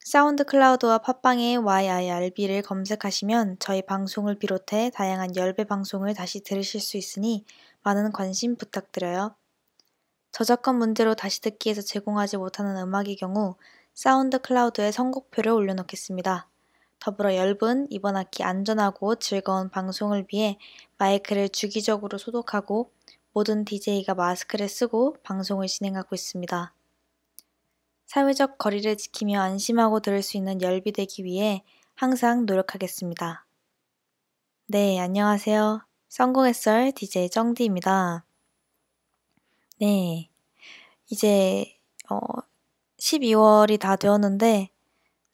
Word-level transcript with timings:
사운드 0.00 0.44
클라우드와 0.44 0.98
팟빵에 0.98 1.56
YIRB를 1.56 2.60
검색하시면 2.60 3.56
저희 3.60 3.80
방송을 3.80 4.34
비롯해 4.34 4.90
다양한 4.94 5.36
열배 5.36 5.64
방송을 5.64 6.12
다시 6.12 6.40
들으실 6.40 6.82
수 6.82 6.98
있으니 6.98 7.46
많은 7.82 8.12
관심 8.12 8.56
부탁드려요. 8.56 9.34
저작권 10.32 10.76
문제로 10.76 11.14
다시 11.14 11.40
듣기에서 11.40 11.80
제공하지 11.80 12.36
못하는 12.36 12.76
음악의 12.76 13.16
경우 13.16 13.56
사운드 13.94 14.38
클라우드에 14.38 14.92
선곡표를 14.92 15.50
올려놓겠습니다. 15.50 16.50
더불어 16.98 17.36
열분 17.36 17.86
이번 17.90 18.16
학기 18.16 18.42
안전하고 18.42 19.16
즐거운 19.16 19.68
방송을 19.70 20.26
위해 20.32 20.58
마이크를 20.98 21.48
주기적으로 21.48 22.18
소독하고 22.18 22.90
모든 23.32 23.64
DJ가 23.64 24.14
마스크를 24.14 24.68
쓰고 24.68 25.16
방송을 25.22 25.66
진행하고 25.66 26.14
있습니다. 26.14 26.72
사회적 28.06 28.58
거리를 28.58 28.96
지키며 28.96 29.40
안심하고 29.40 30.00
들을 30.00 30.22
수 30.22 30.36
있는 30.36 30.62
열비 30.62 30.92
되기 30.92 31.24
위해 31.24 31.62
항상 31.94 32.46
노력하겠습니다. 32.46 33.46
네, 34.68 34.98
안녕하세요. 34.98 35.86
성공의 36.08 36.54
썰 36.54 36.92
DJ 36.92 37.30
정디입니다. 37.30 38.24
네, 39.80 40.30
이제 41.10 41.78
어, 42.08 42.18
12월이 42.98 43.78
다 43.78 43.96
되었는데 43.96 44.70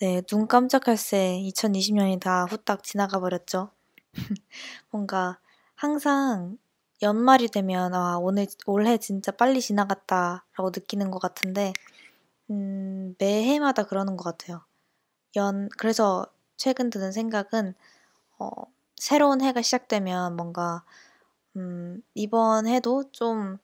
네, 0.03 0.21
눈 0.23 0.49
깜짝할 0.49 0.97
새 0.97 1.41
2020년이 1.45 2.19
다 2.21 2.45
후딱 2.51 2.83
지나가 2.83 3.21
버렸죠. 3.21 3.71
뭔가 4.91 5.39
항상 5.77 6.59
연말이 7.03 7.47
되면 7.47 7.95
아, 7.95 8.19
오늘 8.19 8.49
올해 8.67 8.99
진짜 8.99 9.31
빨리 9.31 9.61
지나갔다라고 9.61 10.71
느끼는 10.75 11.13
것 11.13 11.21
같은데 11.21 11.73
음, 12.51 13.15
매해마다 13.17 13.85
그러는 13.85 14.17
것 14.17 14.25
같아요. 14.25 14.65
연 15.37 15.69
그래서 15.79 16.27
최근 16.57 16.91
드는 16.91 17.13
생각은 17.13 17.77
어, 18.41 18.51
새로운 18.97 19.41
해가 19.41 19.63
시작되면 19.63 20.35
뭔가 20.35 20.83
음, 21.55 22.03
이번 22.15 22.67
해도 22.67 23.05
좀 23.13 23.59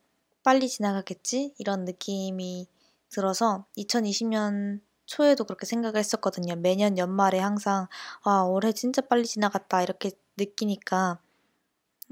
빨리 0.44 0.68
지나가겠지 0.68 1.56
이런 1.58 1.84
느낌이 1.84 2.68
들어서 3.10 3.66
2020년 3.76 4.82
초에도 5.08 5.44
그렇게 5.44 5.66
생각을 5.66 5.98
했었거든요. 5.98 6.54
매년 6.56 6.98
연말에 6.98 7.38
항상 7.38 7.88
아 8.22 8.42
올해 8.42 8.72
진짜 8.72 9.02
빨리 9.02 9.24
지나갔다 9.24 9.82
이렇게 9.82 10.10
느끼니까 10.36 11.18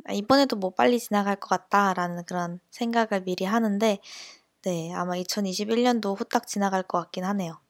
아, 0.07 0.13
이번에도 0.13 0.57
뭐 0.57 0.71
빨리 0.71 0.99
지나갈 0.99 1.37
것 1.37 1.49
같다라는 1.49 2.25
그런 2.25 2.59
생각을 2.71 3.25
미리 3.25 3.45
하는데 3.45 3.99
네 4.63 4.93
아마 4.95 5.17
2021년도 5.17 6.17
후딱 6.19 6.47
지나갈 6.47 6.83
것 6.83 6.99
같긴 7.03 7.25
하네요. 7.25 7.61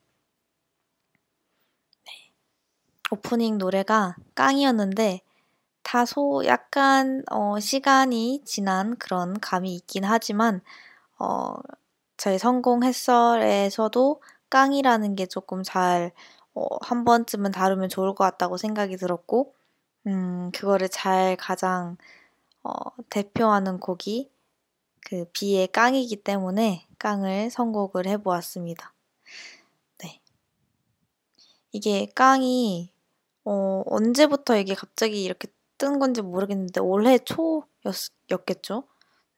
네. 2.05 2.31
오프닝 3.11 3.57
노래가 3.57 4.15
깡이었는데 4.35 5.21
다소 5.83 6.43
약간 6.45 7.23
어, 7.31 7.59
시간이 7.59 8.43
지난 8.45 8.97
그런 8.97 9.39
감이 9.39 9.75
있긴 9.75 10.05
하지만 10.05 10.61
어, 11.19 11.55
저희 12.17 12.39
성공 12.39 12.83
햇설에서도 12.83 14.21
깡이라는 14.49 15.15
게 15.15 15.25
조금 15.25 15.63
잘, 15.63 16.11
어, 16.55 16.65
한 16.81 17.05
번쯤은 17.05 17.51
다루면 17.51 17.89
좋을 17.89 18.15
것 18.15 18.23
같다고 18.23 18.57
생각이 18.57 18.97
들었고, 18.97 19.53
음, 20.07 20.51
그거를 20.53 20.89
잘 20.89 21.35
가장, 21.37 21.97
어, 22.63 22.71
대표하는 23.09 23.79
곡이 23.79 24.31
그 25.01 25.25
비의 25.33 25.67
깡이기 25.69 26.17
때문에 26.23 26.87
깡을 26.99 27.49
선곡을 27.51 28.07
해보았습니다. 28.07 28.93
네. 29.99 30.21
이게 31.71 32.07
깡이, 32.15 32.91
어, 33.45 33.83
언제부터 33.87 34.57
이게 34.57 34.73
갑자기 34.75 35.23
이렇게 35.23 35.47
뜬 35.77 35.99
건지 35.99 36.21
모르겠는데, 36.21 36.81
올해 36.81 37.19
초였겠죠? 37.19 38.83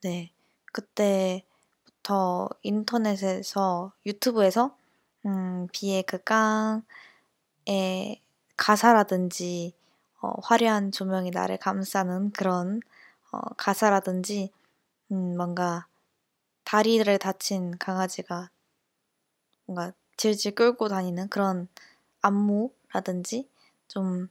네. 0.02 0.32
그때부터 0.72 2.48
인터넷에서, 2.62 3.92
유튜브에서 4.06 4.76
음, 5.26 5.66
비의 5.72 6.02
그 6.04 6.18
깡의 6.18 6.82
가사라든지 8.56 9.74
어, 10.22 10.32
화려한 10.42 10.92
조명이 10.92 11.30
나를 11.30 11.58
감싸는 11.58 12.32
그런 12.32 12.80
어, 13.32 13.38
가사라든지 13.56 14.50
음, 15.12 15.36
뭔가 15.36 15.86
다리를 16.64 17.18
다친 17.18 17.76
강아지가 17.78 18.50
뭔가 19.66 19.92
질질 20.16 20.54
끌고 20.54 20.88
다니는 20.88 21.28
그런 21.28 21.68
안무라든지 22.22 23.48
좀 23.88 24.28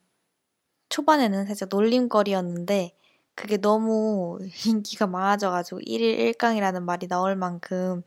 초반에는 0.90 1.46
살짝 1.46 1.70
놀림거리였는데 1.72 2.96
그게 3.36 3.58
너무 3.58 4.40
인기가 4.68 5.08
많아져가지고 5.08 5.82
1일 5.82 6.20
1강이라는 6.20 6.84
말이 6.84 7.08
나올 7.08 7.36
만큼 7.36 8.04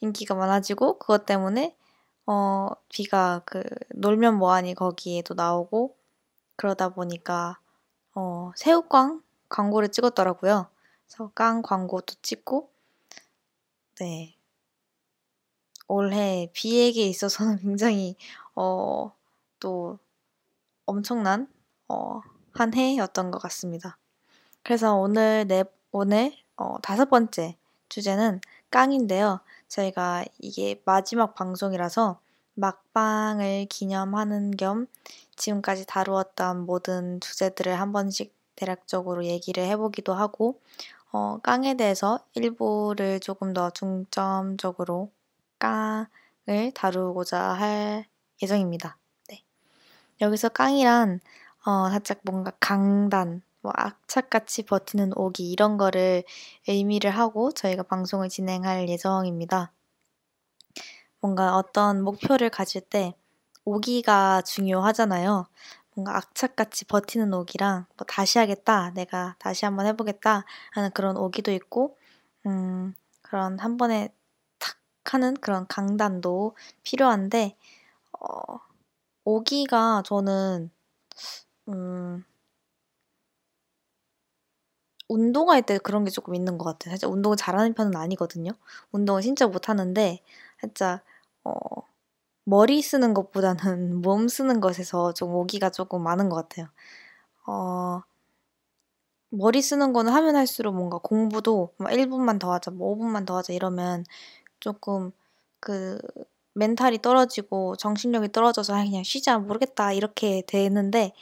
인기가 0.00 0.34
많아지고 0.34 0.98
그것 0.98 1.26
때문에 1.26 1.76
어, 2.26 2.68
비가 2.88 3.42
그 3.44 3.62
놀면 3.94 4.36
뭐하니 4.36 4.74
거기에도 4.74 5.34
나오고 5.34 5.96
그러다 6.56 6.90
보니까 6.90 7.58
어, 8.14 8.52
새우깡 8.56 9.22
광고를 9.48 9.90
찍었더라고요. 9.90 10.68
그래서 11.06 11.30
깡 11.34 11.62
광고도 11.62 12.14
찍고 12.22 12.70
네. 14.00 14.36
올해 15.88 16.48
비에게 16.52 17.06
있어서는 17.06 17.58
굉장히 17.62 18.16
어, 18.54 19.12
또 19.58 19.98
엄청난 20.86 21.48
어, 21.88 22.20
한 22.52 22.74
해였던 22.74 23.30
것 23.30 23.38
같습니다. 23.42 23.98
그래서 24.62 24.94
오늘 24.94 25.46
네 25.48 25.64
오늘 25.92 26.32
어, 26.56 26.76
다섯 26.82 27.10
번째 27.10 27.56
주제는 27.88 28.40
깡인데요. 28.70 29.40
저희가 29.70 30.24
이게 30.38 30.82
마지막 30.84 31.34
방송이라서 31.34 32.20
막방을 32.54 33.66
기념하는 33.70 34.50
겸 34.56 34.86
지금까지 35.36 35.86
다루었던 35.86 36.66
모든 36.66 37.20
주제들을 37.20 37.80
한 37.80 37.92
번씩 37.92 38.34
대략적으로 38.56 39.24
얘기를 39.24 39.64
해보기도 39.64 40.12
하고 40.12 40.60
어, 41.12 41.38
깡에 41.42 41.74
대해서 41.74 42.20
일부를 42.34 43.20
조금 43.20 43.52
더 43.54 43.70
중점적으로 43.70 45.10
깡을 45.58 46.72
다루고자 46.74 47.40
할 47.40 48.06
예정입니다. 48.42 48.98
네. 49.28 49.42
여기서 50.20 50.50
깡이란 50.50 51.20
어, 51.64 51.88
살짝 51.90 52.20
뭔가 52.22 52.52
강단, 52.60 53.42
뭐 53.62 53.72
악착같이 53.76 54.64
버티는 54.64 55.12
오기 55.16 55.50
이런 55.50 55.76
거를 55.76 56.24
의미를 56.68 57.10
하고 57.10 57.52
저희가 57.52 57.82
방송을 57.82 58.28
진행할 58.28 58.88
예정입니다. 58.88 59.72
뭔가 61.20 61.56
어떤 61.56 62.02
목표를 62.02 62.50
가질 62.50 62.80
때 62.80 63.14
오기가 63.64 64.42
중요하잖아요. 64.42 65.46
뭔가 65.94 66.16
악착같이 66.16 66.86
버티는 66.86 67.32
오기랑 67.34 67.86
뭐 67.96 68.06
다시 68.06 68.38
하겠다, 68.38 68.90
내가 68.92 69.36
다시 69.38 69.64
한번 69.64 69.86
해보겠다 69.86 70.44
하는 70.72 70.90
그런 70.92 71.16
오기도 71.16 71.52
있고, 71.52 71.98
음, 72.46 72.94
그런 73.22 73.58
한 73.58 73.76
번에 73.76 74.08
탁 74.58 74.76
하는 75.04 75.34
그런 75.34 75.66
강단도 75.66 76.56
필요한데, 76.84 77.56
어, 78.20 78.60
오기가 79.24 80.02
저는, 80.06 80.70
음, 81.68 82.24
운동할 85.10 85.62
때 85.62 85.78
그런 85.78 86.04
게 86.04 86.10
조금 86.10 86.34
있는 86.34 86.58
것 86.58 86.64
같아요. 86.64 86.92
사실 86.92 87.08
운동을 87.08 87.36
잘하는 87.36 87.74
편은 87.74 87.96
아니거든요. 87.96 88.52
운동을 88.92 89.22
진짜 89.22 89.46
못하는데, 89.48 90.20
살짝, 90.60 91.02
어, 91.44 91.52
머리 92.44 92.82
쓰는 92.82 93.14
것보다는 93.14 93.96
몸 94.02 94.28
쓰는 94.28 94.60
것에서 94.60 95.12
좀 95.14 95.34
오기가 95.34 95.70
조금 95.70 96.02
많은 96.02 96.28
것 96.28 96.36
같아요. 96.36 96.68
어, 97.46 98.02
머리 99.30 99.62
쓰는 99.62 99.92
거는 99.92 100.12
하면 100.12 100.36
할수록 100.36 100.74
뭔가 100.74 100.98
공부도 100.98 101.74
1분만 101.90 102.38
더 102.38 102.52
하자, 102.52 102.70
뭐 102.72 102.90
5분만 102.92 103.24
더 103.26 103.36
하자 103.36 103.52
이러면 103.52 104.04
조금 104.60 105.12
그 105.60 106.00
멘탈이 106.54 106.98
떨어지고 107.02 107.76
정신력이 107.76 108.32
떨어져서 108.32 108.74
아, 108.74 108.84
그냥 108.84 109.02
쉬자 109.04 109.38
모르겠다 109.38 109.92
이렇게 109.92 110.42
되는데 110.46 111.12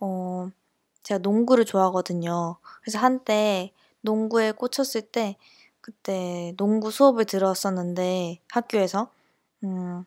어 0.00 0.50
제가 1.02 1.18
농구를 1.18 1.64
좋아하거든요. 1.64 2.56
그래서 2.82 2.98
한때 2.98 3.72
농구에 4.02 4.52
꽂혔을 4.52 5.02
때 5.02 5.36
그때 5.80 6.54
농구 6.56 6.90
수업을 6.90 7.24
들었었는데 7.24 8.40
학교에서 8.50 9.10
음, 9.64 10.04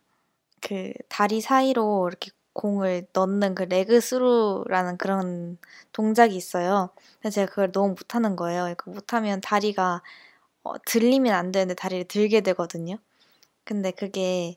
그 0.60 0.92
다리 1.08 1.40
사이로 1.40 2.08
이렇게 2.08 2.30
공을 2.54 3.08
넣는 3.12 3.54
그 3.54 3.64
레그 3.64 4.00
스루라는 4.00 4.98
그런 4.98 5.58
동작이 5.92 6.36
있어요. 6.36 6.90
근데 7.20 7.30
제가 7.30 7.50
그걸 7.50 7.72
너무 7.72 7.90
못하는 7.90 8.36
거예요. 8.36 8.62
그러니까 8.62 8.90
못하면 8.92 9.40
다리가 9.40 10.02
어, 10.64 10.74
들리면 10.86 11.34
안 11.34 11.52
되는데 11.52 11.74
다리를 11.74 12.06
들게 12.08 12.40
되거든요. 12.42 12.96
근데 13.64 13.90
그게 13.92 14.56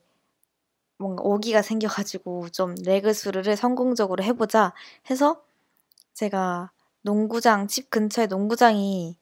뭔가 0.97 1.23
오기가 1.23 1.61
생겨가지고 1.61 2.49
좀 2.49 2.75
레그 2.85 3.13
스루를 3.13 3.55
성공적으로 3.57 4.23
해보자 4.23 4.73
해서 5.09 5.43
제가 6.17 6.71
농구장, 7.03 7.67
집 7.67 7.91
근처에 7.91 8.25
농구장이 8.25 9.15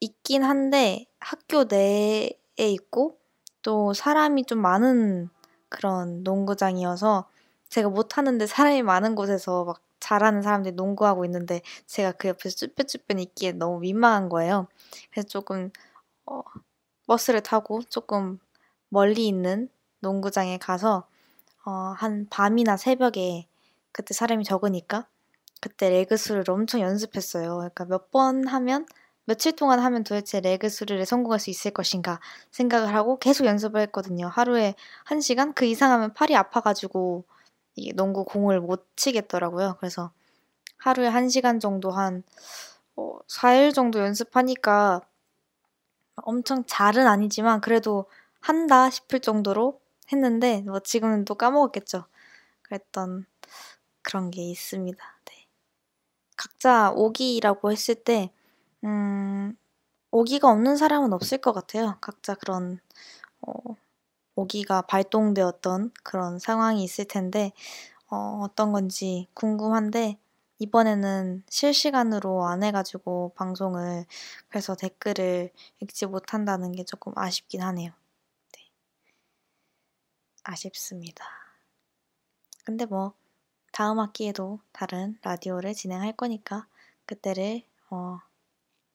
있긴 0.00 0.42
한데 0.42 1.04
학교 1.20 1.64
내에 1.64 2.30
있고 2.56 3.18
또 3.60 3.92
사람이 3.92 4.46
좀 4.46 4.58
많은 4.62 5.28
그런 5.68 6.22
농구장이어서 6.22 7.28
제가 7.68 7.90
못하는데 7.90 8.46
사람이 8.46 8.84
많은 8.84 9.16
곳에서 9.16 9.66
막 9.66 9.82
잘하는 10.00 10.40
사람들이 10.40 10.74
농구하고 10.76 11.26
있는데 11.26 11.60
제가 11.84 12.12
그 12.12 12.28
옆에서 12.28 12.56
쭈뼛쭈뼛 12.56 13.20
있기에 13.20 13.52
너무 13.52 13.78
민망한 13.80 14.30
거예요. 14.30 14.66
그래서 15.10 15.28
조금 15.28 15.70
어, 16.24 16.40
버스를 17.06 17.42
타고 17.42 17.82
조금 17.82 18.38
멀리 18.88 19.28
있는 19.28 19.68
농구장에 20.00 20.56
가서 20.56 21.06
어, 21.66 21.70
한 21.98 22.26
밤이나 22.30 22.78
새벽에 22.78 23.46
그때 23.92 24.14
사람이 24.14 24.44
적으니까 24.44 25.06
그때 25.60 25.88
레그 25.90 26.16
수를 26.16 26.44
엄청 26.48 26.80
연습했어요. 26.80 27.56
그러니까 27.56 27.84
몇 27.86 28.10
번 28.10 28.46
하면 28.46 28.86
며칠 29.24 29.54
동안 29.56 29.78
하면 29.80 30.04
도대체 30.04 30.40
레그 30.40 30.68
수를 30.70 31.04
성공할 31.04 31.38
수 31.40 31.50
있을 31.50 31.70
것인가 31.72 32.20
생각을 32.50 32.94
하고 32.94 33.18
계속 33.18 33.44
연습을 33.46 33.80
했거든요. 33.82 34.28
하루에 34.28 34.74
한 35.04 35.20
시간 35.20 35.52
그 35.54 35.64
이상 35.66 35.92
하면 35.92 36.14
팔이 36.14 36.34
아파가지고 36.36 37.24
이 37.76 37.92
농구 37.94 38.24
공을 38.24 38.60
못 38.60 38.86
치겠더라고요. 38.96 39.76
그래서 39.80 40.10
하루에 40.78 41.08
한 41.08 41.28
시간 41.28 41.60
정도 41.60 41.90
한 41.90 42.22
어, 42.96 43.18
4일 43.28 43.74
정도 43.74 44.00
연습하니까 44.00 45.02
엄청 46.16 46.64
잘은 46.66 47.06
아니지만 47.06 47.60
그래도 47.60 48.06
한다 48.40 48.90
싶을 48.90 49.20
정도로 49.20 49.80
했는데 50.12 50.62
뭐 50.62 50.80
지금은 50.80 51.24
또 51.24 51.34
까먹었겠죠. 51.34 52.04
그랬던 52.62 53.26
그런 54.02 54.30
게 54.30 54.42
있습니다. 54.42 55.17
네. 56.38 56.42
각자 56.42 56.92
오기라고 56.92 57.72
했을 57.72 57.96
때 57.96 58.30
음, 58.84 59.56
오기가 60.12 60.50
없는 60.50 60.76
사람은 60.76 61.12
없을 61.12 61.38
것 61.38 61.52
같아요. 61.52 61.98
각자 62.00 62.34
그런 62.34 62.80
어, 63.42 63.52
오기가 64.36 64.82
발동되었던 64.82 65.92
그런 66.04 66.38
상황이 66.38 66.84
있을 66.84 67.06
텐데 67.06 67.52
어, 68.10 68.40
어떤 68.44 68.72
건지 68.72 69.26
궁금한데 69.34 70.18
이번에는 70.60 71.44
실시간으로 71.48 72.46
안 72.46 72.62
해가지고 72.62 73.32
방송을 73.36 74.06
그래서 74.48 74.74
댓글을 74.74 75.50
읽지 75.80 76.06
못한다는 76.06 76.72
게 76.72 76.84
조금 76.84 77.12
아쉽긴 77.16 77.62
하네요. 77.62 77.92
네. 78.54 78.70
아쉽습니다. 80.44 81.24
근데 82.64 82.86
뭐 82.86 83.14
다음 83.72 83.98
학기에도 84.00 84.60
다른 84.72 85.18
라디오를 85.22 85.74
진행할 85.74 86.12
거니까 86.12 86.66
그때를 87.06 87.62
어, 87.90 88.18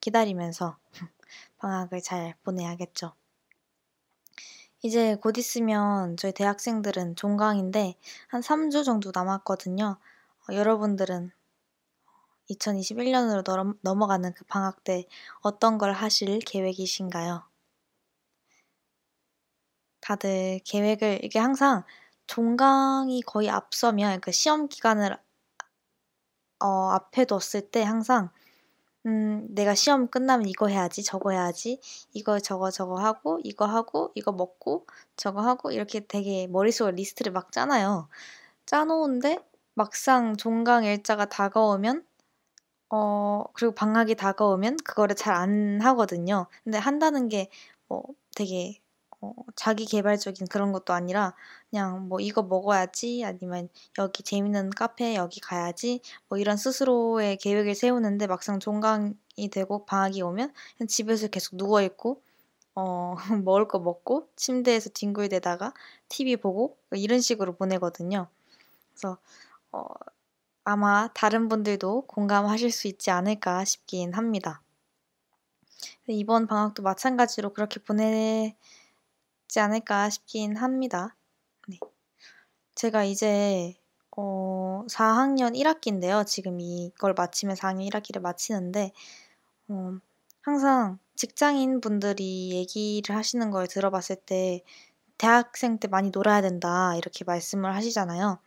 기다리면서 0.01 0.77
방학을 1.57 2.01
잘 2.01 2.35
보내야겠죠. 2.43 3.13
이제 4.81 5.15
곧 5.15 5.37
있으면 5.37 6.17
저희 6.17 6.33
대학생들은 6.33 7.15
종강인데 7.15 7.95
한 8.27 8.41
3주 8.41 8.83
정도 8.83 9.11
남았거든요. 9.15 9.97
어, 10.49 10.53
여러분들은 10.53 11.31
2021년으로 12.49 13.77
넘어가는 13.81 14.33
그 14.33 14.43
방학 14.45 14.83
때 14.83 15.05
어떤 15.41 15.77
걸 15.77 15.93
하실 15.93 16.39
계획이신가요? 16.39 17.43
다들 20.01 20.59
계획을 20.65 21.21
이게 21.23 21.39
항상 21.39 21.83
종강이 22.27 23.21
거의 23.21 23.49
앞서면 23.49 24.19
그 24.21 24.31
시험 24.31 24.67
기간을 24.67 25.17
어, 26.59 26.89
앞에 26.91 27.25
뒀을 27.25 27.69
때 27.71 27.83
항상 27.83 28.29
음, 29.07 29.47
내가 29.49 29.75
시험 29.75 30.07
끝나면 30.09 30.47
이거 30.49 30.67
해야지, 30.67 31.03
저거 31.03 31.31
해야지, 31.31 31.79
이거 32.13 32.39
저거 32.39 32.71
저거 32.71 32.97
하고, 32.99 33.39
이거 33.43 33.65
하고, 33.65 34.11
이거 34.15 34.31
먹고, 34.33 34.87
저거 35.17 35.41
하고, 35.41 35.71
이렇게 35.71 36.01
되게 36.07 36.47
머릿속에 36.47 36.91
리스트를 36.91 37.31
막 37.33 37.51
짜놔요. 37.51 38.09
짜놓은데, 38.67 39.39
막상 39.75 40.37
종강 40.37 40.85
일자가 40.85 41.25
다가오면, 41.27 42.05
어, 42.91 43.45
그리고 43.53 43.75
방학이 43.75 44.15
다가오면, 44.15 44.77
그거를 44.85 45.15
잘 45.17 45.35
안 45.35 45.81
하거든요. 45.81 46.47
근데 46.63 46.77
한다는 46.79 47.29
게, 47.29 47.49
뭐, 47.89 48.03
되게 48.35 48.81
어, 49.23 49.33
자기 49.55 49.85
개발적인 49.85 50.47
그런 50.47 50.73
것도 50.73 50.91
아니라 50.91 51.33
그냥 51.69 52.09
뭐 52.09 52.19
이거 52.19 52.43
먹어야지 52.43 53.23
아니면 53.25 53.69
여기 53.97 54.21
재밌는 54.21 54.71
카페 54.71 55.15
여기 55.15 55.39
가야지 55.39 56.01
뭐 56.27 56.37
이런 56.37 56.57
스스로의 56.57 57.37
계획을 57.37 57.73
세우는데 57.73 58.27
막상 58.27 58.59
종강이 58.59 59.15
되고 59.49 59.85
방학이 59.85 60.21
오면 60.21 60.53
집에서 60.89 61.27
계속 61.27 61.55
누워 61.55 61.81
있고 61.83 62.21
어, 62.75 63.15
먹을 63.45 63.67
거 63.67 63.79
먹고 63.79 64.27
침대에서 64.35 64.89
뒹굴대다가 64.89 65.73
TV 66.09 66.35
보고 66.37 66.77
이런 66.91 67.21
식으로 67.21 67.55
보내거든요. 67.55 68.27
그래서 68.91 69.17
어, 69.71 69.85
아마 70.65 71.07
다른 71.13 71.47
분들도 71.47 72.07
공감하실 72.07 72.71
수 72.71 72.87
있지 72.87 73.09
않을까 73.09 73.63
싶긴 73.63 74.13
합니다. 74.13 74.61
이번 76.07 76.47
방학도 76.47 76.83
마찬가지로 76.83 77.53
그렇게 77.53 77.79
보내 77.79 78.55
있지 79.53 79.59
않을까 79.59 80.09
싶긴 80.09 80.57
합니다. 80.57 81.15
네. 81.67 81.77
제가 82.73 83.03
이제 83.03 83.75
어, 84.17 84.83
4학년 84.89 85.53
1학기인데요. 85.55 86.25
지금 86.25 86.59
이걸 86.59 87.13
마치면 87.13 87.55
4학년 87.55 87.87
1학기를 87.87 88.19
마치는데 88.19 88.91
어, 89.67 89.97
항상 90.41 90.97
직장인 91.15 91.81
분들이 91.81 92.49
얘기를 92.51 93.15
하시는 93.15 93.51
걸 93.51 93.67
들어봤을 93.67 94.15
때 94.25 94.63
대학생 95.19 95.77
때 95.77 95.87
많이 95.87 96.09
놀아야 96.09 96.41
된다 96.41 96.95
이렇게 96.97 97.23
말씀을 97.23 97.75
하시잖아요. 97.75 98.39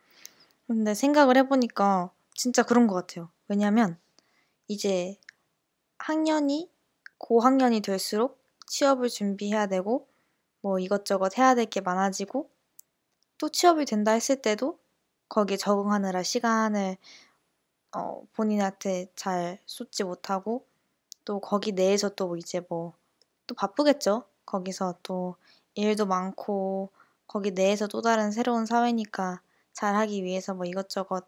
근데 0.67 0.95
생각을 0.95 1.37
해보니까 1.37 2.11
진짜 2.35 2.65
그런 2.65 2.89
것 2.89 2.95
같아요. 2.95 3.31
왜냐면 3.47 3.97
이제 4.67 5.21
학년이 5.99 6.69
고학년이 7.19 7.81
될수록 7.81 8.43
취업을 8.67 9.09
준비해야 9.09 9.69
되고 9.69 10.09
뭐 10.67 10.79
이것저것 10.81 11.39
해야 11.39 11.55
될 11.55 11.67
게 11.67 11.81
많아지고 11.81 12.51
또 13.39 13.49
취업이 13.51 13.85
된다 13.87 14.13
했을 14.13 14.43
때도 14.43 14.79
거기에 15.29 15.57
적응하느라 15.59 16.23
시간을 16.23 16.97
어, 17.97 18.23
본인한테 18.35 19.07
잘 19.17 19.59
쏟지 19.67 20.05
못하고 20.05 20.67
또 21.25 21.41
거기 21.41 21.73
내에서 21.73 22.11
또 22.11 22.37
이제 22.37 22.61
뭐 22.69 22.95
또 23.49 23.55
바쁘겠죠. 23.57 24.25
거기서 24.47 24.97
또 25.05 25.37
일도 25.75 26.07
많고 26.07 26.91
거기 27.29 27.53
내에서 27.53 27.87
또 27.89 28.03
다른 28.03 28.33
새로운 28.33 28.67
사회니까 28.67 29.41
잘하기 29.75 30.25
위해서 30.25 30.55
뭐 30.55 30.67
이것저것 30.67 31.27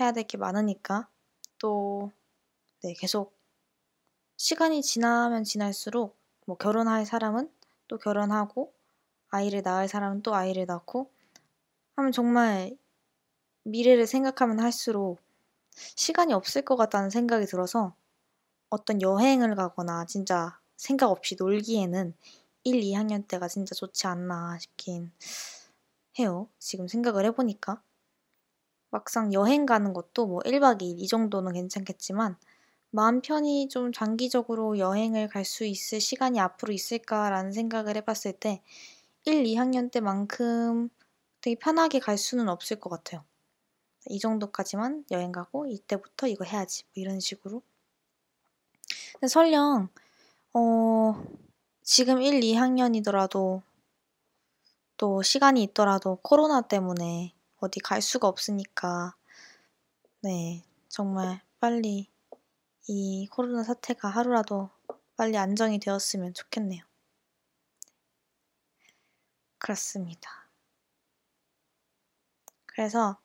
해야 0.00 0.12
될 0.12 0.24
게 0.26 0.38
많으니까 0.38 1.08
또 1.58 2.12
네, 2.82 2.94
계속 2.94 3.34
시간이 4.38 4.82
지나면 4.82 5.44
지날수록 5.44 6.16
뭐 6.46 6.56
결혼할 6.56 7.04
사람은 7.06 7.50
또 7.88 7.98
결혼하고 7.98 8.72
아이를 9.30 9.62
낳을 9.62 9.88
사람은 9.88 10.22
또 10.22 10.34
아이를 10.34 10.66
낳고 10.66 11.10
하면 11.96 12.12
정말 12.12 12.76
미래를 13.64 14.06
생각하면 14.06 14.60
할수록 14.60 15.18
시간이 15.74 16.32
없을 16.32 16.62
것 16.62 16.76
같다는 16.76 17.10
생각이 17.10 17.46
들어서 17.46 17.94
어떤 18.70 19.02
여행을 19.02 19.54
가거나 19.54 20.06
진짜 20.06 20.58
생각 20.76 21.10
없이 21.10 21.36
놀기에는 21.38 22.14
1, 22.64 22.80
2학년 22.80 23.26
때가 23.26 23.48
진짜 23.48 23.74
좋지 23.74 24.06
않나 24.06 24.58
싶긴 24.58 25.12
해요. 26.18 26.48
지금 26.58 26.88
생각을 26.88 27.24
해보니까. 27.26 27.82
막상 28.90 29.32
여행 29.32 29.66
가는 29.66 29.92
것도 29.92 30.26
뭐 30.26 30.40
1박 30.40 30.80
2일 30.80 31.00
이 31.00 31.06
정도는 31.06 31.52
괜찮겠지만 31.52 32.36
마음 32.90 33.20
편히 33.20 33.68
좀 33.68 33.92
장기적으로 33.92 34.78
여행을 34.78 35.28
갈 35.28 35.44
수 35.44 35.64
있을 35.64 36.00
시간이 36.00 36.40
앞으로 36.40 36.72
있을까라는 36.72 37.52
생각을 37.52 37.96
해봤을 37.96 38.32
때 38.40 38.60
1, 39.24 39.44
2학년 39.44 39.90
때만큼 39.90 40.88
되게 41.40 41.56
편하게 41.58 42.00
갈 42.00 42.18
수는 42.18 42.48
없을 42.48 42.80
것 42.80 42.90
같아요. 42.90 43.24
이 44.08 44.18
정도까지만 44.20 45.04
여행 45.12 45.32
가고 45.32 45.66
이때부터 45.66 46.28
이거 46.28 46.44
해야지 46.44 46.84
뭐 46.84 46.90
이런 46.96 47.20
식으로. 47.20 47.62
근데 49.12 49.28
설령 49.28 49.88
어 50.54 51.14
지금 51.82 52.22
1, 52.22 52.40
2학년이더라도 52.42 53.62
또 54.98 55.22
시간이 55.22 55.62
있더라도 55.62 56.16
코로나 56.22 56.60
때문에 56.60 57.34
어디 57.60 57.80
갈 57.80 58.02
수가 58.02 58.28
없으니까 58.28 59.14
네 60.20 60.62
정말 60.88 61.40
빨리 61.60 62.08
이 62.88 63.26
코로나 63.28 63.62
사태가 63.62 64.08
하루라도 64.08 64.70
빨리 65.16 65.36
안정이 65.36 65.78
되었으면 65.78 66.34
좋겠네요. 66.34 66.82
그렇습니다. 69.58 70.48
그래서 72.66 73.18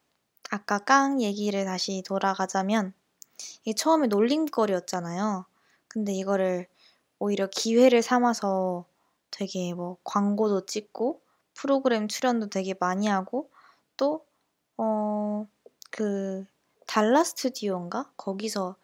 아까 0.49 0.79
깡 0.79 1.21
얘기를 1.21 1.65
다시 1.65 2.03
돌아가자면 2.05 2.93
이게 3.61 3.73
처음에 3.73 4.07
놀림거리였잖아요. 4.07 5.45
근데 5.87 6.13
이거를 6.13 6.67
오히려 7.19 7.47
기회를 7.47 8.01
삼아서 8.01 8.85
되게 9.31 9.73
뭐 9.73 9.97
광고도 10.03 10.65
찍고 10.65 11.21
프로그램 11.53 12.07
출연도 12.07 12.49
되게 12.49 12.73
많이 12.79 13.07
하고 13.07 13.49
또 13.97 14.25
어 14.77 15.47
그 15.91 16.45
달라 16.87 17.23
스튜디오인가 17.23 18.11
거기서 18.17 18.75
시, 18.75 18.80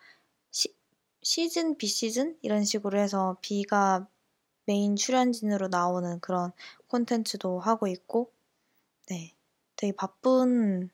시즌 1.27 1.75
비시즌 1.77 2.37
이런 2.41 2.63
식으로 2.63 2.97
해서 2.97 3.35
비가 3.41 4.07
메인 4.65 4.95
출연진으로 4.95 5.67
나오는 5.67 6.21
그런 6.21 6.53
콘텐츠도 6.87 7.59
하고 7.59 7.87
있고 7.87 8.31
네 9.09 9.35
되게 9.75 9.91
바쁜 9.91 10.89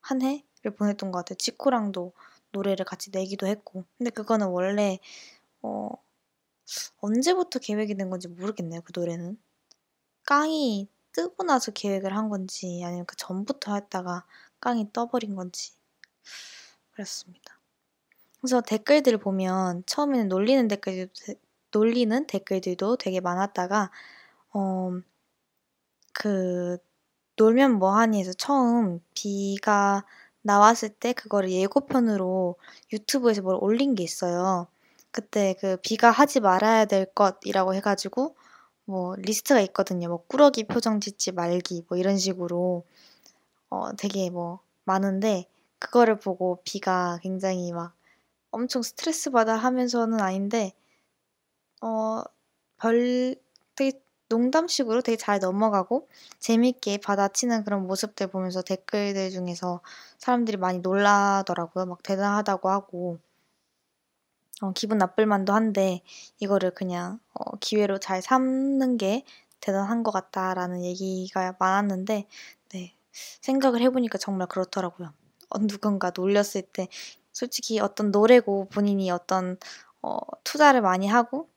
한 0.00 0.22
해를 0.22 0.74
보냈던 0.78 1.12
것 1.12 1.18
같아요. 1.18 1.36
지코랑도 1.36 2.14
노래를 2.52 2.86
같이 2.86 3.10
내기도 3.10 3.46
했고. 3.46 3.84
근데 3.98 4.08
그거는 4.10 4.48
원래, 4.48 4.98
어, 5.60 5.90
언제부터 6.98 7.58
계획이 7.58 7.96
된 7.96 8.08
건지 8.08 8.28
모르겠네요, 8.28 8.80
그 8.82 8.92
노래는. 8.98 9.38
깡이 10.24 10.88
뜨고 11.12 11.44
나서 11.44 11.70
계획을 11.72 12.16
한 12.16 12.30
건지, 12.30 12.82
아니면 12.84 13.04
그 13.06 13.14
전부터 13.16 13.74
했다가 13.74 14.26
깡이 14.60 14.90
떠버린 14.94 15.36
건지. 15.36 15.72
그렇습니다. 16.92 17.59
그래서 18.40 18.60
댓글들을 18.60 19.18
보면 19.18 19.84
처음에는 19.86 20.28
놀리는 20.28 20.68
댓글도 20.68 21.12
놀리는 21.72 22.26
댓글들도 22.26 22.96
되게 22.96 23.20
많았다가 23.20 23.90
어, 24.52 24.90
그 26.12 26.78
놀면 27.36 27.78
뭐하니에서 27.78 28.32
처음 28.34 29.00
비가 29.14 30.04
나왔을 30.42 30.88
때 30.90 31.12
그거를 31.12 31.50
예고편으로 31.50 32.56
유튜브에서 32.92 33.42
뭘 33.42 33.58
올린 33.60 33.94
게 33.94 34.02
있어요. 34.02 34.66
그때 35.10 35.54
그 35.60 35.76
비가 35.82 36.10
하지 36.10 36.40
말아야 36.40 36.84
될 36.86 37.06
것이라고 37.14 37.74
해가지고 37.74 38.36
뭐 38.84 39.14
리스트가 39.16 39.60
있거든요. 39.62 40.08
뭐 40.08 40.24
꾸러기 40.26 40.64
표정 40.64 41.00
짓지 41.00 41.32
말기 41.32 41.84
뭐 41.88 41.98
이런 41.98 42.16
식으로 42.18 42.84
어 43.70 43.96
되게 43.96 44.30
뭐 44.30 44.60
많은데 44.84 45.46
그거를 45.78 46.18
보고 46.18 46.60
비가 46.64 47.18
굉장히 47.22 47.72
막 47.72 47.94
엄청 48.50 48.82
스트레스 48.82 49.30
받아 49.30 49.56
하면서는 49.56 50.20
아닌데 50.20 50.72
어 51.82 52.22
별 52.78 53.36
되게 53.76 54.00
농담식으로 54.30 55.02
되게 55.02 55.16
잘 55.16 55.38
넘어가고 55.40 56.08
재밌게 56.38 56.98
받아치는 56.98 57.64
그런 57.64 57.86
모습들 57.86 58.28
보면서 58.28 58.62
댓글들 58.62 59.30
중에서 59.30 59.82
사람들이 60.18 60.56
많이 60.56 60.78
놀라더라고요. 60.80 61.86
막 61.86 62.02
대단하다고 62.02 62.70
하고 62.70 63.18
어, 64.62 64.72
기분 64.72 64.98
나쁠 64.98 65.26
만도 65.26 65.52
한데 65.52 66.02
이거를 66.38 66.72
그냥 66.72 67.18
어, 67.34 67.56
기회로 67.60 67.98
잘 67.98 68.20
삼는 68.22 68.98
게 68.98 69.24
대단한 69.60 70.02
것 70.02 70.10
같다라는 70.10 70.82
얘기가 70.84 71.56
많았는데 71.58 72.26
네, 72.72 72.94
생각을 73.40 73.80
해보니까 73.82 74.18
정말 74.18 74.48
그렇더라고요. 74.48 75.12
어, 75.50 75.58
누군가 75.66 76.12
놀렸을 76.14 76.62
때 76.62 76.88
솔직히 77.32 77.80
어떤 77.80 78.10
노래고 78.10 78.68
본인이 78.70 79.10
어떤 79.10 79.58
어, 80.02 80.18
투자를 80.44 80.80
많이 80.80 81.06
하고 81.06 81.48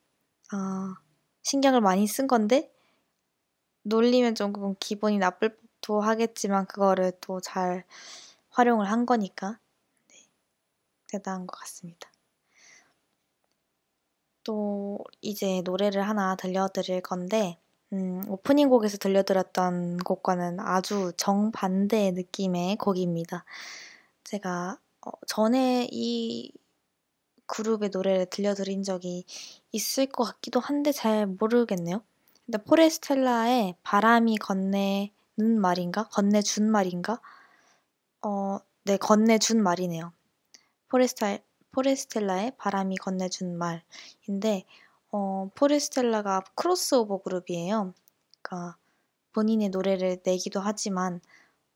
어, 0.54 0.96
신경을 1.44 1.82
많이 1.82 2.08
쓴 2.08 2.28
건데 2.28 2.72
놀리면 3.84 4.36
조금 4.36 4.76
기분이 4.80 5.18
나쁠 5.18 5.58
도 5.82 6.00
하겠지만 6.00 6.66
그거를 6.66 7.12
또 7.20 7.42
잘 7.42 7.84
활용을 8.50 8.90
한 8.90 9.06
거니까 9.06 9.60
네, 10.10 10.16
대단한 11.08 11.46
것 11.48 11.60
같습니다. 11.60 12.10
또 14.44 15.00
이제 15.22 15.62
노래를 15.64 16.08
하나 16.08 16.36
들려드릴 16.36 17.02
건데 17.02 17.58
음, 17.94 18.24
오프닝 18.28 18.70
곡에서 18.70 18.98
들려드렸던 18.98 19.98
곡과는 20.00 20.60
아주 20.60 21.14
정반대의 21.18 22.14
느낌의 22.14 22.78
곡입니다. 22.78 23.46
제가 24.24 24.80
어, 25.06 25.12
전에 25.28 25.88
이 25.92 26.52
그룹의 27.48 27.90
노래를 27.94 28.26
들려드린 28.28 28.84
적이 28.84 29.26
있을 29.72 30.08
것 30.08 30.24
같기도 30.24 30.60
한데 30.60 30.92
잘 30.92 31.28
모르겠네요. 31.28 32.02
근데 32.46 32.58
포레스텔라의 32.64 33.76
바람이 33.84 34.38
건네는 34.38 35.12
말인가? 35.62 36.08
건네준 36.10 36.70
말인가? 36.70 37.22
어, 38.22 38.60
네, 38.86 38.98
건네준 38.98 39.62
말이네요. 39.62 40.14
포레스텔, 40.90 41.44
포레스텔라의 41.72 42.54
바람이 42.58 42.98
건네준 42.98 43.58
말인데, 43.58 44.64
어, 45.12 45.50
포레스텔라가 45.56 46.42
크로스오버 46.56 47.20
그룹이에요. 47.20 47.94
그러니까 48.42 48.78
본인의 49.34 49.70
노래를 49.70 50.22
내기도 50.24 50.60
하지만 50.60 51.22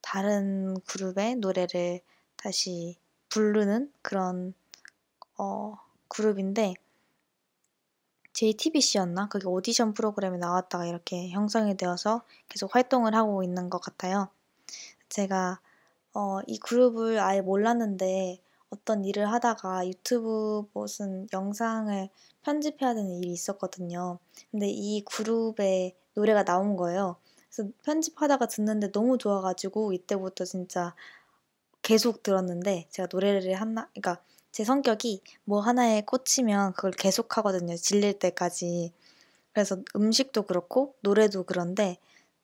다른 0.01 0.79
그룹의 0.81 1.35
노래를 1.37 2.01
다시 2.37 2.97
부르는 3.29 3.91
그런 4.01 4.53
어, 5.37 5.77
그룹인데 6.07 6.75
JTBC였나? 8.33 9.29
그게 9.29 9.47
오디션 9.47 9.93
프로그램에 9.93 10.37
나왔다가 10.37 10.85
이렇게 10.85 11.29
형성이 11.29 11.75
되어서 11.75 12.21
계속 12.49 12.75
활동을 12.75 13.15
하고 13.15 13.43
있는 13.43 13.69
것 13.69 13.81
같아요. 13.81 14.29
제가 15.09 15.59
어, 16.13 16.39
이 16.45 16.59
그룹을 16.59 17.19
아예 17.19 17.41
몰랐는데 17.41 18.39
어떤 18.69 19.05
일을 19.05 19.31
하다가 19.31 19.87
유튜브 19.87 20.67
무슨 20.73 21.27
영상을 21.33 22.09
편집해야 22.43 22.93
되는 22.93 23.09
일이 23.09 23.31
있었거든요. 23.31 24.19
근데 24.51 24.67
이 24.69 25.03
그룹의 25.05 25.95
노래가 26.13 26.43
나온 26.43 26.75
거예요. 26.75 27.15
그래서 27.49 27.71
편집하다가 27.83 28.47
듣는데 28.47 28.91
너무 28.91 29.17
좋아가지고 29.17 29.93
이때부터 29.93 30.45
진짜 30.45 30.93
계속 31.81 32.23
들었는데 32.23 32.87
제가 32.89 33.07
노래를 33.11 33.53
하나, 33.55 33.89
그러니까 33.93 34.21
제 34.51 34.63
성격이 34.63 35.21
뭐 35.43 35.61
하나에 35.61 36.01
꽂히면 36.01 36.73
그걸 36.73 36.91
계속 36.91 37.37
하거든요. 37.37 37.75
질릴 37.75 38.17
때까지. 38.19 38.91
그래서 39.53 39.77
음식도 39.95 40.43
그렇고 40.43 40.95
노래도 41.01 41.43
그런데 41.43 41.97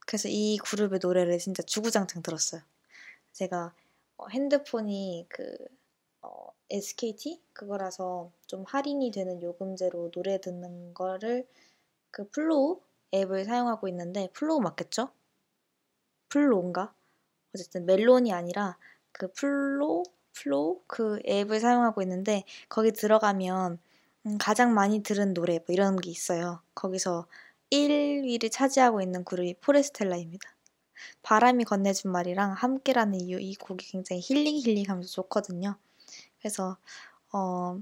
그래서 0.06 0.30
이 0.30 0.58
그룹의 0.58 1.00
노래를 1.02 1.38
진짜 1.40 1.64
주구장창 1.64 2.22
들었어요. 2.22 2.62
제가 3.32 3.74
어, 4.18 4.28
핸드폰이 4.28 5.26
그 5.30 5.58
어, 6.22 6.48
SKT 6.70 7.42
그거라서 7.54 8.32
좀 8.48 8.64
할인이 8.68 9.12
되는 9.12 9.42
요금제로 9.42 10.12
노래 10.12 10.40
듣는 10.40 10.94
거를 10.94 11.48
그 12.12 12.30
플로우 12.30 12.80
앱을 13.14 13.46
사용하고 13.46 13.88
있는데 13.90 14.30
플로우 14.34 14.60
맞겠죠? 14.62 15.10
플로우인가? 16.30 16.94
어쨌든 17.54 17.86
멜론이 17.86 18.34
아니라 18.34 18.78
그 19.14 19.32
플로 19.34 20.04
플로우 20.34 20.82
그 20.88 21.20
앱을 21.28 21.60
사용하고 21.60 22.02
있는데 22.02 22.44
거기 22.70 22.92
들어가면 22.92 23.80
음, 24.26 24.38
가장 24.40 24.74
많이 24.74 25.04
들은 25.04 25.34
노래 25.34 25.60
뭐 25.60 25.66
이런 25.70 25.96
게 25.98 26.10
있어요. 26.10 26.62
거기서 26.76 27.28
1위를 27.72 28.52
차지하고 28.52 29.02
있는 29.02 29.24
그룹이 29.24 29.56
포레스텔라입니다. 29.62 30.56
바람이 31.22 31.66
건네준 31.66 32.12
말이랑 32.12 32.54
함께라는 32.54 33.20
이유 33.22 33.40
이 33.40 33.56
곡이 33.56 33.86
굉장히 33.92 34.22
힐링 34.22 34.58
힐링하면서 34.58 35.10
좋거든요. 35.10 35.78
그래서 36.40 36.78
어 37.32 37.80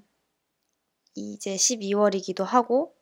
이제 1.15 1.55
12월이기도 1.55 2.43
하고 2.43 2.95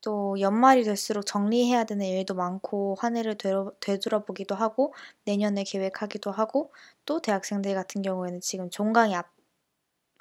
또 0.00 0.38
연말이 0.40 0.84
될수록 0.84 1.26
정리해야 1.26 1.84
되는 1.84 2.06
일도 2.06 2.34
많고 2.34 2.96
한 2.98 3.16
해를 3.16 3.36
되돌아보기도 3.80 4.54
하고 4.54 4.94
내년에 5.24 5.64
계획하기도 5.64 6.30
하고 6.30 6.72
또 7.04 7.20
대학생들 7.20 7.74
같은 7.74 8.02
경우에는 8.02 8.40
지금 8.40 8.70
종강이 8.70 9.14
앞, 9.16 9.30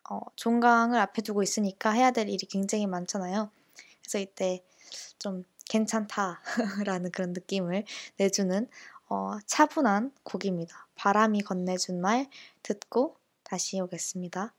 어, 0.10 0.20
종강을 0.36 1.00
앞에 1.00 1.22
두고 1.22 1.44
있으니까 1.44 1.92
해야 1.92 2.12
될 2.12 2.30
일이 2.30 2.46
굉장히 2.48 2.88
많잖아요. 2.88 3.50
그래서 4.02 4.20
이때 4.20 4.64
좀 5.20 5.44
괜찮다라는 5.70 6.40
그런 7.14 7.34
느낌을 7.34 7.84
내주는 8.18 8.68
어, 9.10 9.38
차분한 9.46 10.12
곡입니다. 10.24 10.88
바람이 10.96 11.42
건네준 11.42 12.02
말 12.02 12.28
듣고 12.64 13.18
다시 13.44 13.80
오겠습니다. 13.80 14.54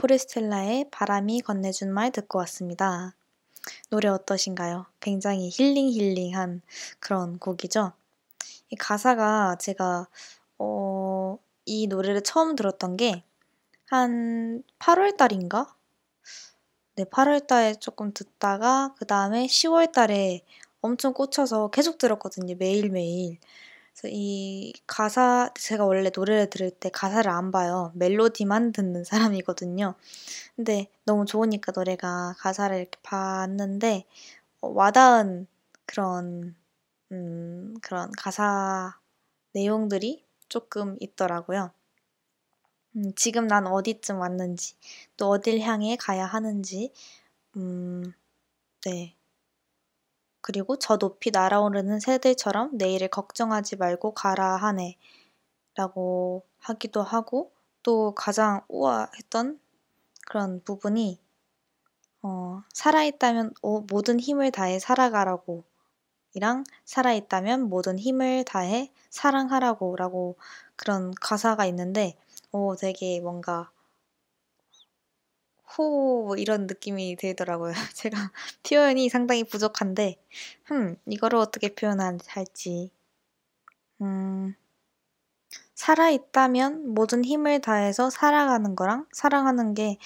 포레스텔라의 0.00 0.86
바람이 0.90 1.42
건네준 1.42 1.92
말 1.92 2.10
듣고 2.10 2.38
왔습니다. 2.40 3.14
노래 3.90 4.08
어떠신가요? 4.08 4.86
굉장히 5.00 5.50
힐링 5.50 5.90
힐링한 5.90 6.62
그런 6.98 7.38
곡이죠. 7.38 7.92
이 8.70 8.76
가사가 8.76 9.56
제가 9.60 10.08
어, 10.58 11.38
이 11.64 11.86
노래를 11.86 12.22
처음 12.22 12.56
들었던 12.56 12.96
게 12.96 13.24
한 13.90 14.62
8월 14.78 15.16
달인가? 15.16 15.74
네, 16.94 17.02
8월 17.02 17.44
달에 17.44 17.74
조금 17.74 18.12
듣다가 18.14 18.94
그 18.96 19.04
다음에 19.04 19.46
10월 19.46 19.90
달에 19.90 20.42
엄청 20.80 21.12
꽂혀서 21.12 21.70
계속 21.70 21.98
들었거든요. 21.98 22.54
매일매일. 22.56 23.38
이 24.08 24.72
가사, 24.86 25.50
제가 25.54 25.84
원래 25.84 26.10
노래를 26.14 26.50
들을 26.50 26.70
때 26.70 26.90
가사를 26.90 27.30
안 27.30 27.50
봐요. 27.50 27.92
멜로디만 27.94 28.72
듣는 28.72 29.04
사람이거든요. 29.04 29.94
근데 30.56 30.88
너무 31.04 31.26
좋으니까 31.26 31.72
노래가 31.74 32.34
가사를 32.38 32.76
이렇게 32.76 32.98
봤는데, 33.02 34.06
어, 34.62 34.68
와닿은 34.68 35.46
그런, 35.86 36.56
음, 37.12 37.74
그런 37.82 38.10
가사 38.18 38.98
내용들이 39.52 40.24
조금 40.48 40.96
있더라고요. 41.00 41.72
음, 42.96 43.12
지금 43.16 43.46
난 43.46 43.66
어디쯤 43.66 44.18
왔는지, 44.18 44.74
또 45.16 45.28
어딜 45.30 45.60
향해 45.60 45.96
가야 45.96 46.26
하는지, 46.26 46.92
음, 47.56 48.12
네. 48.84 49.16
그리고 50.40 50.76
저 50.76 50.96
높이 50.98 51.30
날아오르는 51.30 52.00
새들처럼 52.00 52.70
내일을 52.78 53.08
걱정하지 53.08 53.76
말고 53.76 54.14
가라 54.14 54.56
하네. 54.56 54.96
라고 55.76 56.44
하기도 56.58 57.02
하고, 57.02 57.52
또 57.82 58.14
가장 58.14 58.62
우아 58.68 59.08
했던 59.16 59.60
그런 60.26 60.62
부분이, 60.64 61.18
어, 62.22 62.62
살아있다면 62.72 63.54
오, 63.62 63.80
모든 63.82 64.20
힘을 64.20 64.50
다해 64.50 64.78
살아가라고. 64.78 65.64
이랑 66.34 66.64
살아있다면 66.84 67.68
모든 67.68 67.98
힘을 67.98 68.44
다해 68.44 68.92
사랑하라고. 69.10 69.96
라고 69.96 70.36
그런 70.76 71.12
가사가 71.20 71.66
있는데, 71.66 72.16
오, 72.52 72.76
되게 72.76 73.20
뭔가 73.20 73.70
호, 75.78 76.24
뭐 76.26 76.36
이런 76.36 76.66
느낌이 76.66 77.16
들더라고요. 77.16 77.72
제가 77.94 78.32
표현이 78.68 79.08
상당히 79.08 79.44
부족한데, 79.44 80.16
흠, 80.64 80.96
이거를 81.06 81.38
어떻게 81.38 81.74
표현할지. 81.74 82.90
음, 84.00 84.54
살아있다면 85.74 86.94
모든 86.94 87.24
힘을 87.24 87.60
다해서 87.60 88.10
살아가는 88.10 88.76
거랑 88.76 89.06
사랑하는 89.12 89.74
게, 89.74 89.98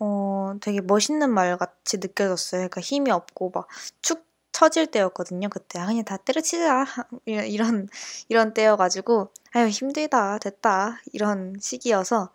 어, 0.00 0.54
되게 0.62 0.80
멋있는 0.82 1.30
말 1.32 1.56
같이 1.58 1.98
느껴졌어요. 1.98 2.60
그러니까 2.60 2.80
힘이 2.82 3.10
없고 3.12 3.50
막 3.54 3.68
축 4.02 4.26
처질 4.52 4.88
때였거든요. 4.88 5.48
그때. 5.50 5.78
아, 5.80 5.86
그냥 5.86 6.04
다 6.04 6.16
때려치자. 6.18 6.84
이런, 7.26 7.88
이런 8.28 8.54
때여가지고, 8.54 9.30
아유, 9.54 9.68
힘들다. 9.68 10.38
됐다. 10.38 11.00
이런 11.12 11.56
시기여서, 11.60 12.30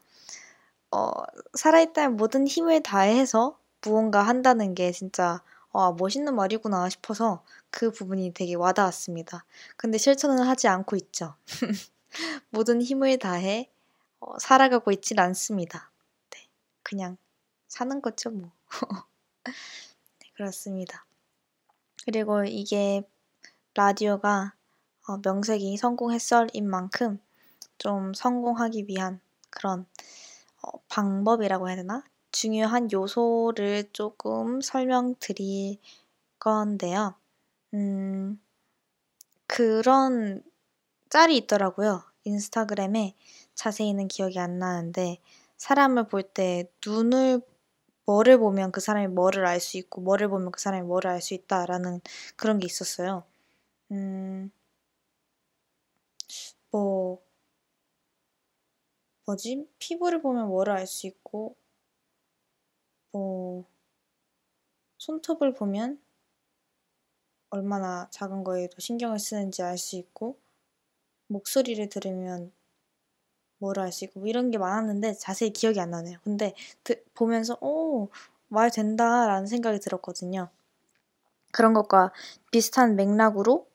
어, 0.95 1.11
살아있다면 1.55 2.15
모든 2.15 2.47
힘을 2.47 2.81
다해서 2.81 3.59
무언가 3.81 4.23
한다는 4.23 4.73
게 4.73 4.93
진짜 4.93 5.43
와, 5.73 5.91
멋있는 5.91 6.33
말이구나 6.33 6.87
싶어서 6.87 7.43
그 7.69 7.91
부분이 7.91 8.33
되게 8.33 8.55
와닿았습니다. 8.55 9.43
근데 9.75 9.97
실천은 9.97 10.39
하지 10.39 10.69
않고 10.69 10.95
있죠. 10.95 11.35
모든 12.49 12.81
힘을 12.81 13.19
다해 13.19 13.69
어, 14.21 14.39
살아가고 14.39 14.91
있진 14.91 15.19
않습니다. 15.19 15.91
네, 16.29 16.47
그냥 16.81 17.17
사는 17.67 18.01
거죠, 18.01 18.29
뭐. 18.29 18.51
네, 19.43 20.31
그렇습니다. 20.35 21.05
그리고 22.05 22.45
이게 22.45 23.03
라디오가 23.73 24.53
어, 25.07 25.17
명색이 25.21 25.75
성공했설인 25.75 26.69
만큼 26.69 27.19
좀 27.77 28.13
성공하기 28.13 28.85
위한 28.87 29.19
그런 29.49 29.81
어, 29.81 29.85
방법이라고 30.89 31.69
해야 31.69 31.75
되나? 31.77 32.03
중요한 32.31 32.91
요소를 32.91 33.89
조금 33.93 34.61
설명드릴 34.61 35.77
건데요. 36.39 37.15
음, 37.73 38.39
그런 39.47 40.43
짤이 41.09 41.37
있더라고요. 41.37 42.03
인스타그램에 42.25 43.15
자세히는 43.55 44.07
기억이 44.09 44.39
안 44.39 44.59
나는데 44.59 45.19
사람을 45.57 46.07
볼 46.09 46.23
때 46.33 46.69
눈을 46.85 47.41
뭐를 48.05 48.39
보면 48.39 48.71
그 48.71 48.81
사람이 48.81 49.07
뭐를 49.09 49.45
알 49.47 49.59
수 49.61 49.77
있고 49.77 50.01
뭐를 50.01 50.29
보면 50.29 50.51
그 50.51 50.61
사람이 50.61 50.85
뭐를 50.87 51.11
알 51.11 51.21
수 51.21 51.33
있다라는 51.35 52.01
그런 52.37 52.59
게 52.59 52.65
있었어요. 52.67 53.23
음, 53.91 54.51
뭐 56.71 57.24
뭐지? 59.25 59.67
피부를 59.79 60.21
보면 60.21 60.47
뭐를 60.47 60.73
알 60.73 60.87
수 60.87 61.07
있고, 61.07 61.55
뭐, 63.11 63.65
손톱을 64.97 65.53
보면 65.53 66.01
얼마나 67.49 68.07
작은 68.11 68.43
거에도 68.43 68.79
신경을 68.79 69.17
쓰는지 69.17 69.63
알 69.63 69.77
수 69.79 69.95
있고, 69.95 70.37
목소리를 71.27 71.89
들으면 71.89 72.51
뭐를 73.57 73.83
알 73.83 73.91
수 73.91 74.05
있고, 74.05 74.21
뭐 74.21 74.29
이런 74.29 74.51
게 74.51 74.57
많았는데 74.57 75.13
자세히 75.15 75.51
기억이 75.51 75.79
안 75.79 75.89
나네요. 75.91 76.19
근데 76.23 76.53
드, 76.83 77.03
보면서, 77.13 77.57
오, 77.61 78.09
말 78.47 78.71
된다라는 78.71 79.47
생각이 79.47 79.79
들었거든요. 79.79 80.49
그런 81.51 81.73
것과 81.73 82.11
비슷한 82.51 82.95
맥락으로 82.95 83.67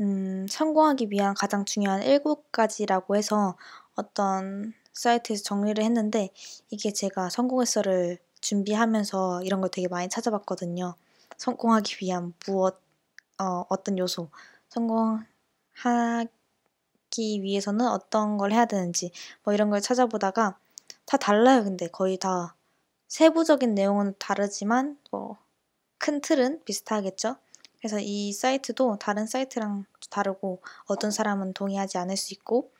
음, 0.00 0.46
성공하기 0.48 1.08
위한 1.10 1.34
가장 1.34 1.64
중요한 1.64 2.02
7가지라고 2.02 3.16
해서 3.16 3.56
어떤 3.94 4.74
사이트에서 4.92 5.42
정리를 5.44 5.82
했는데 5.82 6.30
이게 6.70 6.92
제가 6.92 7.30
성공했어를 7.30 8.18
준비하면서 8.40 9.42
이런 9.44 9.60
걸 9.60 9.70
되게 9.70 9.88
많이 9.88 10.08
찾아봤거든요. 10.08 10.94
성공하기 11.36 11.96
위한 12.02 12.34
무엇, 12.46 12.80
어, 13.38 13.64
어떤 13.68 13.98
요소, 13.98 14.30
성공하기 14.68 15.24
위해서는 17.14 17.86
어떤 17.86 18.38
걸 18.38 18.52
해야 18.52 18.64
되는지 18.66 19.12
뭐 19.44 19.54
이런 19.54 19.70
걸 19.70 19.80
찾아보다가 19.80 20.58
다 21.06 21.16
달라요. 21.16 21.64
근데 21.64 21.86
거의 21.88 22.18
다 22.18 22.56
세부적인 23.08 23.74
내용은 23.74 24.14
다르지만 24.18 24.98
뭐 25.10 25.50
큰 26.00 26.22
틀은 26.22 26.64
비슷하겠죠? 26.64 27.36
그래서 27.78 27.98
이 28.00 28.32
사이트도 28.32 28.96
다른 28.98 29.26
사이트랑 29.26 29.84
다르고 30.08 30.62
어떤 30.86 31.10
사람은 31.10 31.52
동의하지 31.52 31.98
않을 31.98 32.16
수 32.16 32.32
있고 32.32 32.72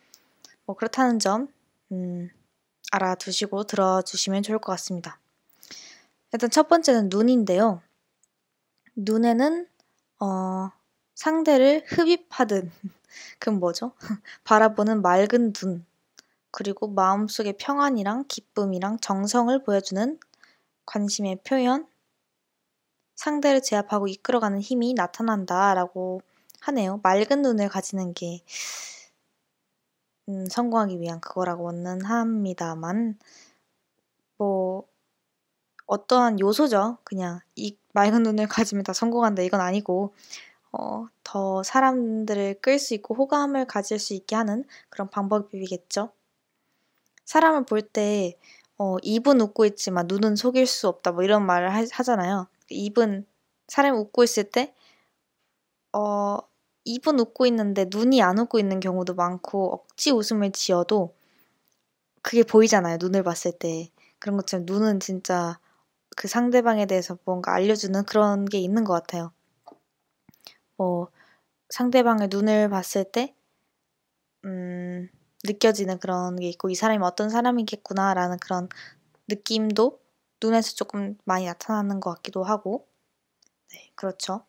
뭐 0.64 0.74
그렇다는 0.74 1.18
점 1.18 1.48
음, 1.92 2.30
알아두시고 2.92 3.64
들어주시면 3.64 4.42
좋을 4.42 4.58
것 4.58 4.72
같습니다. 4.72 5.18
일단 6.32 6.50
첫 6.50 6.68
번째는 6.68 7.08
눈인데요. 7.08 7.82
눈에는 8.94 9.66
어, 10.20 10.70
상대를 11.14 11.84
흡입하든 11.86 12.70
그 13.38 13.50
뭐죠? 13.50 13.92
바라보는 14.44 15.02
맑은 15.02 15.52
눈 15.52 15.84
그리고 16.50 16.88
마음속의 16.88 17.56
평안이랑 17.58 18.24
기쁨이랑 18.28 18.98
정성을 19.00 19.62
보여주는 19.62 20.18
관심의 20.86 21.40
표현 21.44 21.86
상대를 23.14 23.62
제압하고 23.62 24.08
이끌어가는 24.08 24.60
힘이 24.60 24.94
나타난다라고 24.94 26.22
하네요. 26.60 27.00
맑은 27.02 27.42
눈을 27.42 27.68
가지는 27.68 28.14
게 28.14 28.40
음, 30.30 30.46
성공하기 30.46 31.00
위한 31.00 31.20
그거라고는 31.20 32.04
합니다만 32.04 33.18
뭐 34.38 34.86
어떠한 35.86 36.40
요소죠. 36.40 36.98
그냥 37.04 37.40
이 37.56 37.76
맑은 37.92 38.22
눈을 38.22 38.46
가지면 38.48 38.84
다 38.84 38.92
성공한다 38.92 39.42
이건 39.42 39.60
아니고 39.60 40.14
어, 40.72 41.08
더 41.24 41.62
사람들을 41.64 42.60
끌 42.62 42.78
수 42.78 42.94
있고 42.94 43.14
호감을 43.14 43.66
가질 43.66 43.98
수 43.98 44.14
있게 44.14 44.36
하는 44.36 44.64
그런 44.90 45.10
방법이겠죠. 45.10 46.12
사람을 47.24 47.64
볼 47.66 47.82
때 47.82 48.36
어, 48.78 48.96
입은 49.02 49.40
웃고 49.40 49.64
있지만 49.66 50.06
눈은 50.08 50.36
속일 50.36 50.66
수 50.66 50.88
없다 50.88 51.12
뭐 51.12 51.22
이런 51.22 51.44
말을 51.46 51.70
하, 51.74 51.84
잖아요 52.02 52.48
입은 52.70 53.26
사람이 53.68 53.96
웃고 53.98 54.24
있을 54.24 54.44
때 54.50 54.74
어, 55.92 56.38
입은 56.84 57.18
웃고 57.20 57.46
있는데 57.46 57.86
눈이 57.90 58.22
안 58.22 58.38
웃고 58.38 58.58
있는 58.58 58.80
경우도 58.80 59.14
많고 59.14 59.72
억지 59.72 60.10
웃음을 60.10 60.52
지어도 60.52 61.14
그게 62.22 62.42
보이잖아요. 62.42 62.98
눈을 63.00 63.22
봤을 63.22 63.52
때. 63.52 63.90
그런 64.18 64.36
것처럼 64.36 64.66
눈은 64.66 65.00
진짜 65.00 65.58
그 66.16 66.28
상대방에 66.28 66.86
대해서 66.86 67.16
뭔가 67.24 67.54
알려주는 67.54 68.04
그런 68.04 68.44
게 68.44 68.58
있는 68.58 68.84
것 68.84 68.92
같아요. 68.92 69.32
뭐 70.76 71.08
상대방의 71.70 72.28
눈을 72.30 72.68
봤을 72.68 73.04
때 73.04 73.34
음, 74.44 75.08
느껴지는 75.44 75.98
그런 75.98 76.36
게 76.36 76.48
있고 76.48 76.70
이 76.70 76.74
사람이 76.74 77.02
어떤 77.04 77.30
사람이겠구나라는 77.30 78.38
그런 78.38 78.68
느낌도 79.28 80.00
눈에서 80.42 80.74
조금 80.74 81.16
많이 81.24 81.46
나타나는 81.46 82.00
것 82.00 82.14
같기도 82.16 82.44
하고 82.44 82.86
네, 83.72 83.90
그렇죠. 83.94 84.44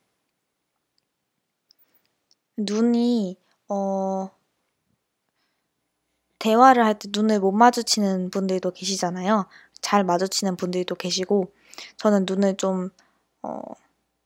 눈이 2.65 3.37
어 3.69 4.29
대화를 6.39 6.83
할 6.85 6.97
때 6.99 7.07
눈을 7.11 7.39
못 7.39 7.51
마주치는 7.51 8.31
분들도 8.31 8.71
계시잖아요. 8.71 9.45
잘 9.81 10.03
마주치는 10.03 10.57
분들도 10.57 10.95
계시고 10.95 11.53
저는 11.97 12.25
눈을 12.27 12.57
좀 12.57 12.89
어, 13.43 13.61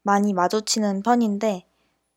많이 0.03 0.33
마주치는 0.33 1.03
편인데 1.03 1.65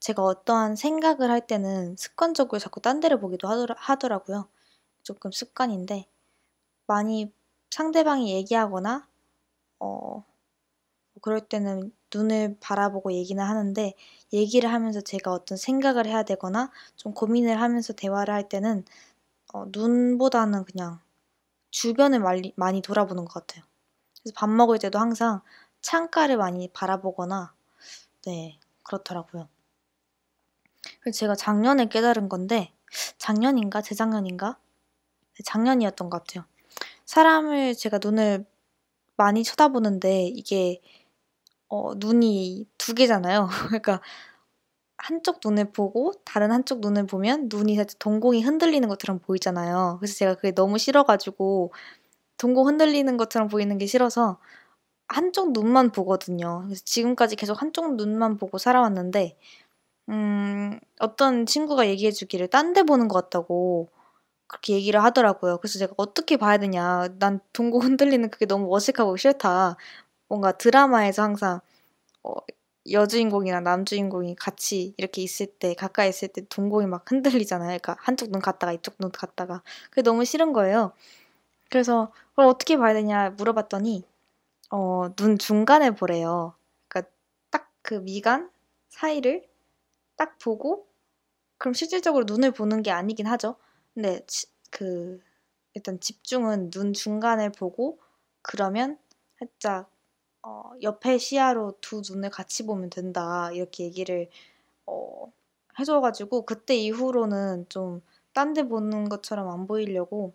제가 0.00 0.22
어떠한 0.22 0.76
생각을 0.76 1.30
할 1.30 1.46
때는 1.46 1.96
습관적으로 1.96 2.58
자꾸 2.60 2.80
딴 2.80 3.00
데를 3.00 3.20
보기도 3.20 3.48
하더라, 3.48 4.18
고요 4.18 4.48
조금 5.02 5.32
습관인데 5.32 6.06
많이 6.86 7.32
상대방이 7.70 8.32
얘기하거나 8.34 9.08
어, 9.80 10.24
그럴 11.20 11.40
때는 11.40 11.92
눈을 12.14 12.56
바라보고 12.60 13.12
얘기는 13.12 13.42
하는데 13.42 13.94
얘기를 14.32 14.70
하면서 14.72 15.00
제가 15.00 15.32
어떤 15.32 15.58
생각을 15.58 16.06
해야 16.06 16.22
되거나 16.22 16.70
좀 16.96 17.12
고민을 17.12 17.60
하면서 17.60 17.92
대화를 17.92 18.32
할 18.32 18.48
때는 18.48 18.84
어, 19.52 19.64
눈보다는 19.68 20.64
그냥 20.64 21.00
주변을 21.70 22.20
많이, 22.20 22.52
많이 22.56 22.82
돌아보는 22.82 23.24
것 23.24 23.34
같아요. 23.34 23.64
그래서 24.22 24.34
밥 24.36 24.48
먹을 24.48 24.78
때도 24.78 24.98
항상 24.98 25.40
창가를 25.80 26.36
많이 26.36 26.68
바라보거나 26.68 27.54
네 28.26 28.58
그렇더라고요. 28.84 29.48
그래서 31.00 31.18
제가 31.18 31.34
작년에 31.34 31.86
깨달은 31.86 32.28
건데 32.28 32.72
작년인가 33.18 33.82
재작년인가 33.82 34.58
네, 35.34 35.42
작년이었던 35.44 36.10
것 36.10 36.24
같아요. 36.24 36.44
사람을 37.04 37.74
제가 37.74 37.98
눈을 38.02 38.44
많이 39.16 39.44
쳐다보는데 39.44 40.26
이게 40.26 40.80
어, 41.68 41.94
눈이 41.96 42.66
두 42.78 42.94
개잖아요. 42.94 43.48
그러니까 43.68 44.00
한쪽 44.98 45.40
눈을 45.44 45.72
보고 45.72 46.12
다른 46.24 46.50
한쪽 46.52 46.80
눈을 46.80 47.06
보면 47.06 47.48
눈이 47.52 47.76
살짝 47.76 47.98
동공이 48.00 48.42
흔들리는 48.42 48.88
것처럼 48.88 49.20
보이잖아요. 49.20 49.98
그래서 50.00 50.14
제가 50.16 50.34
그게 50.36 50.52
너무 50.52 50.78
싫어가지고 50.78 51.72
동공 52.38 52.68
흔들리는 52.68 53.16
것처럼 53.18 53.48
보이는 53.48 53.78
게 53.78 53.86
싫어서 53.86 54.38
한쪽 55.08 55.52
눈만 55.52 55.92
보거든요. 55.92 56.62
그래서 56.66 56.82
지금까지 56.84 57.36
계속 57.36 57.62
한쪽 57.62 57.96
눈만 57.96 58.38
보고 58.38 58.58
살아왔는데, 58.58 59.36
음, 60.10 60.78
어떤 61.00 61.46
친구가 61.46 61.88
얘기해 61.88 62.12
주기를 62.12 62.48
딴 62.48 62.72
데 62.74 62.82
보는 62.84 63.08
것 63.08 63.24
같다고 63.24 63.88
그렇게 64.48 64.74
얘기를 64.74 65.02
하더라고요. 65.04 65.58
그래서 65.58 65.78
제가 65.78 65.94
어떻게 65.98 66.36
봐야 66.38 66.58
되냐. 66.58 67.08
난 67.18 67.40
동공 67.52 67.82
흔들리는 67.82 68.30
그게 68.30 68.46
너무 68.46 68.74
어색하고 68.74 69.16
싫다. 69.16 69.76
뭔가 70.28 70.52
드라마에서 70.52 71.22
항상 71.22 71.60
어, 72.22 72.34
여주인공이나 72.90 73.60
남주인공이 73.60 74.36
같이 74.36 74.94
이렇게 74.96 75.22
있을 75.22 75.46
때 75.46 75.74
가까이 75.74 76.08
있을 76.10 76.28
때 76.28 76.42
동공이 76.48 76.86
막 76.86 77.10
흔들리잖아요. 77.10 77.68
그러니까 77.68 77.96
한쪽 78.00 78.30
눈 78.30 78.40
갔다가 78.40 78.72
이쪽 78.72 78.96
눈 78.98 79.10
갔다가 79.12 79.62
그게 79.90 80.02
너무 80.02 80.24
싫은 80.24 80.52
거예요. 80.52 80.92
그래서 81.70 82.12
그럼 82.34 82.50
어떻게 82.50 82.76
봐야 82.78 82.94
되냐 82.94 83.30
물어봤더니 83.30 84.04
어, 84.70 85.14
눈 85.16 85.38
중간에 85.38 85.90
보래요. 85.92 86.54
그러니까 86.88 87.10
딱 87.50 87.70
그 87.82 87.94
미간 87.94 88.50
사이를 88.90 89.48
딱 90.16 90.38
보고 90.38 90.86
그럼 91.58 91.74
실질적으로 91.74 92.24
눈을 92.26 92.52
보는 92.52 92.82
게 92.82 92.90
아니긴 92.90 93.26
하죠. 93.26 93.56
근데 93.94 94.20
그 94.70 95.20
일단 95.74 95.98
집중은 96.00 96.70
눈 96.70 96.92
중간을 96.92 97.52
보고 97.52 97.98
그러면 98.42 98.98
살짝 99.38 99.90
어, 100.48 100.72
옆에 100.82 101.18
시야로 101.18 101.74
두 101.80 102.02
눈을 102.08 102.30
같이 102.30 102.64
보면 102.66 102.90
된다 102.90 103.50
이렇게 103.52 103.84
얘기를 103.84 104.28
어, 104.86 105.32
해줘가지고 105.78 106.46
그때 106.46 106.76
이후로는 106.76 107.66
좀 107.70 108.02
딴 108.34 108.54
데 108.54 108.62
보는 108.64 109.08
것처럼 109.08 109.50
안 109.50 109.66
보이려고 109.66 110.32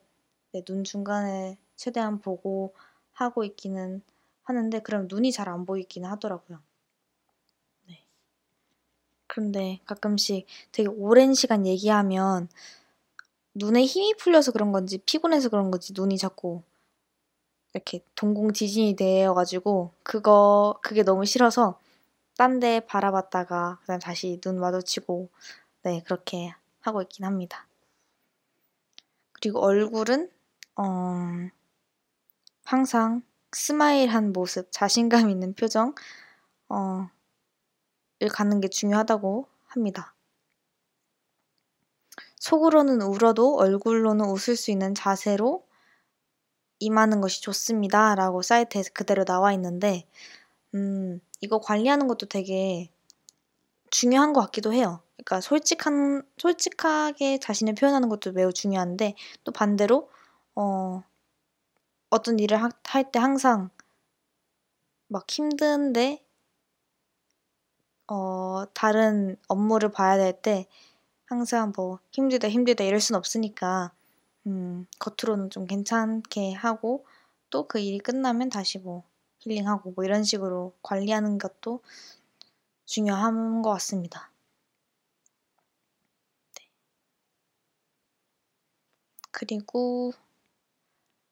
네, 0.51 0.61
눈 0.63 0.83
중간에 0.83 1.57
최대한 1.77 2.19
보고 2.19 2.73
하고 3.13 3.43
있기는 3.45 4.01
하는데 4.43 4.79
그럼 4.81 5.07
눈이 5.09 5.31
잘 5.31 5.47
안 5.49 5.65
보이긴 5.65 6.05
하더라고요. 6.05 6.59
네. 7.87 8.03
그런데 9.27 9.79
가끔씩 9.85 10.45
되게 10.71 10.89
오랜 10.89 11.33
시간 11.33 11.65
얘기하면 11.67 12.49
눈에 13.55 13.85
힘이 13.85 14.13
풀려서 14.15 14.51
그런 14.51 14.71
건지 14.71 14.97
피곤해서 14.99 15.49
그런 15.49 15.71
건지 15.71 15.93
눈이 15.95 16.17
자꾸 16.17 16.61
이렇게 17.73 18.03
동공 18.15 18.53
지진이 18.53 18.95
되어가지고 18.95 19.91
그거 20.03 20.79
그게 20.81 21.03
너무 21.03 21.25
싫어서 21.25 21.79
딴 22.37 22.59
데 22.59 22.79
바라봤다가 22.81 23.79
그다음 23.81 23.99
다시 23.99 24.39
눈 24.41 24.59
마주치고 24.59 25.29
네 25.83 26.01
그렇게 26.03 26.53
하고 26.81 27.01
있긴 27.01 27.25
합니다. 27.25 27.67
그리고 29.33 29.59
얼굴은 29.59 30.31
어, 30.75 31.49
항상 32.65 33.21
스마일한 33.51 34.33
모습, 34.33 34.71
자신감 34.71 35.29
있는 35.29 35.53
표정 35.53 35.93
어, 36.69 37.09
을 38.21 38.29
갖는 38.29 38.61
게 38.61 38.69
중요하다고 38.69 39.47
합니다. 39.67 40.15
속으로는 42.37 43.01
울어도 43.01 43.57
얼굴로는 43.57 44.25
웃을 44.25 44.55
수 44.55 44.71
있는 44.71 44.95
자세로 44.95 45.65
임하는 46.83 47.21
것이 47.21 47.41
좋습니다. 47.41 48.15
라고 48.15 48.41
사이트에서 48.41 48.91
그대로 48.93 49.25
나와 49.25 49.53
있는데, 49.53 50.05
음, 50.75 51.21
이거 51.41 51.59
관리하는 51.59 52.07
것도 52.07 52.27
되게 52.27 52.89
중요한 53.89 54.33
것 54.33 54.41
같기도 54.41 54.73
해요. 54.73 55.01
그러니까 55.17 55.41
솔직한, 55.41 56.23
솔직하게 56.37 57.39
자신을 57.39 57.75
표현하는 57.75 58.09
것도 58.09 58.31
매우 58.33 58.51
중요한데, 58.53 59.15
또 59.43 59.51
반대로, 59.51 60.09
어, 60.55 61.03
어떤 62.09 62.39
일을 62.39 62.61
할 62.63 63.11
때 63.11 63.19
항상 63.19 63.69
막 65.07 65.25
힘든데, 65.29 66.21
어, 68.07 68.65
다른 68.73 69.35
업무를 69.47 69.91
봐야 69.91 70.17
될 70.17 70.33
때, 70.41 70.67
항상 71.25 71.73
뭐 71.75 71.99
힘들다 72.11 72.49
힘들다 72.49 72.83
이럴 72.85 72.99
순 73.01 73.15
없으니까, 73.17 73.91
음, 74.47 74.85
겉으로는 74.99 75.49
좀 75.49 75.65
괜찮게 75.65 76.53
하고 76.53 77.05
또 77.49 77.67
그 77.67 77.79
일이 77.79 77.99
끝나면 77.99 78.49
다시 78.49 78.79
뭐 78.79 79.03
힐링하고 79.39 79.91
뭐 79.95 80.03
이런 80.05 80.23
식으로 80.23 80.73
관리하는 80.81 81.37
것도 81.37 81.81
중요한 82.85 83.61
것 83.61 83.71
같습니다. 83.71 84.31
네. 86.55 86.63
그리고 89.31 90.13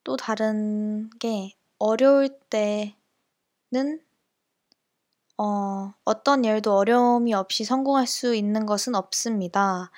또 0.04 0.15
다른 0.17 1.10
게 1.19 1.56
어려울 1.80 2.30
때는 2.50 2.93
어, 5.38 5.93
어떤 6.06 6.45
일도 6.45 6.74
어려움이 6.78 7.34
없이 7.34 7.63
성공할 7.65 8.08
수 8.08 8.34
있는 8.36 8.65
것은 8.65 8.95
없습니다. 8.95 9.91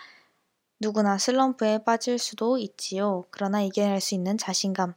누구나 0.84 1.18
슬럼프에 1.18 1.86
빠질 1.86 2.20
수도 2.20 2.58
있지요. 2.58 3.24
그러나 3.32 3.62
이겨낼 3.62 4.02
수 4.02 4.16
있는 4.16 4.38
자신감, 4.38 4.94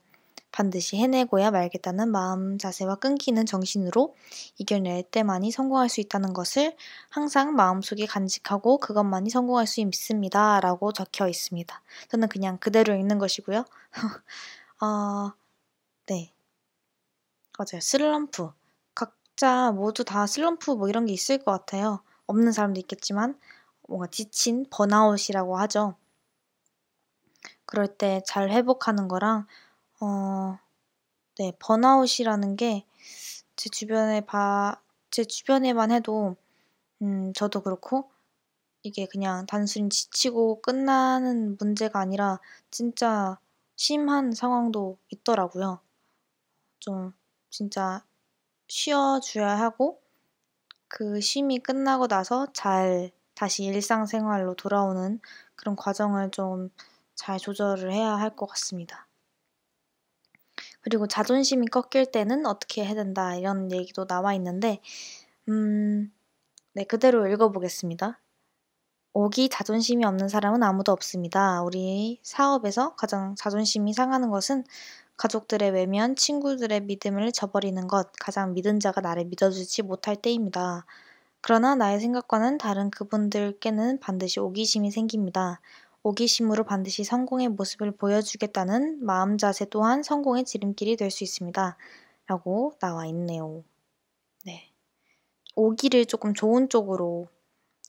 반드시 0.50 0.96
해내고야 0.96 1.52
말겠다는 1.52 2.10
마음 2.10 2.58
자세와 2.58 2.96
끊기는 2.96 3.46
정신으로 3.46 4.16
이겨낼 4.58 5.04
때만이 5.04 5.52
성공할 5.52 5.88
수 5.88 6.00
있다는 6.00 6.32
것을 6.32 6.74
항상 7.08 7.54
마음속에 7.54 8.04
간직하고 8.04 8.78
그것만이 8.78 9.30
성공할 9.30 9.68
수 9.68 9.80
있습니다. 9.80 10.58
라고 10.58 10.90
적혀 10.90 11.28
있습니다. 11.28 11.82
저는 12.08 12.28
그냥 12.30 12.58
그대로 12.58 12.92
읽는 12.94 13.20
것이고요. 13.20 13.64
어, 14.82 15.32
네. 16.06 16.32
맞아요. 17.56 17.80
슬럼프. 17.80 18.50
각자 18.92 19.70
모두 19.70 20.02
다 20.04 20.26
슬럼프 20.26 20.72
뭐 20.72 20.88
이런 20.88 21.06
게 21.06 21.12
있을 21.12 21.38
것 21.38 21.52
같아요. 21.52 22.02
없는 22.26 22.50
사람도 22.50 22.80
있겠지만 22.80 23.38
뭔가 23.88 24.06
지친 24.08 24.66
번아웃이라고 24.70 25.56
하죠. 25.58 25.96
그럴 27.66 27.86
때 27.88 28.20
잘 28.26 28.50
회복하는 28.50 29.08
거랑 29.08 29.46
어, 30.00 30.58
네, 31.38 31.52
번아웃이라는 31.60 32.56
게 32.56 32.86
제 33.56 33.70
주변에 33.70 34.22
봐, 34.22 34.80
제 35.10 35.24
주변에만 35.24 35.90
해도 35.92 36.36
음, 37.02 37.32
저도 37.34 37.62
그렇고 37.62 38.10
이게 38.82 39.06
그냥 39.06 39.46
단순히 39.46 39.88
지치고 39.90 40.62
끝나는 40.62 41.56
문제가 41.58 42.00
아니라 42.00 42.40
진짜 42.70 43.38
심한 43.76 44.32
상황도 44.32 44.98
있더라고요. 45.10 45.80
좀 46.80 47.12
진짜 47.50 48.04
쉬어줘야 48.68 49.58
하고 49.58 50.02
그 50.88 51.20
쉼이 51.20 51.58
끝나고 51.60 52.08
나서 52.08 52.46
잘 52.52 53.12
다시 53.36 53.64
일상생활로 53.64 54.54
돌아오는 54.56 55.20
그런 55.56 55.76
과정을 55.76 56.30
좀 56.32 56.70
잘 57.16 57.38
조절을 57.38 57.92
해야 57.92 58.12
할 58.12 58.36
것 58.36 58.46
같습니다. 58.46 59.08
그리고 60.82 61.06
자존심이 61.08 61.66
꺾일 61.66 62.06
때는 62.12 62.46
어떻게 62.46 62.84
해야 62.84 62.94
된다 62.94 63.34
이런 63.34 63.72
얘기도 63.72 64.06
나와 64.06 64.34
있는데 64.34 64.80
음, 65.48 66.12
네 66.74 66.84
그대로 66.84 67.26
읽어보겠습니다. 67.28 68.20
오기 69.14 69.48
자존심이 69.48 70.04
없는 70.04 70.28
사람은 70.28 70.62
아무도 70.62 70.92
없습니다. 70.92 71.62
우리 71.62 72.20
사업에서 72.22 72.94
가장 72.96 73.34
자존심이 73.36 73.92
상하는 73.94 74.30
것은 74.30 74.64
가족들의 75.16 75.70
외면, 75.70 76.16
친구들의 76.16 76.82
믿음을 76.82 77.32
저버리는 77.32 77.86
것, 77.88 78.12
가장 78.20 78.52
믿은 78.54 78.80
자가 78.80 79.00
나를 79.00 79.24
믿어주지 79.26 79.82
못할 79.82 80.16
때입니다. 80.16 80.84
그러나 81.46 81.76
나의 81.76 82.00
생각과는 82.00 82.58
다른 82.58 82.90
그분들께는 82.90 84.00
반드시 84.00 84.40
오기심이 84.40 84.90
생깁니다. 84.90 85.60
오기심으로 86.02 86.64
반드시 86.64 87.04
성공의 87.04 87.50
모습을 87.50 87.92
보여주겠다는 87.92 89.04
마음 89.04 89.38
자세 89.38 89.64
또한 89.66 90.02
성공의 90.02 90.44
지름길이 90.44 90.96
될 90.96 91.08
수 91.12 91.22
있습니다. 91.22 91.76
라고 92.26 92.72
나와 92.80 93.06
있네요. 93.06 93.62
네. 94.44 94.72
오기를 95.54 96.06
조금 96.06 96.34
좋은 96.34 96.68
쪽으로 96.68 97.28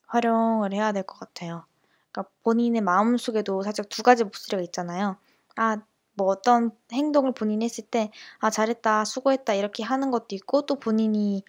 활용을 0.06 0.72
해야 0.74 0.92
될 0.92 1.02
것 1.04 1.20
같아요. 1.20 1.66
그러니까 2.12 2.32
본인의 2.44 2.82
마음속에도 2.82 3.64
살짝 3.64 3.90
두 3.90 4.04
가지 4.04 4.24
목소리가 4.24 4.62
있잖아요. 4.66 5.18
아, 5.56 5.82
뭐 6.14 6.28
어떤 6.28 6.72
행동을 6.92 7.32
본인이 7.34 7.66
했을 7.66 7.84
때, 7.86 8.12
아, 8.40 8.52
잘했다, 8.52 9.06
수고했다, 9.06 9.56
이렇게 9.56 9.84
하는 9.84 10.12
것도 10.12 10.28
있고, 10.36 10.68
또 10.68 10.76
본인이, 10.76 11.44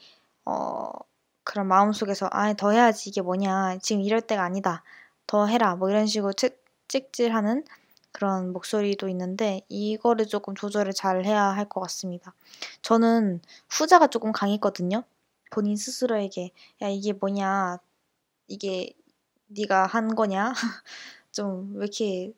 어, 0.47 0.90
그런 1.48 1.66
마음속에서, 1.68 2.28
아, 2.32 2.52
더 2.54 2.72
해야지, 2.72 3.08
이게 3.11 3.22
뭐냐, 3.22 3.78
지금 3.82 4.02
이럴 4.02 4.20
때가 4.20 4.44
아니다, 4.44 4.84
더 5.26 5.46
해라, 5.46 5.76
뭐 5.76 5.88
이런 5.90 6.06
식으로 6.06 6.32
찍 6.34 6.62
찍질하는 6.88 7.64
그런 8.12 8.52
목소리도 8.52 9.08
있는데, 9.11 9.62
이거를 9.70 10.26
조금 10.26 10.54
조절을 10.54 10.92
잘 10.94 11.24
해야 11.24 11.44
할 11.44 11.68
것 11.68 11.80
같습니다. 11.82 12.34
저는 12.82 13.40
후자가 13.70 14.08
조금 14.08 14.32
강했거든요. 14.32 15.04
본인 15.50 15.76
스스로에게, 15.76 16.52
야, 16.82 16.88
이게 16.88 17.12
뭐냐, 17.14 17.78
이게 18.48 18.92
네가 19.48 19.87
한 19.87 20.14
거냐? 20.14 20.52
좀 21.32 21.72
왜 21.76 21.84
이렇게 21.84 22.32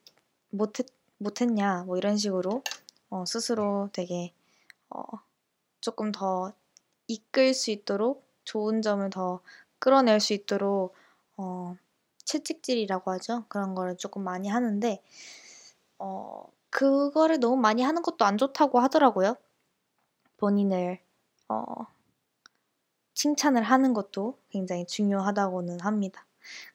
못했 0.51 0.87
못했냐? 1.19 1.85
뭐 1.87 1.97
이런 1.99 2.17
식으로 2.17 2.63
어, 3.11 3.25
스스로 3.27 3.91
되게 3.93 4.33
어, 4.91 5.03
조금 5.81 6.13
더 6.13 6.53
이끌 7.09 7.55
수 7.55 7.71
있도록 7.73 8.30
좋은 8.51 8.83
점을 8.83 9.09
더 9.11 9.41
끌어낼 9.79 10.19
수 10.19 10.33
있도록 10.33 10.93
어, 11.37 11.77
채찍질이라고 12.25 13.13
하죠. 13.13 13.45
그런 13.49 13.77
거를 13.77 13.97
조금 13.97 14.25
많이 14.25 14.49
하는데 14.49 15.01
어, 16.01 16.45
그거를 16.71 17.39
너무 17.39 17.57
많이 17.57 17.83
하는 17.83 18.03
것도 18.03 18.25
안 18.25 18.39
좋다고 18.39 18.81
하더라고요. 18.81 19.37
본인을 20.39 20.99
어, 21.49 21.65
칭찬을 23.15 23.63
하는 23.63 23.95
것도 23.95 24.37
굉장히 24.49 24.85
중요하다고는 24.85 25.79
합니다. 25.81 26.27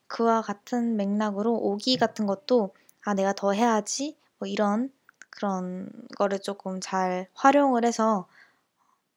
그와 0.06 0.40
같은 0.40 0.96
맥락으로 0.96 1.52
오기 1.54 1.98
같은 1.98 2.26
것도 2.26 2.74
아, 3.04 3.12
내가 3.12 3.34
더 3.34 3.52
해야지 3.52 4.16
뭐 4.38 4.48
이런 4.48 4.90
그런 5.28 5.90
거를 6.16 6.38
조금 6.38 6.80
잘 6.80 7.28
활용을 7.34 7.84
해서 7.84 8.26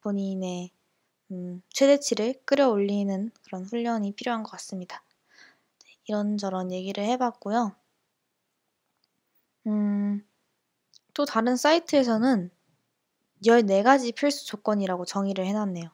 본인의 0.02 0.72
음, 1.32 1.62
최대치를 1.70 2.42
끌어올리는 2.46 3.32
그런 3.44 3.66
훈련이 3.66 4.14
필요한 4.14 4.44
것 4.44 4.52
같습니다. 4.52 5.04
네, 5.84 5.92
이런저런 6.06 6.72
얘기를 6.72 7.04
해봤고요. 7.04 7.76
음, 9.68 10.26
또 11.14 11.26
다른 11.26 11.56
사이트에서는 11.56 12.50
14가지 13.44 14.14
필수 14.16 14.48
조건이라고 14.48 15.06
정의를 15.06 15.46
해놨네요. 15.46 15.90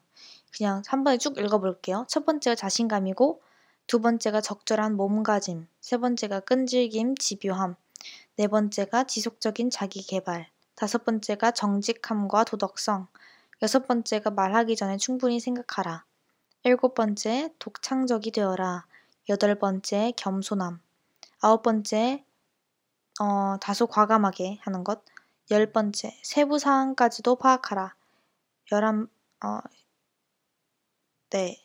그냥 0.56 0.82
한 0.88 1.04
번에 1.04 1.18
쭉 1.18 1.38
읽어볼게요. 1.38 2.06
첫 2.08 2.26
번째가 2.26 2.56
자신감이고, 2.56 3.42
두 3.88 4.00
번째가 4.00 4.42
적절한 4.42 4.96
몸가짐, 4.96 5.68
세 5.82 5.98
번째가 5.98 6.40
끈질김, 6.42 7.16
집요함, 7.18 7.76
네 8.38 8.48
번째가 8.48 9.04
지속적인 9.04 9.70
자기 9.70 10.02
개발, 10.02 10.48
다섯 10.76 11.04
번째가 11.04 11.52
정직함과 11.52 12.46
도덕성, 12.46 13.08
여섯 13.62 13.88
번째가 13.88 14.32
말하기 14.32 14.76
전에 14.76 14.98
충분히 14.98 15.40
생각하라, 15.40 16.06
일곱 16.64 16.94
번째 16.94 17.54
독창적이 17.60 18.32
되어라, 18.32 18.86
여덟 19.30 19.56
번째 19.56 20.14
겸손함, 20.18 20.82
아홉 21.42 21.64
번째 21.64 22.26
어, 23.20 23.58
다소 23.62 23.88
과감하게 23.88 24.60
하는 24.62 24.84
것, 24.84 25.04
열 25.52 25.72
번째 25.72 26.20
세부 26.24 26.60
사항까지도 26.60 27.36
파악하라, 27.38 27.96
열한 28.72 29.08
어, 29.44 29.60
네. 31.30 31.62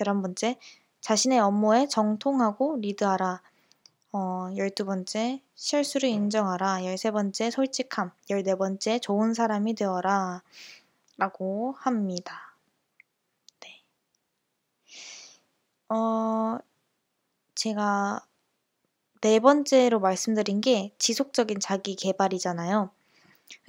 열한 0.00 0.22
번째, 0.22 0.58
자신의 1.00 1.38
업무에 1.38 1.86
정통하고 1.88 2.76
리드하라. 2.76 3.42
어, 4.12 4.48
열두 4.56 4.84
번째, 4.84 5.42
실수를 5.54 6.08
인정하라. 6.08 6.84
열세 6.84 7.10
번째, 7.10 7.50
솔직함. 7.50 8.10
열네 8.30 8.56
번째, 8.56 8.98
좋은 8.98 9.34
사람이 9.34 9.74
되어라. 9.74 10.42
라고 11.16 11.74
합니다. 11.78 12.56
네. 13.60 13.82
어, 15.88 16.58
제가 17.54 18.26
네 19.20 19.38
번째로 19.38 20.00
말씀드린 20.00 20.60
게 20.60 20.92
지속적인 20.98 21.60
자기 21.60 21.94
개발이잖아요. 21.94 22.90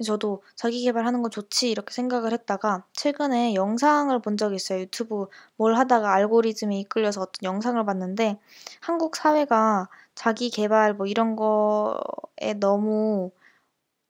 저도 0.04 0.42
자기 0.54 0.82
개발하는 0.82 1.22
건 1.22 1.30
좋지 1.30 1.70
이렇게 1.70 1.94
생각을 1.94 2.32
했다가 2.32 2.84
최근에 2.92 3.54
영상을 3.54 4.18
본 4.20 4.36
적이 4.36 4.56
있어요. 4.56 4.80
유튜브 4.80 5.28
뭘 5.56 5.76
하다가 5.76 6.12
알고리즘에 6.12 6.78
이끌려서 6.80 7.22
어떤 7.22 7.44
영상을 7.44 7.82
봤는데 7.84 8.38
한국 8.80 9.16
사회가 9.16 9.88
자기 10.16 10.50
개발 10.50 10.94
뭐 10.94 11.06
이런 11.06 11.36
거에 11.36 12.54
너무 12.60 13.32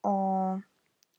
어, 0.04 0.60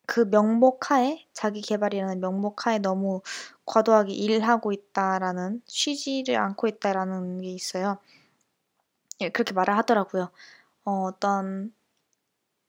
그 0.07 0.21
명목 0.29 0.91
하에 0.91 1.25
자기 1.33 1.61
개발이라는 1.61 2.19
명목 2.21 2.67
하에 2.67 2.79
너무 2.79 3.21
과도하게 3.65 4.13
일하고 4.13 4.73
있다라는 4.73 5.61
쉬지를 5.67 6.37
않고 6.37 6.67
있다라는 6.67 7.41
게 7.41 7.49
있어요. 7.51 7.99
예, 9.21 9.29
그렇게 9.29 9.53
말을 9.53 9.75
하더라고요. 9.77 10.29
어, 10.85 10.91
어떤 11.05 11.73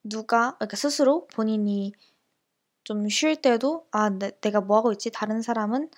누가 0.05 0.57
그러니까 0.57 0.77
스스로 0.77 1.27
본인이 1.29 1.93
좀 2.85 3.09
쉴 3.09 3.37
때도 3.37 3.87
아 3.93 4.11
내, 4.11 4.33
내가 4.41 4.61
뭐 4.61 4.79
하고 4.79 4.93
있지? 4.93 5.11
다른 5.11 5.43
사람은 5.43 5.91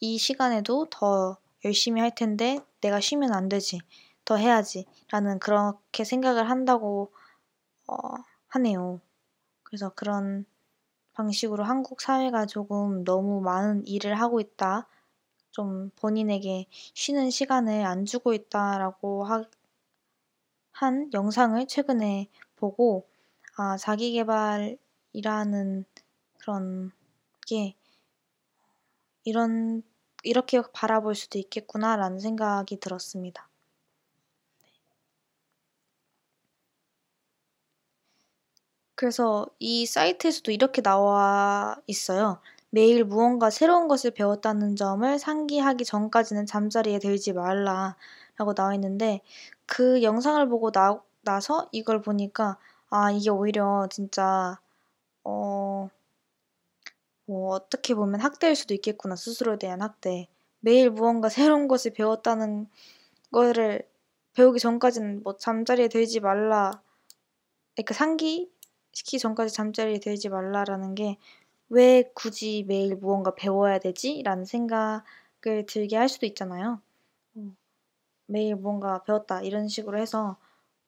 이 0.00 0.18
시간에도 0.18 0.86
더 0.90 1.38
열심히 1.64 2.00
할 2.00 2.14
텐데 2.14 2.60
내가 2.82 3.00
쉬면 3.00 3.32
안 3.34 3.48
되지. 3.48 3.80
더 4.24 4.36
해야지. 4.36 4.86
라는 5.10 5.38
그렇게 5.38 6.04
생각을 6.04 6.48
한다고 6.50 7.12
어, 7.86 7.96
하네요. 8.48 9.00
그래서 9.62 9.90
그런 9.90 10.46
방식으로 11.14 11.64
한국 11.64 12.00
사회가 12.00 12.46
조금 12.46 13.04
너무 13.04 13.40
많은 13.40 13.86
일을 13.86 14.20
하고 14.20 14.40
있다. 14.40 14.88
좀 15.50 15.90
본인에게 15.96 16.66
쉬는 16.70 17.30
시간을 17.30 17.86
안 17.86 18.04
주고 18.04 18.34
있다라고 18.34 19.24
하, 19.24 19.44
한 20.72 21.10
영상을 21.14 21.64
최근에 21.66 22.28
보고 22.56 23.06
아, 23.56 23.76
자기 23.76 24.12
개발이라는 24.12 25.84
그런 26.38 26.92
게 27.46 27.76
이런 29.22 29.82
이렇게 30.22 30.60
바라볼 30.72 31.14
수도 31.14 31.38
있겠구나라는 31.38 32.18
생각이 32.18 32.80
들었습니다. 32.80 33.48
그래서 39.04 39.46
이 39.58 39.84
사이트에서도 39.84 40.50
이렇게 40.50 40.80
나와 40.80 41.76
있어요. 41.86 42.40
매일 42.70 43.04
무언가 43.04 43.50
새로운 43.50 43.86
것을 43.86 44.12
배웠다는 44.12 44.76
점을 44.76 45.18
상기하기 45.18 45.84
전까지는 45.84 46.46
잠자리에 46.46 47.00
들지 47.00 47.34
말라 47.34 47.96
라고 48.38 48.54
나와 48.54 48.72
있는데 48.76 49.20
그 49.66 50.02
영상을 50.02 50.48
보고 50.48 50.70
나, 50.70 51.02
나서 51.20 51.68
이걸 51.70 52.00
보니까 52.00 52.56
아, 52.88 53.10
이게 53.10 53.28
오히려 53.28 53.88
진짜 53.90 54.58
어, 55.22 55.90
뭐 57.26 57.50
어떻게 57.50 57.94
보면 57.94 58.20
학대일 58.20 58.56
수도 58.56 58.72
있겠구나. 58.72 59.16
스스로에 59.16 59.58
대한 59.58 59.82
학대. 59.82 60.28
매일 60.60 60.88
무언가 60.88 61.28
새로운 61.28 61.68
것을 61.68 61.92
배웠다는 61.92 62.70
거를 63.30 63.86
배우기 64.32 64.60
전까지는 64.60 65.24
뭐 65.24 65.36
잠자리에 65.36 65.88
들지 65.88 66.20
말라. 66.20 66.80
그러니까 67.74 67.92
상기 67.92 68.53
시키기 68.94 69.18
전까지 69.20 69.52
잠자리에 69.54 69.98
들지 70.00 70.28
말라라는 70.30 70.94
게 70.94 71.18
왜 71.68 72.04
굳이 72.14 72.64
매일 72.68 72.96
무언가 72.96 73.34
배워야 73.34 73.78
되지? 73.78 74.22
라는 74.24 74.44
생각을 74.44 75.02
들게 75.66 75.96
할 75.96 76.08
수도 76.08 76.26
있잖아요. 76.26 76.80
음, 77.36 77.56
매일 78.26 78.56
무언가 78.56 79.02
배웠다 79.04 79.42
이런 79.42 79.68
식으로 79.68 79.98
해서 79.98 80.38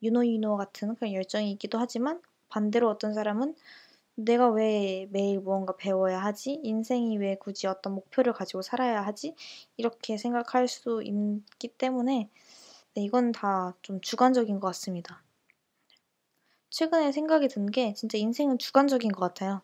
유노유노 0.03 0.57
같은 0.59 0.95
그런 0.97 1.13
열정이 1.15 1.51
있기도 1.53 1.79
하지만 1.79 2.23
반대로 2.49 2.91
어떤 2.91 3.15
사람은 3.15 3.55
내가 4.17 4.51
왜 4.51 5.09
매일 5.11 5.41
무언가 5.41 5.77
배워야 5.77 6.21
하지? 6.23 6.61
인생이 6.65 7.19
왜 7.19 7.37
굳이 7.37 7.67
어떤 7.69 7.95
목표를 7.95 8.33
가지고 8.35 8.63
살아야 8.63 9.03
하지? 9.07 9.35
이렇게 9.79 10.19
생각할 10.19 10.69
수 10.69 11.03
있기 11.05 11.69
때문에 11.79 12.31
네, 12.95 13.03
이건 13.05 13.33
다 13.33 13.75
좀 13.83 14.01
주관적인 14.03 14.61
것 14.61 14.69
같습니다. 14.69 15.23
최근에 16.77 17.11
생각이 17.13 17.49
든 17.49 17.67
게 17.71 17.93
진짜 17.95 18.19
인생은 18.19 18.59
주관적인 18.59 19.11
것 19.13 19.21
같아요. 19.21 19.63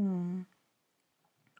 음, 0.00 0.46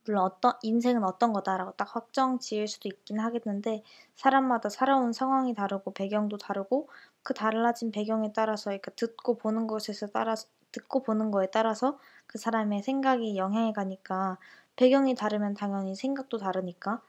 물론 0.04 0.22
어떤 0.24 0.54
인생은 0.62 1.04
어떤 1.04 1.32
거다라고 1.32 1.72
딱 1.76 1.94
확정 1.94 2.38
지을 2.38 2.66
수도 2.66 2.88
있긴 2.88 3.20
하겠는데 3.20 3.82
사람마다 4.14 4.68
살아온 4.70 5.12
상황이 5.12 5.54
다르고 5.54 5.92
배경도 5.92 6.38
다르고 6.38 6.88
그 7.22 7.34
달라진 7.34 7.90
배경에 7.92 8.32
따라서 8.32 8.70
그러니까 8.70 8.90
듣고 8.92 9.36
보는 9.36 9.66
것에서 9.66 10.06
따라 10.08 10.34
듣고 10.72 11.02
보는 11.02 11.30
거에 11.30 11.48
따라서 11.50 11.98
그 12.26 12.38
사람의 12.38 12.82
생각이 12.82 13.36
영향이 13.36 13.72
가니까 13.74 14.38
배경이 14.76 15.14
다르면 15.14 15.54
당연히 15.54 15.94
생각도 15.94 16.38
다르니까 16.38 17.02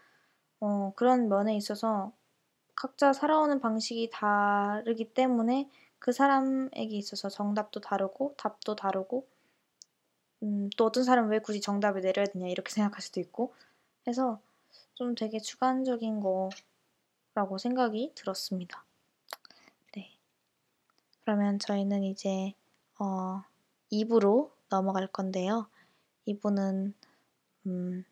어, 0.61 0.93
그런 0.95 1.29
면에 1.29 1.55
있어서 1.57 2.13
각자 2.75 3.13
살아오는 3.13 3.59
방식이 3.59 4.09
다르기 4.11 5.13
때문에 5.13 5.69
그 5.99 6.11
사람에게 6.11 6.95
있어서 6.95 7.29
정답도 7.29 7.81
다르고 7.81 8.35
답도 8.37 8.75
다르고 8.75 9.27
음, 10.43 10.69
또 10.77 10.85
어떤 10.85 11.03
사람은 11.03 11.29
왜 11.29 11.39
굳이 11.39 11.59
정답을 11.59 12.01
내려야 12.01 12.25
되냐 12.25 12.47
이렇게 12.47 12.71
생각할 12.71 13.01
수도 13.01 13.19
있고 13.19 13.53
해서 14.07 14.39
좀 14.93 15.15
되게 15.15 15.39
주관적인 15.39 16.21
거라고 16.21 17.57
생각이 17.57 18.13
들었습니다. 18.15 18.85
네. 19.95 20.17
그러면 21.21 21.59
저희는 21.59 22.03
이제 22.03 22.53
어, 22.99 23.43
2부로 23.91 24.51
넘어갈 24.69 25.07
건데요. 25.07 25.67
2부는 26.25 26.93
음, 27.65 28.05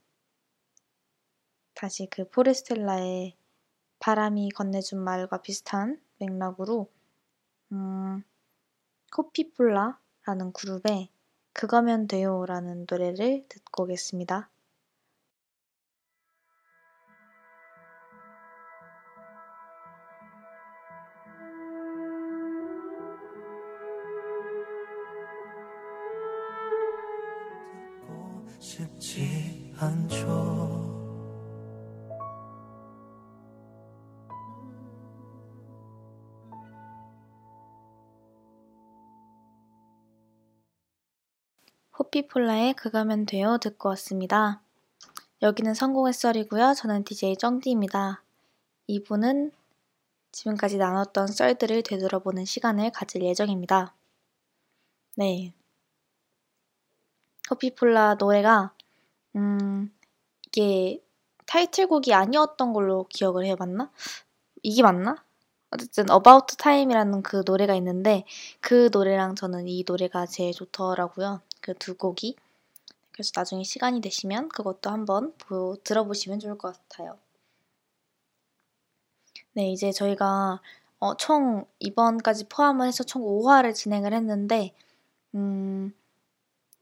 다시 1.73 2.07
그 2.09 2.27
포레스텔라의 2.29 3.35
바람이 3.99 4.49
건네준 4.49 4.99
말과 4.99 5.41
비슷한 5.41 6.01
맥락으로 6.17 6.89
음, 7.71 8.23
코피폴라라는 9.11 10.53
그룹의 10.53 11.09
그거면 11.53 12.07
돼요라는 12.07 12.85
노래를 12.89 13.45
듣고 13.49 13.83
오겠습니다. 13.83 14.49
호피폴라의 42.17 42.73
그가면 42.73 43.27
돼요 43.27 43.59
듣고 43.59 43.89
왔습니다. 43.89 44.59
여기는 45.43 45.75
성공의 45.75 46.13
썰이고요. 46.13 46.73
저는 46.73 47.03
DJ 47.03 47.37
정디입니다. 47.37 48.23
이분은 48.87 49.51
지금까지 50.31 50.77
나눴던 50.77 51.27
썰들을 51.27 51.83
되돌아보는 51.83 52.45
시간을 52.45 52.91
가질 52.91 53.21
예정입니다. 53.21 53.93
네. 55.15 55.53
호피폴라 57.51 58.15
노래가 58.15 58.73
음 59.35 59.93
이게 60.47 61.03
타이틀곡이 61.45 62.15
아니었던 62.15 62.73
걸로 62.73 63.05
기억을 63.09 63.45
해봤나? 63.45 63.91
이게 64.63 64.81
맞나? 64.81 65.23
어쨌든 65.69 66.05
About 66.09 66.57
Time이라는 66.57 67.21
그 67.21 67.43
노래가 67.45 67.75
있는데 67.75 68.23
그 68.59 68.89
노래랑 68.91 69.35
저는 69.35 69.67
이 69.67 69.83
노래가 69.85 70.25
제일 70.25 70.53
좋더라고요. 70.53 71.41
그 71.67 71.73
두 71.73 71.95
곡이. 71.95 72.37
그래서 73.11 73.31
나중에 73.35 73.63
시간이 73.63 73.99
되시면 73.99 74.47
그것도 74.49 74.89
한번 74.89 75.33
보, 75.37 75.75
들어보시면 75.83 76.39
좋을 76.39 76.57
것 76.57 76.73
같아요. 76.73 77.17
네, 79.53 79.71
이제 79.71 79.91
저희가 79.91 80.61
어, 80.99 81.17
총 81.17 81.65
이번까지 81.79 82.47
포함을 82.47 82.87
해서 82.87 83.03
총 83.03 83.23
5화를 83.23 83.73
진행을 83.75 84.13
했는데 84.13 84.73
음, 85.35 85.93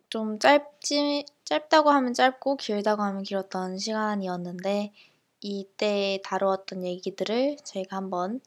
좀 0.10 0.40
짧지 0.40 1.26
짧다고 1.46 1.90
하면 1.90 2.14
짧고 2.14 2.58
길다고 2.58 3.02
하면 3.02 3.24
길었던 3.24 3.78
시간이었는데 3.78 4.94
이때 5.42 6.20
다루었던 6.24 6.84
얘기들을 6.84 7.58
저희가 7.64 7.98
한번 7.98 8.40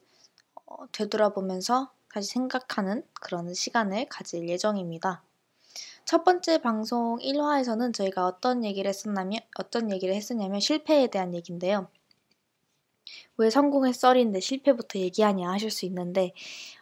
어, 0.66 0.86
되돌아보면서 0.92 1.90
다시 2.12 2.30
생각하는 2.30 3.04
그런 3.14 3.54
시간을 3.54 4.06
가질 4.08 4.48
예정입니다. 4.48 5.22
첫 6.08 6.24
번째 6.24 6.56
방송 6.62 7.18
1화에서는 7.18 7.92
저희가 7.92 8.24
어떤 8.24 8.64
얘기를 8.64 8.88
했었냐면 8.88 9.40
어떤 9.58 9.90
얘기를 9.90 10.14
했었냐면 10.14 10.58
실패에 10.58 11.08
대한 11.08 11.34
얘기인데요. 11.34 11.90
왜 13.36 13.50
성공의 13.50 13.92
썰인데 13.92 14.40
실패부터 14.40 15.00
얘기하냐 15.00 15.50
하실 15.50 15.70
수 15.70 15.84
있는데 15.84 16.32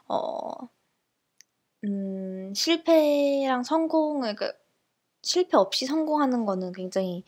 어, 0.06 0.68
음, 1.82 2.54
실패랑 2.54 3.64
성공을 3.64 4.36
그 4.36 4.52
실패 5.22 5.56
없이 5.56 5.86
성공하는 5.86 6.44
거는 6.46 6.70
굉장히 6.72 7.24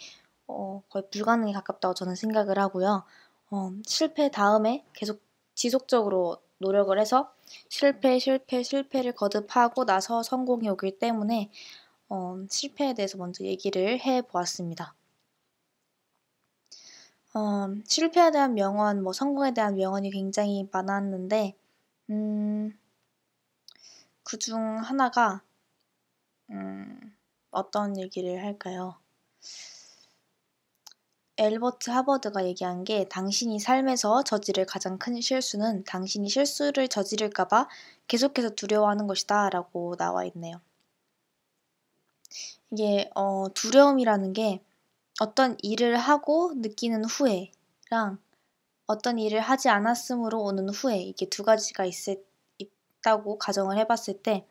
어, 0.46 0.84
거의 0.90 1.02
불가능에 1.10 1.52
가깝다고 1.52 1.94
저는 1.94 2.14
생각을 2.14 2.60
하고요. 2.60 3.02
어, 3.50 3.72
실패 3.84 4.30
다음에 4.30 4.84
계속 4.92 5.20
지속적으로 5.56 6.36
노력을 6.58 6.96
해서 6.96 7.32
실패, 7.68 8.20
실패, 8.20 8.62
실패를 8.62 9.12
거듭하고 9.12 9.84
나서 9.84 10.22
성공이 10.22 10.68
오기 10.68 11.00
때문에 11.00 11.50
어, 12.10 12.36
실패에 12.50 12.92
대해서 12.92 13.16
먼저 13.16 13.44
얘기를 13.44 13.98
해 14.00 14.20
보았습니다. 14.20 14.94
어, 17.34 17.68
실패에 17.86 18.30
대한 18.30 18.54
명언, 18.54 19.02
뭐 19.02 19.12
성공에 19.12 19.52
대한 19.54 19.76
명언이 19.76 20.10
굉장히 20.10 20.68
많았는데, 20.72 21.54
음, 22.10 22.78
그 24.22 24.38
중 24.38 24.78
하나가, 24.78 25.42
음, 26.50 27.16
어떤 27.50 27.96
얘기를 27.98 28.42
할까요? 28.44 28.98
엘버트 31.38 31.88
하버드가 31.88 32.44
얘기한 32.44 32.84
게 32.84 33.08
당신이 33.08 33.60
삶에서 33.60 34.24
저지를 34.24 34.66
가장 34.66 34.98
큰 34.98 35.18
실수는 35.22 35.82
당신이 35.84 36.28
실수를 36.28 36.88
저지를까봐 36.88 37.66
계속해서 38.08 38.50
두려워하는 38.50 39.06
것이다 39.06 39.48
라고 39.48 39.96
나와 39.96 40.26
있네요. 40.26 40.60
이게 42.70 43.10
어, 43.14 43.46
두려움이라는 43.54 44.32
게 44.32 44.62
어떤 45.20 45.56
일을 45.62 45.96
하고 45.96 46.52
느끼는 46.54 47.04
후회랑 47.04 48.18
어떤 48.86 49.18
일을 49.18 49.40
하지 49.40 49.68
않았으므로 49.68 50.42
오는 50.42 50.68
후회 50.68 50.98
이게 50.98 51.26
두 51.28 51.42
가지가 51.42 51.84
있을, 51.84 52.24
있다고 52.58 53.38
가정을 53.38 53.78
해봤을 53.78 54.22
때 54.22 54.46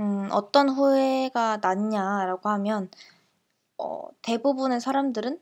음, 0.00 0.28
어떤 0.32 0.68
후회가 0.68 1.58
낫냐라고 1.58 2.48
하면 2.48 2.90
어, 3.78 4.08
대부분의 4.22 4.80
사람들은 4.80 5.40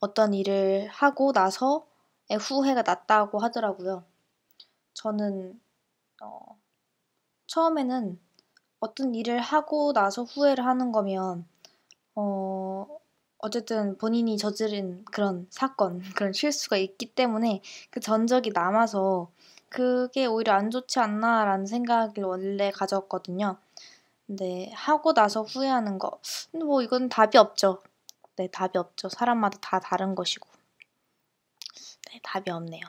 어떤 0.00 0.34
일을 0.34 0.88
하고 0.88 1.32
나서의 1.32 2.38
후회가 2.38 2.82
낫다고 2.82 3.38
하더라고요. 3.38 4.04
저는 4.94 5.60
어, 6.22 6.58
처음에는 7.46 8.20
어떤 8.80 9.14
일을 9.14 9.40
하고 9.40 9.92
나서 9.92 10.24
후회를 10.24 10.64
하는 10.64 10.92
거면 10.92 11.46
어, 12.20 12.86
어쨌든 13.38 13.96
본인이 13.96 14.36
저지른 14.36 15.04
그런 15.06 15.46
사건, 15.50 16.00
그런 16.16 16.32
실수가 16.34 16.76
있기 16.76 17.14
때문에 17.14 17.62
그 17.90 18.00
전적이 18.00 18.50
남아서 18.52 19.30
그게 19.70 20.26
오히려 20.26 20.52
안 20.52 20.70
좋지 20.70 20.98
않나라는 20.98 21.64
생각을 21.66 22.24
원래 22.24 22.70
가졌거든요. 22.70 23.56
근데 24.26 24.70
하고 24.74 25.14
나서 25.14 25.42
후회하는 25.42 25.98
거, 25.98 26.20
근데 26.50 26.64
뭐 26.64 26.82
이건 26.82 27.08
답이 27.08 27.38
없죠. 27.38 27.82
네, 28.36 28.48
답이 28.48 28.78
없죠. 28.78 29.08
사람마다 29.08 29.58
다 29.60 29.80
다른 29.80 30.14
것이고. 30.14 30.48
네, 32.12 32.20
답이 32.22 32.50
없네요. 32.50 32.82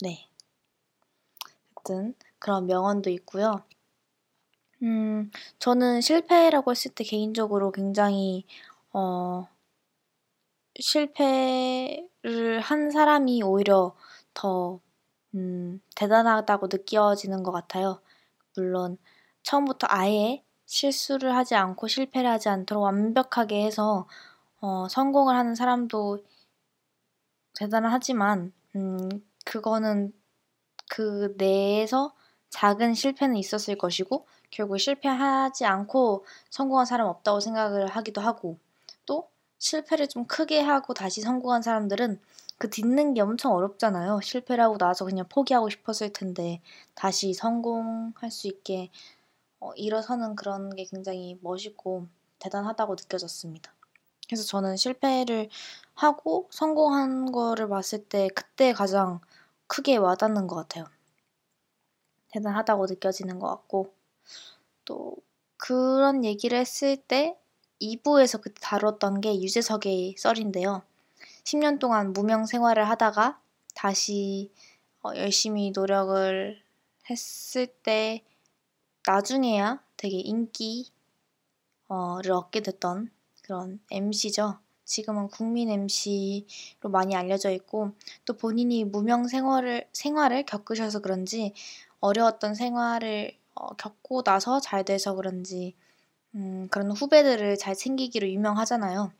네. 0.00 0.28
어쨌든 1.74 2.14
그런 2.38 2.66
명언도 2.66 3.10
있고요. 3.10 3.62
음, 4.84 5.30
저는 5.58 6.00
실패라고 6.00 6.70
했을 6.70 6.92
때 6.94 7.02
개인적으로 7.04 7.72
굉장히 7.72 8.44
어, 8.92 9.48
실패를 10.78 12.60
한 12.60 12.90
사람이 12.90 13.42
오히려 13.42 13.94
더 14.34 14.80
음, 15.34 15.80
대단하다고 15.96 16.68
느껴지는 16.72 17.42
것 17.42 17.52
같아요. 17.52 18.00
물론 18.56 18.98
처음부터 19.42 19.86
아예 19.90 20.44
실수를 20.66 21.36
하지 21.36 21.54
않고 21.56 21.88
실패를 21.88 22.30
하지 22.30 22.48
않도록 22.48 22.82
완벽하게 22.84 23.64
해서 23.64 24.08
어, 24.60 24.88
성공을 24.88 25.36
하는 25.36 25.54
사람도 25.54 26.20
대단하지만 27.54 28.52
음, 28.76 29.08
그거는 29.44 30.12
그 30.90 31.34
내에서 31.38 32.14
작은 32.50 32.94
실패는 32.94 33.36
있었을 33.36 33.76
것이고 33.78 34.26
결국 34.54 34.78
실패하지 34.78 35.64
않고 35.64 36.24
성공한 36.48 36.86
사람 36.86 37.08
없다고 37.08 37.40
생각을 37.40 37.88
하기도 37.88 38.20
하고 38.20 38.56
또 39.04 39.28
실패를 39.58 40.06
좀 40.08 40.26
크게 40.26 40.60
하고 40.60 40.94
다시 40.94 41.22
성공한 41.22 41.60
사람들은 41.60 42.20
그 42.56 42.70
딛는 42.70 43.14
게 43.14 43.20
엄청 43.20 43.52
어렵잖아요. 43.52 44.20
실패를 44.22 44.62
하고 44.62 44.78
나서 44.78 45.04
그냥 45.04 45.26
포기하고 45.28 45.68
싶었을 45.70 46.12
텐데 46.12 46.60
다시 46.94 47.34
성공할 47.34 48.30
수 48.30 48.46
있게 48.46 48.90
어, 49.58 49.72
일어서는 49.74 50.36
그런 50.36 50.70
게 50.76 50.84
굉장히 50.84 51.36
멋있고 51.42 52.06
대단하다고 52.38 52.94
느껴졌습니다. 52.94 53.74
그래서 54.28 54.44
저는 54.44 54.76
실패를 54.76 55.48
하고 55.94 56.46
성공한 56.52 57.32
거를 57.32 57.68
봤을 57.68 58.04
때 58.04 58.28
그때 58.28 58.72
가장 58.72 59.20
크게 59.66 59.96
와닿는 59.96 60.46
것 60.46 60.54
같아요. 60.54 60.86
대단하다고 62.28 62.86
느껴지는 62.86 63.40
것 63.40 63.48
같고 63.48 63.92
또 64.84 65.16
그런 65.56 66.24
얘기를 66.24 66.58
했을 66.58 66.96
때 66.96 67.36
2부에서 67.80 68.40
그때 68.40 68.60
다뤘던 68.60 69.20
게 69.20 69.40
유재석의 69.40 70.16
썰인데요. 70.18 70.82
10년 71.44 71.78
동안 71.78 72.12
무명 72.12 72.46
생활을 72.46 72.88
하다가 72.88 73.40
다시 73.74 74.50
어, 75.02 75.14
열심히 75.16 75.70
노력을 75.70 76.62
했을 77.10 77.66
때 77.66 78.24
나중에야 79.06 79.82
되게 79.96 80.16
인기를 80.16 80.90
얻게 82.32 82.60
됐던 82.60 83.10
그런 83.42 83.80
MC죠. 83.90 84.58
지금은 84.84 85.28
국민 85.28 85.70
MC로 85.70 86.90
많이 86.90 87.16
알려져 87.16 87.50
있고 87.50 87.92
또 88.24 88.36
본인이 88.36 88.84
무명 88.84 89.28
생활을 89.28 89.88
생활을 89.92 90.44
겪으셔서 90.44 91.00
그런지 91.00 91.52
어려웠던 92.00 92.54
생활을 92.54 93.36
어, 93.54 93.74
겪고 93.76 94.22
나서 94.22 94.60
잘 94.60 94.84
돼서 94.84 95.14
그런지 95.14 95.74
음, 96.34 96.68
그런 96.70 96.90
후배들을 96.90 97.56
잘 97.58 97.74
챙기기로 97.74 98.28
유명하잖아요. 98.28 99.12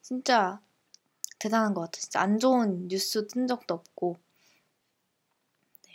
진짜 0.00 0.60
대단한 1.38 1.74
것 1.74 1.82
같아요. 1.82 2.00
진짜 2.00 2.20
안 2.20 2.38
좋은 2.38 2.88
뉴스 2.88 3.26
뜬 3.26 3.46
적도 3.46 3.74
없고. 3.74 4.16
네. 5.86 5.92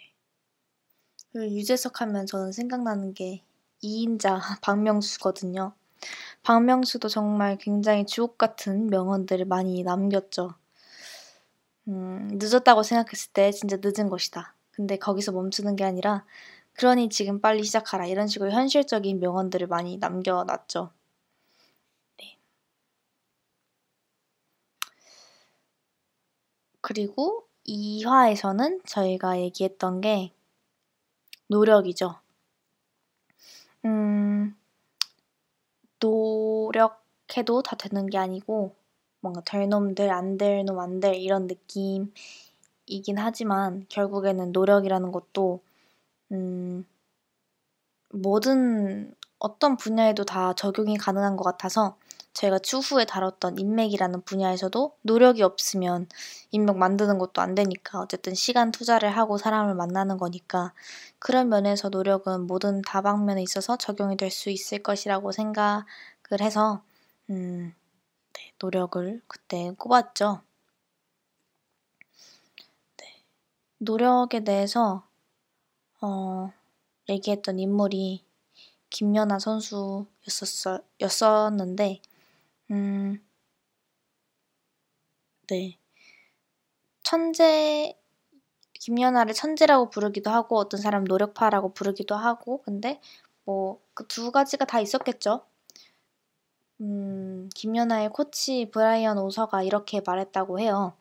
그리고 1.31 1.55
유재석 1.55 2.01
하면 2.01 2.25
저는 2.25 2.51
생각나는 2.51 3.13
게 3.13 3.43
2인자 3.81 4.39
박명수거든요. 4.61 5.73
박명수도 6.43 7.07
정말 7.07 7.57
굉장히 7.57 8.05
주옥 8.05 8.37
같은 8.37 8.87
명언들을 8.87 9.45
많이 9.45 9.83
남겼죠. 9.83 10.53
음, 11.87 12.27
늦었다고 12.33 12.83
생각했을 12.83 13.31
때 13.33 13.51
진짜 13.51 13.77
늦은 13.81 14.09
것이다. 14.09 14.55
근데 14.71 14.97
거기서 14.97 15.31
멈추는 15.31 15.75
게 15.75 15.83
아니라 15.83 16.25
그러니 16.79 17.09
지금 17.09 17.41
빨리 17.41 17.63
시작하라. 17.65 18.05
이런 18.05 18.27
식으로 18.27 18.51
현실적인 18.51 19.19
명언들을 19.19 19.67
많이 19.67 19.97
남겨놨죠. 19.97 20.93
네. 22.17 22.37
그리고 26.79 27.45
2화에서는 27.67 28.81
저희가 28.85 29.39
얘기했던 29.41 29.99
게 29.99 30.31
노력이죠. 31.47 32.15
음, 33.83 34.55
노력해도 35.99 37.61
다 37.61 37.75
되는 37.75 38.07
게 38.07 38.17
아니고 38.17 38.73
뭔가 39.19 39.41
될 39.41 39.67
놈들, 39.67 40.09
안 40.11 40.37
될 40.37 40.63
놈, 40.63 40.79
안 40.79 41.01
될 41.01 41.15
이런 41.15 41.47
느낌이긴 41.47 43.17
하지만 43.17 43.85
결국에는 43.89 44.53
노력이라는 44.53 45.11
것도 45.11 45.59
음, 46.31 46.85
모든 48.09 49.13
어떤 49.39 49.77
분야에도 49.77 50.25
다 50.25 50.53
적용이 50.53 50.97
가능한 50.97 51.37
것 51.37 51.43
같아서 51.43 51.97
제가 52.33 52.59
추후에 52.59 53.05
다뤘던 53.05 53.57
인맥이라는 53.57 54.21
분야에서도 54.23 54.95
노력이 55.01 55.41
없으면 55.43 56.07
인맥 56.51 56.77
만드는 56.77 57.17
것도 57.17 57.41
안 57.41 57.55
되니까 57.55 57.99
어쨌든 57.99 58.33
시간 58.35 58.71
투자를 58.71 59.09
하고 59.09 59.37
사람을 59.37 59.73
만나는 59.75 60.17
거니까 60.17 60.73
그런 61.19 61.49
면에서 61.49 61.89
노력은 61.89 62.47
모든 62.47 62.81
다방면에 62.81 63.41
있어서 63.43 63.77
적용이 63.77 64.15
될 64.17 64.29
수 64.31 64.49
있을 64.51 64.83
것이라고 64.83 65.31
생각을 65.31 65.83
해서 66.41 66.81
음, 67.29 67.73
네, 68.33 68.53
노력을 68.59 69.21
그때 69.27 69.73
꼽았죠. 69.77 70.41
네, 72.97 73.23
노력에 73.79 74.43
대해서 74.43 75.08
어, 76.01 76.51
얘기했던 77.09 77.59
인물이 77.59 78.23
김연아 78.91 79.39
선수였었어, 79.39 80.81
였었는데, 81.01 82.01
음, 82.71 83.21
네. 85.49 85.77
천재, 87.03 87.93
김연아를 88.75 89.33
천재라고 89.35 89.89
부르기도 89.91 90.31
하고, 90.31 90.57
어떤 90.57 90.81
사람 90.81 91.03
노력파라고 91.05 91.73
부르기도 91.73 92.15
하고, 92.15 92.61
근데 92.63 93.01
뭐, 93.45 93.81
그 93.95 94.07
두 94.07 94.31
가지가 94.31 94.65
다 94.65 94.79
있었겠죠. 94.81 95.45
음, 96.81 97.47
김연아의 97.55 98.09
코치 98.09 98.69
브라이언 98.71 99.17
오서가 99.17 99.63
이렇게 99.63 100.01
말했다고 100.05 100.59
해요. 100.59 100.93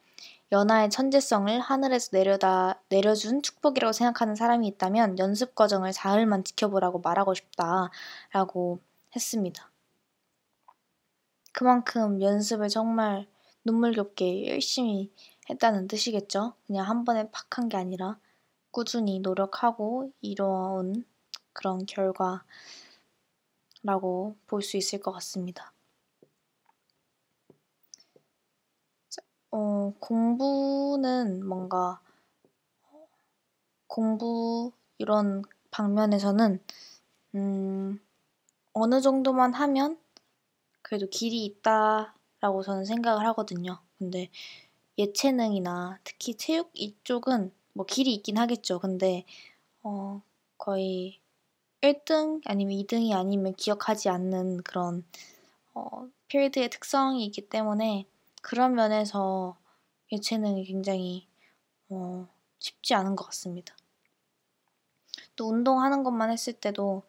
연하의 0.50 0.88
천재성을 0.90 1.60
하늘에서 1.60 2.10
내려다 2.12 2.80
내려준 2.88 3.42
축복이라고 3.42 3.92
생각하는 3.92 4.34
사람이 4.34 4.66
있다면 4.68 5.18
연습 5.18 5.54
과정을 5.54 5.92
사흘만 5.92 6.44
지켜보라고 6.44 7.00
말하고 7.00 7.34
싶다라고 7.34 8.80
했습니다. 9.14 9.70
그만큼 11.52 12.22
연습을 12.22 12.68
정말 12.68 13.26
눈물겹게 13.64 14.48
열심히 14.48 15.12
했다는 15.50 15.86
뜻이겠죠. 15.88 16.54
그냥 16.66 16.88
한 16.88 17.04
번에 17.04 17.30
팍 17.30 17.58
한 17.58 17.68
게 17.68 17.76
아니라 17.76 18.18
꾸준히 18.70 19.20
노력하고 19.20 20.12
이뤄온 20.22 21.04
그런 21.52 21.84
결과로 21.86 22.40
라고 23.82 24.36
볼 24.46 24.62
수 24.62 24.76
있을 24.76 25.00
것 25.00 25.12
같습니다. 25.12 25.72
어, 29.50 29.92
공부는 29.98 31.46
뭔가 31.46 32.00
공부 33.86 34.72
이런 34.98 35.42
방면에서는 35.70 36.60
음, 37.34 38.00
어느 38.72 39.00
정도만 39.00 39.54
하면 39.54 39.98
그래도 40.82 41.06
길이 41.08 41.44
있다라고 41.44 42.62
저는 42.62 42.84
생각을 42.84 43.26
하거든요. 43.28 43.80
근데 43.98 44.30
예체능이나 44.98 45.98
특히 46.04 46.34
체육 46.34 46.70
이쪽은 46.74 47.52
뭐 47.72 47.86
길이 47.86 48.14
있긴 48.14 48.38
하겠죠. 48.38 48.78
근데 48.78 49.24
어, 49.82 50.22
거의 50.58 51.20
1등 51.80 52.40
아니면 52.44 52.74
2등이 52.74 53.14
아니면 53.14 53.54
기억하지 53.54 54.08
않는 54.08 54.62
그런 54.62 55.04
어, 55.74 56.08
필드의 56.28 56.70
특성이기 56.70 57.48
때문에 57.48 58.06
그런 58.42 58.74
면에서 58.74 59.56
예체능이 60.12 60.64
굉장히 60.64 61.26
어, 61.88 62.28
쉽지 62.58 62.94
않은 62.94 63.16
것 63.16 63.24
같습니다. 63.26 63.74
또 65.36 65.48
운동하는 65.48 66.02
것만 66.02 66.30
했을 66.30 66.52
때도 66.52 67.02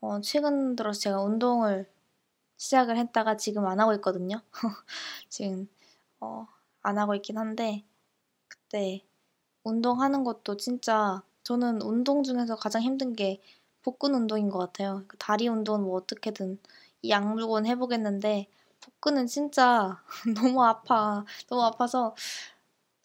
어, 0.00 0.20
최근 0.20 0.76
들어서 0.76 1.00
제가 1.00 1.22
운동을 1.22 1.90
시작을 2.56 2.96
했다가 2.96 3.36
지금 3.36 3.66
안 3.66 3.80
하고 3.80 3.92
있거든요. 3.94 4.40
지금 5.28 5.68
어, 6.20 6.46
안 6.82 6.98
하고 6.98 7.14
있긴 7.14 7.38
한데 7.38 7.84
그때 8.48 9.04
운동하는 9.64 10.24
것도 10.24 10.56
진짜 10.56 11.22
저는 11.42 11.82
운동 11.82 12.22
중에서 12.22 12.56
가장 12.56 12.82
힘든 12.82 13.14
게 13.14 13.40
복근 13.82 14.14
운동인 14.14 14.50
것 14.50 14.58
같아요. 14.58 15.04
그 15.08 15.16
다리 15.18 15.48
운동은 15.48 15.82
뭐 15.82 15.96
어떻게든 15.96 16.58
이 17.02 17.10
양육은 17.10 17.66
해보겠는데 17.66 18.48
복근은 18.86 19.26
진짜 19.26 20.00
너무 20.36 20.62
아파. 20.64 21.24
너무 21.48 21.62
아파서 21.64 22.14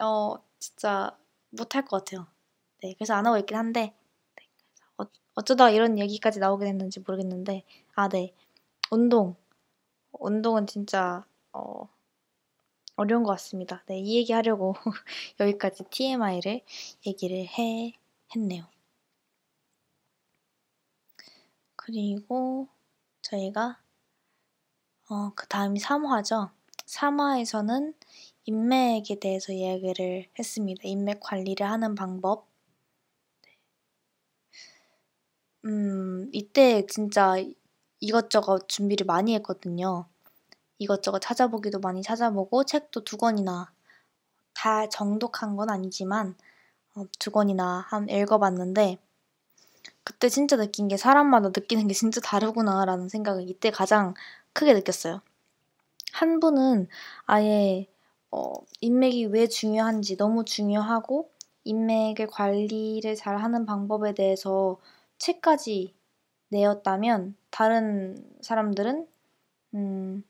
어 0.01 0.36
진짜 0.59 1.17
못할 1.51 1.84
것 1.86 2.05
같아요. 2.05 2.27
네, 2.84 2.93
그래서 2.95 3.15
안 3.15 3.25
하고 3.27 3.38
있긴 3.38 3.57
한데 3.57 3.95
네, 4.38 4.47
어, 4.97 5.05
어쩌다 5.36 5.69
이런 5.71 5.99
얘기까지 5.99 6.39
나오게 6.39 6.65
됐는지 6.65 6.99
모르겠는데 7.01 7.63
아 7.95 8.09
네, 8.09 8.34
운동 8.91 9.36
운동은 10.13 10.67
진짜 10.67 11.25
어, 11.53 11.89
어려운 12.95 13.23
것 13.23 13.32
같습니다. 13.32 13.84
네, 13.88 13.99
이 13.99 14.15
얘기 14.17 14.32
하려고 14.34 14.75
여기까지 15.39 15.84
TMI를 15.89 16.61
얘기를 17.07 17.38
해 17.47 17.93
했네요. 18.36 18.65
그리고 21.75 22.67
저희가 23.23 23.80
어, 25.12 25.34
그 25.36 25.45
다음이 25.47 25.78
3화죠. 25.82 26.51
3화에서는 26.86 27.93
인맥에 28.45 29.20
대해서 29.20 29.51
이야기를 29.51 30.30
했습니다. 30.39 30.84
인맥 30.86 31.20
관리를 31.20 31.70
하는 31.70 31.95
방법. 31.95 32.47
네. 33.43 33.57
음, 35.66 36.30
이때 36.32 36.86
진짜 36.88 37.36
이것저것 37.99 38.70
준비를 38.70 39.05
많이 39.05 39.36
했거든요. 39.36 40.05
이것저것 40.80 41.20
찾아보기도 41.20 41.80
많이 41.80 42.01
찾아보고 42.01 42.64
책도 42.64 43.03
두 43.03 43.18
권이나 43.18 43.70
다 44.53 44.88
정독한 44.88 45.57
건 45.57 45.70
아니지만 45.70 46.38
어, 46.95 47.03
두 47.20 47.32
권이나 47.32 47.86
한 47.89 48.07
읽어봤는데 48.07 48.97
그때 50.05 50.30
진짜 50.30 50.55
느낀 50.55 50.88
게 50.88 50.95
사람마다 50.95 51.49
느끼는 51.49 51.88
게 51.89 51.93
진짜 51.93 52.22
다르구나라는 52.22 53.09
생각을 53.09 53.49
이때 53.49 53.72
가장 53.72 54.14
크게 54.54 54.74
느꼈어요. 54.74 55.22
한 56.14 56.39
분은 56.39 56.88
아예 57.26 57.88
어, 58.32 58.54
인맥이 58.82 59.26
왜 59.28 59.47
중요한지 59.47 60.18
너무 60.18 60.45
중요하고 60.45 61.30
인맥의 61.64 62.28
관리를 62.28 63.16
잘 63.16 63.38
하는 63.38 63.66
방법에 63.66 64.14
대해서 64.14 64.80
책까지 65.18 65.93
내었다면 66.49 67.36
다른 67.52 68.18
사람들은 68.41 69.08
음, 69.76 70.24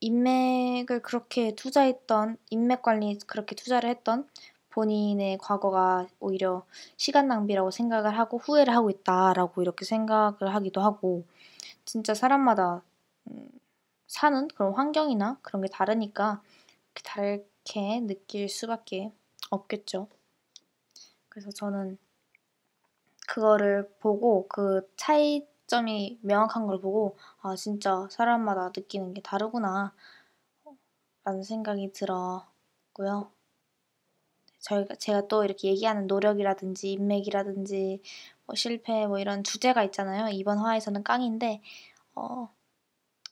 인맥을 0.00 1.02
그렇게 1.02 1.54
투자했던 1.54 2.38
인맥 2.50 2.82
관리 2.82 3.18
그렇게 3.26 3.54
투자를 3.56 3.90
했던 3.90 4.28
본인의 4.70 5.38
과거가 5.38 6.06
오히려 6.20 6.64
시간 6.96 7.28
낭비라고 7.28 7.70
생각을 7.70 8.18
하고 8.18 8.38
후회를 8.38 8.74
하고 8.74 8.90
있다라고 8.90 9.62
이렇게 9.62 9.84
생각을 9.86 10.54
하기도 10.54 10.82
하고 10.82 11.24
진짜 11.84 12.14
사람마다 12.14 12.82
음, 13.30 13.48
사는 14.06 14.48
그런 14.48 14.74
환경이나 14.74 15.38
그런 15.42 15.62
게 15.62 15.68
다르니까 15.68 16.42
다르게 17.04 18.00
느낄 18.06 18.48
수밖에 18.48 19.12
없겠죠. 19.50 20.08
그래서 21.28 21.50
저는 21.50 21.98
그거를 23.26 23.90
보고 24.00 24.46
그 24.48 24.88
차이점이 24.96 26.20
명확한 26.22 26.66
걸 26.66 26.80
보고 26.80 27.16
아 27.42 27.54
진짜 27.56 28.06
사람마다 28.10 28.72
느끼는 28.74 29.14
게 29.14 29.20
다르구나 29.20 29.92
라는 31.24 31.42
생각이 31.42 31.92
들었고요. 31.92 33.30
저희가 34.60 34.94
제가 34.96 35.28
또 35.28 35.44
이렇게 35.44 35.68
얘기하는 35.68 36.06
노력이라든지 36.06 36.92
인맥이라든지 36.92 38.00
뭐 38.46 38.54
실패 38.54 39.06
뭐 39.06 39.18
이런 39.18 39.44
주제가 39.44 39.84
있잖아요. 39.84 40.28
이번 40.28 40.58
화에서는 40.58 41.02
깡인데 41.04 41.60
어, 42.14 42.48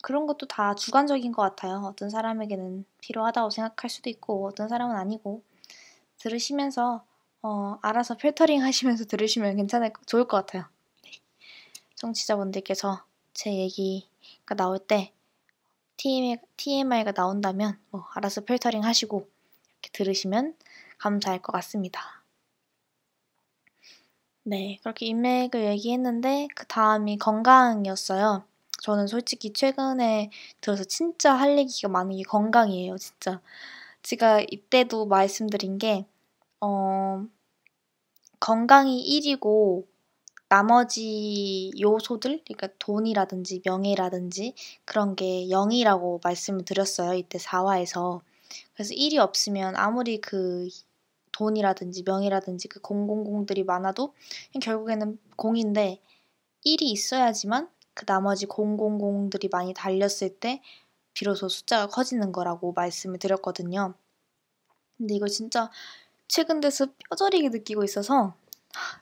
그런 0.05 0.27
것도 0.27 0.47
다 0.47 0.75
주관적인 0.75 1.33
것 1.33 1.41
같아요. 1.41 1.77
어떤 1.87 2.11
사람에게는 2.11 2.85
필요하다고 3.01 3.49
생각할 3.49 3.89
수도 3.89 4.11
있고 4.11 4.47
어떤 4.47 4.69
사람은 4.69 4.95
아니고 4.95 5.43
들으시면서 6.19 7.07
어, 7.41 7.79
알아서 7.81 8.15
필터링 8.15 8.61
하시면서 8.63 9.07
들으시면 9.07 9.57
괜찮을 9.57 9.95
좋을 10.05 10.27
것 10.27 10.37
같아요. 10.37 10.67
네. 11.05 11.11
청취자분들께서 11.95 13.03
제 13.33 13.55
얘기가 13.55 14.55
나올 14.55 14.79
때 14.79 15.15
TMI, 15.97 17.05
가 17.05 17.13
나온다면 17.13 17.79
뭐 17.89 18.05
알아서 18.15 18.43
필터링 18.43 18.85
하시고 18.85 19.27
이렇게 19.81 19.91
들으시면 19.95 20.55
감사할 20.99 21.41
것 21.41 21.51
같습니다. 21.53 22.23
네, 24.43 24.77
그렇게 24.83 25.07
인맥을 25.07 25.65
얘기했는데 25.65 26.49
그 26.55 26.67
다음이 26.67 27.17
건강이었어요. 27.17 28.45
저는 28.85 29.07
솔직히 29.07 29.55
최근에 29.55 30.31
들어서 30.61 30.85
진짜 30.85 31.33
할 31.33 31.57
얘기가 31.57 31.89
많은 31.89 32.19
게 32.19 32.23
건강이에요, 32.23 32.99
진짜. 32.99 33.41
제가 34.03 34.43
이때도 34.51 35.07
말씀드린 35.07 35.79
게, 35.79 36.05
어, 36.61 37.25
건강이 38.41 39.03
1이고, 39.03 39.87
나머지 40.51 41.73
요소들, 41.81 42.43
그러니까 42.45 42.69
돈이라든지 42.79 43.63
명예라든지 43.65 44.53
그런 44.85 45.17
게 45.17 45.47
0이라고 45.49 46.21
말씀을 46.23 46.67
드렸어요. 46.67 47.15
이때 47.15 47.39
4화에서. 47.39 48.21
그래서 48.75 48.93
1이 48.93 49.17
없으면 49.17 49.77
아무리 49.77 50.21
그 50.21 50.69
돈이라든지 51.33 52.03
명예라든지 52.03 52.69
그 52.69 52.81
공공공들이 52.81 53.65
많아도 53.65 54.13
결국에는 54.61 55.19
공인데 55.37 56.03
1이 56.67 56.83
있어야지만 56.83 57.71
그 57.95 58.05
나머지 58.07 58.47
공공공들이 58.47 59.49
많이 59.51 59.73
달렸을 59.73 60.37
때 60.41 60.63
비로소 61.13 61.49
숫자가 61.49 61.87
커지는 61.87 62.33
거라고 62.33 62.73
말씀을 62.73 63.19
드렸거든요. 63.19 63.95
근데 64.99 65.15
이거 65.15 65.27
진짜 65.29 65.71
최근 66.29 66.61
돼서 66.61 66.87
뼈저리게 67.09 67.51
느끼고 67.51 67.85
있어서 67.85 68.35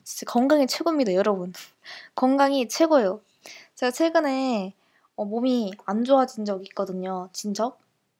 진짜 0.03 0.31
건강이 0.31 0.67
최고입니다, 0.67 1.13
여러분. 1.15 1.53
건강이 2.15 2.67
최고예요. 2.67 3.21
제가 3.75 3.91
최근에 3.91 4.75
어, 5.15 5.25
몸이 5.25 5.73
안 5.85 6.03
좋아진 6.03 6.45
적이 6.45 6.65
있거든요. 6.69 7.29
진적? 7.33 7.79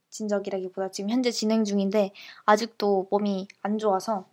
진적이라기보다 0.10 0.92
지금 0.92 1.10
현재 1.10 1.32
진행 1.32 1.64
중인데 1.64 2.12
아직도 2.46 3.08
몸이 3.10 3.48
안 3.62 3.80
좋아서 3.80 4.26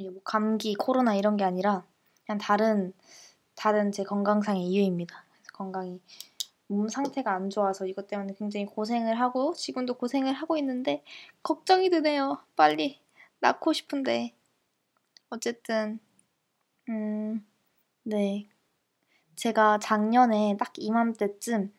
뭐 0.00 0.20
감기, 0.24 0.74
코로나 0.74 1.14
이런 1.14 1.36
게 1.36 1.44
아니라 1.44 1.84
그냥 2.24 2.38
다른 2.38 2.92
다른 3.54 3.92
제 3.92 4.02
건강상의 4.02 4.64
이유입니다. 4.64 5.23
건강이 5.54 6.02
몸 6.66 6.88
상태가 6.88 7.32
안 7.32 7.48
좋아서 7.48 7.86
이것 7.86 8.06
때문에 8.06 8.34
굉장히 8.38 8.66
고생을 8.66 9.18
하고 9.18 9.54
지금도 9.54 9.94
고생을 9.94 10.34
하고 10.34 10.56
있는데 10.58 11.02
걱정이 11.42 11.90
드네요. 11.90 12.38
빨리 12.56 13.00
낳고 13.40 13.72
싶은데 13.72 14.34
어쨌든 15.30 15.98
음 16.88 17.46
네. 18.02 18.48
제가 19.36 19.78
작년에 19.78 20.56
딱 20.58 20.72
이맘때쯤 20.76 21.72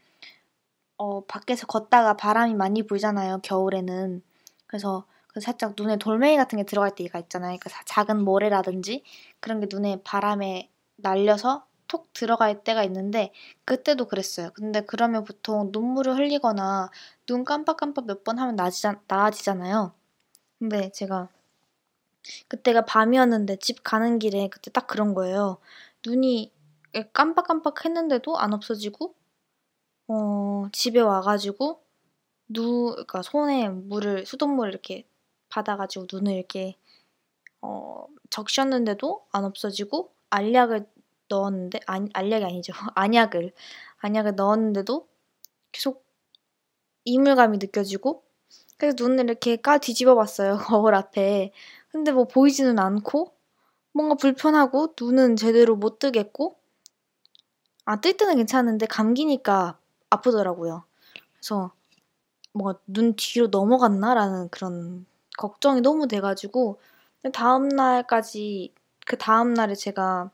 어, 0.98 1.26
밖에서 1.26 1.68
걷다가 1.68 2.16
바람이 2.16 2.54
많이 2.56 2.84
불잖아요, 2.84 3.40
겨울에는. 3.44 4.24
그래서 4.68 5.06
그 5.28 5.42
살짝 5.42 5.74
눈에 5.78 5.98
돌멩이 5.98 6.38
같은 6.38 6.58
게 6.58 6.64
들어갈 6.64 6.96
때가 6.96 7.20
있잖아요. 7.20 7.58
그러니까 7.60 7.84
작은 7.86 8.24
모래라든지 8.24 9.04
그런 9.40 9.60
게 9.60 9.68
눈에 9.70 10.02
바람에 10.04 10.70
날려서 10.96 11.66
톡 11.88 12.12
들어갈 12.14 12.64
때가 12.64 12.84
있는데 12.86 13.32
그때도 13.66 14.06
그랬어요. 14.08 14.52
근데 14.56 14.82
그러면 14.82 15.24
보통 15.24 15.70
눈물을 15.74 16.16
흘리거나 16.18 16.90
눈 17.28 17.44
깜빡깜빡 17.46 18.06
몇 18.08 18.24
번 18.24 18.40
하면 18.40 18.56
나아지자, 18.56 19.02
나아지잖아요. 19.08 19.94
근데 20.60 20.92
제가 20.92 21.30
그때가 22.48 22.86
밤이었는데 22.86 23.58
집 23.58 23.84
가는 23.84 24.20
길에 24.20 24.48
그때 24.50 24.72
딱 24.72 24.88
그런 24.88 25.14
거예요. 25.14 25.58
눈이 26.06 26.52
깜빡깜빡 27.14 27.84
했는데도 27.86 28.38
안 28.38 28.54
없어지고 28.54 29.16
어, 30.08 30.68
집에 30.72 31.00
와가지고 31.02 31.82
누, 32.50 32.92
그러니까 32.92 33.22
손에 33.24 33.70
물을 33.70 34.26
수돗물을 34.26 34.72
이렇게 34.72 35.08
받아가지고 35.50 36.08
눈을 36.12 36.34
이렇게 36.34 36.76
어, 37.62 38.08
적셨는데도 38.30 39.28
안 39.32 39.46
없어지고 39.46 40.14
알약을 40.32 40.88
넣었는데 41.30 41.80
아, 41.88 42.00
알약이 42.14 42.46
아니죠. 42.46 42.74
안약을 42.96 43.54
안약을 44.00 44.36
넣었는데도 44.36 45.08
계속 45.72 46.06
이물감이 47.06 47.58
느껴지고 47.60 48.24
그래서 48.78 48.96
눈을 49.00 49.26
이렇게 49.26 49.56
까 49.58 49.78
뒤집어 49.80 50.16
봤어요 50.16 50.58
거울 50.68 50.96
앞에. 50.96 51.54
근데 51.90 52.12
뭐 52.12 52.26
보이지는 52.28 52.80
않고 52.80 53.34
뭔가 53.94 54.16
불편하고 54.16 54.96
눈은 55.00 55.36
제대로 55.38 55.76
못 55.76 56.00
뜨겠고 56.00 56.58
아 57.86 58.00
뜰 58.02 58.18
때는 58.18 58.36
괜찮은데 58.38 58.86
감기니까 58.88 59.78
아프더라고요. 60.10 60.84
그래서 61.34 61.72
뭔가 62.54 62.80
눈 62.88 63.16
뒤로 63.16 63.48
넘어갔나라는 63.48 64.50
그런 64.50 65.06
걱정이 65.38 65.82
너무 65.82 66.08
돼가지고 66.08 66.80
다음 67.34 67.70
날까지 67.70 68.74
그 69.06 69.18
다음 69.18 69.54
날에 69.54 69.76
제가 69.76 70.32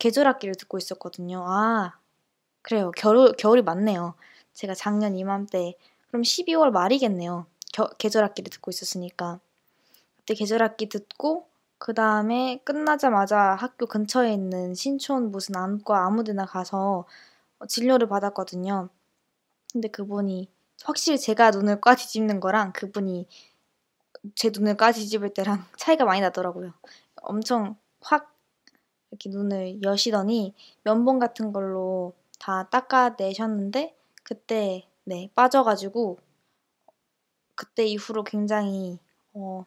계절 0.00 0.26
학기를 0.26 0.56
듣고 0.56 0.78
있었거든요. 0.78 1.44
아 1.46 1.96
그래요. 2.62 2.90
겨울 2.96 3.32
겨울이 3.36 3.62
맞네요. 3.62 4.14
제가 4.52 4.74
작년 4.74 5.14
이맘때 5.16 5.76
그럼 6.08 6.22
12월 6.22 6.72
말이겠네요. 6.72 7.46
겨, 7.72 7.88
계절 7.98 8.24
학기를 8.24 8.50
듣고 8.50 8.72
있었으니까 8.72 9.38
그때 10.16 10.34
계절 10.34 10.62
학기 10.62 10.88
듣고 10.88 11.46
그 11.78 11.94
다음에 11.94 12.60
끝나자마자 12.64 13.54
학교 13.54 13.86
근처에 13.86 14.32
있는 14.32 14.74
신촌 14.74 15.30
무슨 15.30 15.56
안과 15.56 16.04
아무 16.04 16.24
데나 16.24 16.44
가서 16.44 17.06
진료를 17.68 18.08
받았거든요. 18.08 18.88
근데 19.72 19.88
그분이 19.88 20.48
확실히 20.82 21.18
제가 21.18 21.50
눈을 21.52 21.80
꽉 21.80 21.94
뒤집는 21.94 22.40
거랑 22.40 22.72
그분이 22.72 23.28
제 24.34 24.50
눈을 24.52 24.76
까 24.76 24.92
뒤집을 24.92 25.32
때랑 25.34 25.64
차이가 25.78 26.04
많이 26.04 26.20
나더라고요. 26.20 26.72
엄청 27.22 27.76
확 28.00 28.29
이렇게 29.10 29.28
눈을 29.28 29.82
여시더니 29.82 30.54
면봉 30.84 31.18
같은 31.18 31.52
걸로 31.52 32.12
다 32.38 32.68
닦아내셨는데 32.70 33.94
그때 34.22 34.86
네 35.04 35.30
빠져가지고 35.34 36.18
그때 37.54 37.84
이후로 37.86 38.24
굉장히 38.24 38.98
어, 39.34 39.66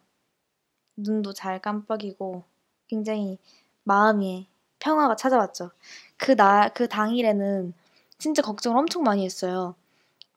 눈도 0.96 1.32
잘 1.32 1.60
깜빡이고 1.60 2.42
굉장히 2.88 3.38
마음에 3.84 4.46
평화가 4.78 5.16
찾아왔죠. 5.16 5.70
그 6.16 6.36
나, 6.36 6.68
그 6.68 6.88
당일에는 6.88 7.72
진짜 8.18 8.42
걱정을 8.42 8.78
엄청 8.78 9.02
많이 9.02 9.24
했어요. 9.24 9.74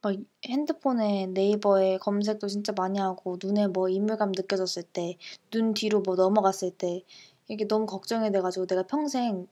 막 0.01 0.15
핸드폰에 0.45 1.27
네이버에 1.27 1.97
검색도 1.97 2.47
진짜 2.47 2.71
많이 2.77 2.99
하고 2.99 3.37
눈에 3.41 3.67
뭐 3.67 3.89
이물감 3.89 4.31
느껴졌을 4.35 4.83
때, 4.83 5.17
눈 5.51 5.73
뒤로 5.73 6.01
뭐 6.01 6.15
넘어갔을 6.15 6.71
때 6.71 7.03
이게 7.47 7.67
너무 7.67 7.85
걱정이 7.85 8.31
돼 8.31 8.41
가지고 8.41 8.65
'내가 8.67 8.83
평생 8.83 9.47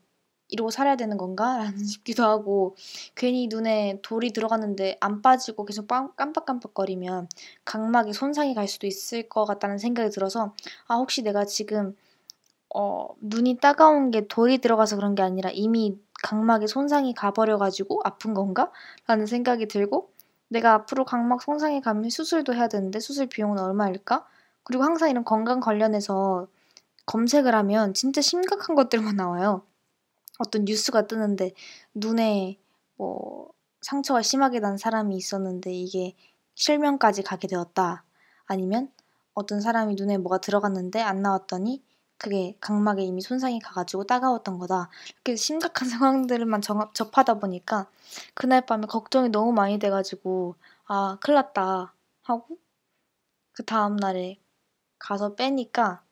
이러고 0.48 0.70
살아야 0.70 0.96
되는 0.96 1.16
건가?' 1.16 1.58
라는 1.58 1.76
싶기도 1.84 2.24
하고 2.24 2.76
괜히 3.14 3.48
눈에 3.48 4.00
돌이 4.02 4.32
들어갔는데 4.32 4.98
안 5.00 5.22
빠지고 5.22 5.64
계속 5.64 5.88
빵 5.88 6.12
깜빡깜빡거리면 6.16 7.28
각막에 7.64 8.12
손상이 8.12 8.54
갈 8.54 8.68
수도 8.68 8.86
있을 8.86 9.28
것 9.28 9.44
같다는 9.46 9.78
생각이 9.78 10.10
들어서 10.10 10.54
'아 10.88 10.96
혹시 10.96 11.22
내가 11.22 11.44
지금 11.44 11.96
어 12.74 13.08
눈이 13.20 13.58
따가운 13.58 14.10
게 14.10 14.26
돌이 14.28 14.58
들어가서 14.58 14.96
그런 14.96 15.14
게 15.14 15.22
아니라 15.22 15.50
이미 15.52 15.98
각막에 16.22 16.66
손상이 16.66 17.14
가 17.14 17.32
버려 17.32 17.58
가지고 17.58 18.00
아픈 18.04 18.34
건가?' 18.34 18.70
라는 19.06 19.26
생각이 19.26 19.68
들고 19.68 20.10
내가 20.48 20.74
앞으로 20.74 21.04
각막 21.04 21.42
손상이 21.42 21.80
가면 21.80 22.10
수술도 22.10 22.54
해야 22.54 22.68
되는데 22.68 23.00
수술 23.00 23.26
비용은 23.28 23.58
얼마일까? 23.58 24.26
그리고 24.64 24.84
항상 24.84 25.10
이런 25.10 25.24
건강 25.24 25.60
관련해서 25.60 26.48
검색을 27.06 27.54
하면 27.54 27.94
진짜 27.94 28.20
심각한 28.20 28.76
것들만 28.76 29.16
나와요. 29.16 29.62
어떤 30.38 30.64
뉴스가 30.64 31.06
뜨는데 31.06 31.52
눈에 31.94 32.58
뭐 32.96 33.50
상처가 33.80 34.22
심하게 34.22 34.60
난 34.60 34.76
사람이 34.76 35.16
있었는데 35.16 35.72
이게 35.72 36.14
실명까지 36.54 37.22
가게 37.22 37.46
되었다. 37.48 38.04
아니면 38.46 38.90
어떤 39.34 39.60
사람이 39.60 39.94
눈에 39.94 40.18
뭐가 40.18 40.38
들어갔는데 40.38 41.00
안 41.00 41.22
나왔더니 41.22 41.82
그게 42.18 42.56
각막에 42.60 43.02
이미 43.02 43.20
손상이 43.20 43.60
가가지고 43.60 44.04
따가웠던 44.04 44.58
거다. 44.58 44.88
이렇게 45.14 45.36
심각한 45.36 45.88
상황들만 45.88 46.62
정, 46.62 46.90
접하다 46.94 47.34
보니까 47.34 47.88
그날 48.34 48.64
밤에 48.64 48.86
걱정이 48.86 49.28
너무 49.28 49.52
많이 49.52 49.78
돼가지고 49.78 50.56
아 50.86 51.18
큰일 51.20 51.36
났다 51.36 51.94
하고 52.22 52.58
그 53.52 53.64
다음날에 53.64 54.38
가서 54.98 55.34
빼니까 55.34 56.02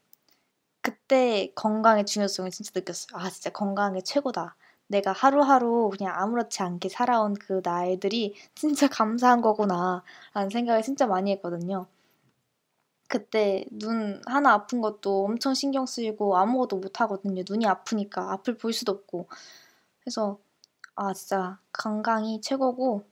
그때 0.85 1.51
건강의 1.55 2.05
중요성을 2.05 2.51
진짜 2.51 2.71
느꼈어요. 2.75 3.19
아 3.19 3.31
진짜 3.31 3.49
건강이 3.49 4.03
최고다. 4.03 4.55
내가 4.87 5.13
하루하루 5.13 5.89
그냥 5.91 6.13
아무렇지 6.15 6.63
않게 6.63 6.91
살아온 6.91 7.33
그 7.35 7.63
날들이 7.65 8.35
진짜 8.55 8.87
감사한 8.87 9.41
거구나 9.41 10.05
라는 10.35 10.51
생각을 10.51 10.83
진짜 10.83 11.07
많이 11.07 11.33
했거든요. 11.33 11.87
그때 13.09 13.65
눈 13.71 14.21
하나 14.27 14.53
아픈 14.53 14.83
것도 14.83 15.25
엄청 15.25 15.55
신경 15.55 15.87
쓰이고 15.87 16.37
아무것도 16.37 16.77
못 16.77 17.01
하거든요. 17.01 17.43
눈이 17.49 17.67
아프니까 17.67 18.33
앞을 18.33 18.59
볼 18.59 18.75
수도 18.75 18.93
없고. 18.93 19.29
그래서 20.01 20.39
아 20.97 21.15
진짜 21.15 21.59
건강이 21.73 22.41
최고고 22.43 23.05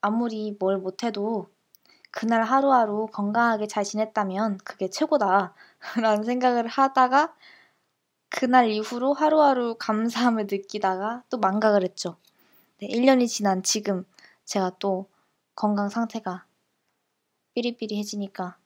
아무리 0.00 0.56
뭘 0.60 0.78
못해도 0.78 1.48
그날 2.12 2.42
하루하루 2.44 3.08
건강하게 3.12 3.66
잘 3.68 3.84
지냈다면 3.84 4.58
그게 4.64 4.90
최고다 4.90 5.54
라는 6.00 6.24
생각을 6.24 6.66
하다가 6.68 7.34
그날 8.28 8.70
이후로 8.70 9.14
하루하루 9.14 9.76
감사함을 9.78 10.46
느끼다가 10.50 11.24
또 11.30 11.38
망각을 11.38 11.82
했죠. 11.84 12.16
네, 12.78 12.88
1년이 12.88 13.28
지난 13.28 13.62
지금 13.62 14.04
제가 14.44 14.72
또 14.78 15.08
건강 15.54 15.88
상태가 15.88 16.46
삐리삐리해지니까 17.54 18.56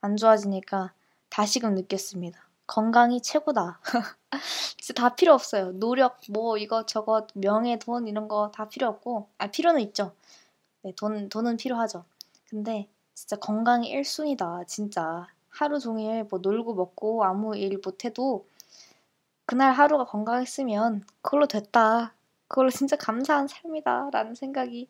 안 0.00 0.16
좋아지니까 0.16 0.94
다시금 1.30 1.74
느꼈습니다. 1.74 2.38
건강이 2.66 3.22
최고다. 3.22 3.80
진짜 4.78 4.94
다 4.94 5.14
필요 5.14 5.34
없어요. 5.34 5.72
노력, 5.72 6.20
뭐 6.30 6.56
이거 6.58 6.86
저거 6.86 7.26
명예, 7.34 7.78
돈 7.78 8.08
이런 8.08 8.28
거 8.28 8.50
다 8.52 8.68
필요 8.68 8.88
없고 8.88 9.28
아 9.38 9.48
필요는 9.48 9.80
있죠. 9.82 10.14
네, 10.82 10.92
돈 10.96 11.28
돈은 11.28 11.56
필요하죠. 11.58 12.04
근데 12.48 12.88
진짜 13.14 13.36
건강이 13.36 13.92
1순위다. 13.94 14.66
진짜 14.66 15.28
하루 15.52 15.78
종일 15.78 16.24
뭐 16.24 16.38
놀고 16.40 16.74
먹고 16.74 17.24
아무 17.24 17.56
일 17.56 17.78
못해도 17.84 18.46
그날 19.46 19.72
하루가 19.72 20.04
건강했으면 20.04 21.04
그걸로 21.20 21.46
됐다. 21.46 22.14
그걸로 22.48 22.70
진짜 22.70 22.96
감사한 22.96 23.48
삶이다. 23.48 24.10
라는 24.10 24.34
생각이 24.34 24.88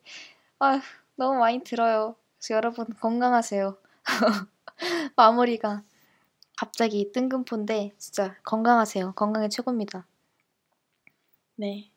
아 0.59 0.81
너무 1.15 1.37
많이 1.39 1.63
들어요. 1.63 2.15
그래서 2.37 2.55
여러분 2.55 2.85
건강하세요. 2.99 3.77
마무리가 5.17 5.83
갑자기 6.57 7.11
뜬금포인데 7.11 7.93
진짜 7.97 8.35
건강하세요. 8.43 9.13
건강이 9.15 9.49
최고입니다. 9.49 10.07
네. 11.55 11.91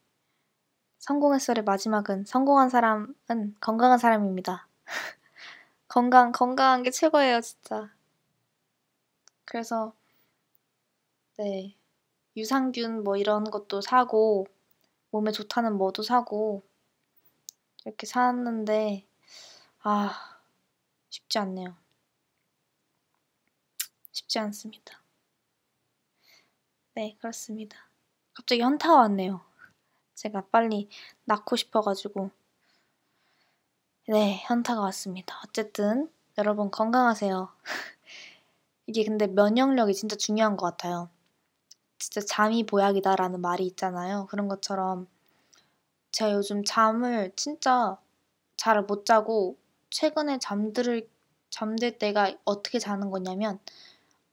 성공의 0.98 1.38
썰의 1.38 1.62
마지막은 1.64 2.24
성공한 2.24 2.68
사람은 2.68 3.54
건강한 3.60 3.98
사람입니다. 3.98 4.66
건강, 5.88 6.32
건강한 6.32 6.82
게 6.82 6.90
최고예요, 6.90 7.40
진짜. 7.40 7.95
그래서, 9.46 9.94
네. 11.38 11.74
유산균 12.36 13.04
뭐 13.04 13.16
이런 13.16 13.44
것도 13.44 13.80
사고, 13.82 14.46
몸에 15.10 15.32
좋다는 15.32 15.78
뭐도 15.78 16.02
사고, 16.02 16.62
이렇게 17.86 18.06
샀는데, 18.06 19.06
아, 19.82 20.40
쉽지 21.10 21.38
않네요. 21.38 21.76
쉽지 24.12 24.38
않습니다. 24.40 25.00
네, 26.94 27.16
그렇습니다. 27.20 27.76
갑자기 28.34 28.60
현타가 28.62 28.96
왔네요. 28.96 29.40
제가 30.14 30.46
빨리 30.52 30.88
낳고 31.26 31.56
싶어가지고. 31.56 32.30
네, 34.08 34.40
현타가 34.46 34.80
왔습니다. 34.80 35.40
어쨌든, 35.44 36.10
여러분 36.38 36.70
건강하세요. 36.70 37.48
이게 38.86 39.04
근데 39.04 39.26
면역력이 39.28 39.94
진짜 39.94 40.16
중요한 40.16 40.56
것 40.56 40.66
같아요. 40.66 41.08
진짜 41.98 42.20
잠이 42.22 42.66
보약이다라는 42.66 43.40
말이 43.40 43.66
있잖아요. 43.66 44.26
그런 44.30 44.48
것처럼 44.48 45.08
제가 46.12 46.32
요즘 46.32 46.64
잠을 46.64 47.32
진짜 47.36 47.96
잘 48.56 48.82
못 48.82 49.04
자고 49.06 49.56
최근에 49.90 50.38
잠들을 50.38 51.08
잠들 51.50 51.98
때가 51.98 52.34
어떻게 52.44 52.78
자는 52.80 53.10
거냐면 53.10 53.60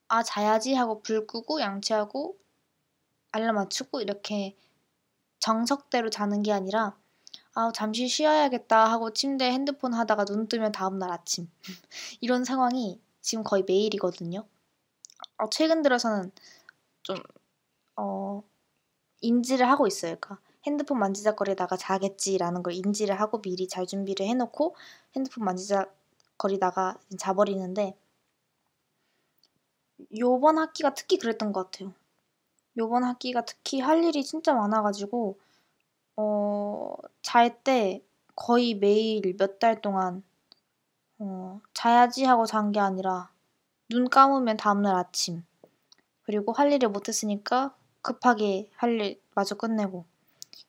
아 0.10 0.24
자야지 0.24 0.74
하고 0.76 1.02
불 1.04 1.28
끄고 1.28 1.62
양치하고 1.62 2.38
알람 3.34 3.56
맞추고 3.56 4.02
이렇게 4.02 4.56
정석대로 5.40 6.10
자는 6.10 6.44
게 6.44 6.54
아니라 6.54 6.98
아 7.56 7.72
잠시 7.74 8.08
쉬어야겠다 8.08 8.86
하고 8.92 9.14
침대에 9.14 9.52
핸드폰 9.52 9.94
하다가 9.94 10.26
눈 10.26 10.48
뜨면 10.50 10.72
다음날 10.74 11.12
아침 11.12 11.50
이런 12.22 12.46
상황이 12.46 13.02
지금 13.24 13.44
거의 13.46 13.64
매일이거든요. 13.68 14.48
어, 15.38 15.50
최근 15.50 15.82
들어서는 15.82 16.32
좀 17.04 17.18
어, 17.98 18.44
인지를 19.22 19.70
하고 19.70 19.88
있어요. 19.88 20.18
그러니까 20.20 20.40
핸드폰 20.68 21.00
만지작거리다가 21.00 21.78
자겠지라는 21.78 22.64
걸 22.64 22.74
인지를 22.74 23.20
하고 23.20 23.42
미리 23.42 23.68
잘 23.68 23.88
준비를 23.88 24.28
해놓고 24.28 24.76
핸드폰 25.16 25.46
만지작거리다가 25.46 27.00
자버리는데 27.20 27.96
요번 30.18 30.58
학기가 30.60 30.94
특히 30.94 31.18
그랬던 31.18 31.52
것 31.54 31.72
같아요. 31.72 31.94
요번 32.78 33.04
학기가 33.04 33.46
특히 33.46 33.80
할 33.82 34.04
일이 34.04 34.24
진짜 34.24 34.54
많아가지고 34.54 35.40
어, 36.18 36.96
잘 37.24 37.64
때 37.64 38.04
거의 38.36 38.76
매일 38.76 39.36
몇 39.38 39.60
달 39.60 39.82
동안 39.82 40.24
어, 41.24 41.62
자야지 41.74 42.26
하고 42.26 42.46
잔 42.46 42.72
게 42.72 42.80
아니라 42.80 43.30
눈 43.90 44.10
감으면 44.10 44.58
다음날 44.58 44.96
아침. 44.96 45.44
그리고 46.24 46.54
할 46.54 46.72
일을 46.74 46.90
못했으니까 46.90 47.76
급하게 48.02 48.70
할 48.76 49.00
일 49.02 49.22
마저 49.36 49.56
끝내고. 49.56 50.06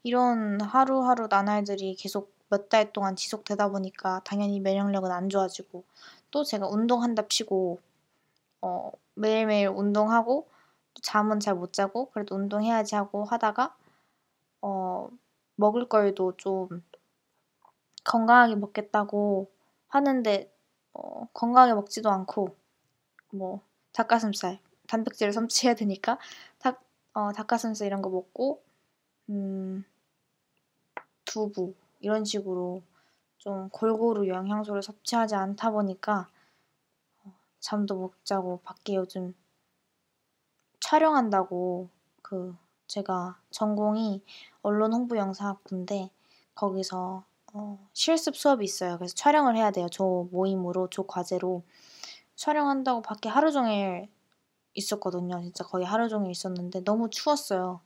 이런 0.05 0.61
하루하루 0.63 1.29
나날들이 1.29 1.97
계속 1.97 2.33
몇 2.51 2.69
달 2.71 2.93
동안 2.93 3.17
지속되다 3.17 3.69
보니까 3.71 4.21
당연히 4.25 4.61
면역력은 4.61 5.11
안 5.13 5.29
좋아지고 5.31 5.85
또 6.31 6.45
제가 6.45 6.69
운동한다 6.69 7.29
치고 7.29 7.81
어, 8.63 8.93
매일매일 9.15 9.69
운동하고 9.69 10.49
잠은 11.03 11.41
잘 11.41 11.55
못 11.57 11.73
자고 11.73 12.11
그래도 12.13 12.37
운동해야지 12.37 12.95
하고 12.97 13.25
하다가 13.25 13.77
어, 14.63 15.11
먹을 15.57 15.89
걸도 15.89 16.37
좀 16.39 16.69
건강하게 18.05 18.55
먹겠다고 18.57 19.51
하는데 19.95 20.53
어, 20.93 21.29
건강하게 21.33 21.75
먹지도 21.75 22.11
않고 22.11 22.57
뭐 23.31 23.61
닭가슴살 23.93 24.59
단백질을 24.89 25.33
섭취해야 25.33 25.75
되니까 25.75 26.19
닭 26.59 26.83
어, 27.13 27.33
닭가슴살 27.33 27.87
이런 27.87 28.03
거 28.03 28.11
먹고 28.11 28.63
음, 29.29 29.85
두부 31.25 31.75
이런 32.01 32.25
식으로 32.25 32.83
좀 33.39 33.69
골고루 33.71 34.27
영양소를 34.27 34.83
섭취하지 34.83 35.37
않다 35.37 35.71
보니까 35.71 36.29
어, 37.25 37.33
잠도 37.61 37.95
못 37.95 38.25
자고 38.25 38.61
밖에 38.65 38.97
요즘 38.97 39.35
촬영한다고 40.81 41.89
그 42.21 42.57
제가 42.89 43.39
전공이 43.51 44.23
언론 44.63 44.93
홍보 44.93 45.17
영상학부인데 45.17 46.11
거기서 46.55 47.25
어, 47.55 47.79
실습 47.95 48.37
수업이 48.37 48.65
있어요. 48.65 48.99
그래서 48.99 49.15
촬영을 49.15 49.57
해야 49.57 49.71
돼요. 49.71 49.87
저 49.91 50.05
모임으로, 50.31 50.89
저 50.91 51.05
과제로. 51.05 51.63
촬영한다고 52.37 53.03
밖에 53.03 53.29
하루 53.29 53.53
종일 53.53 54.09
있었거든요. 54.75 55.41
진짜 55.43 55.65
거의 55.65 55.85
하루 55.87 56.09
종일 56.09 56.31
있었는데 56.33 56.85
너무 56.85 57.11
추웠어요. 57.11 57.81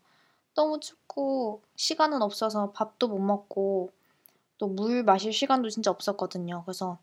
너무 0.56 0.80
춥고 0.80 1.62
시간은 1.76 2.22
없어서 2.22 2.72
밥도 2.72 3.08
못 3.08 3.18
먹고 3.20 3.92
또 4.58 4.68
물 4.68 5.04
마실 5.04 5.32
시간도 5.32 5.70
진짜 5.70 5.90
없었거든요. 5.92 6.64
그래서 6.66 6.98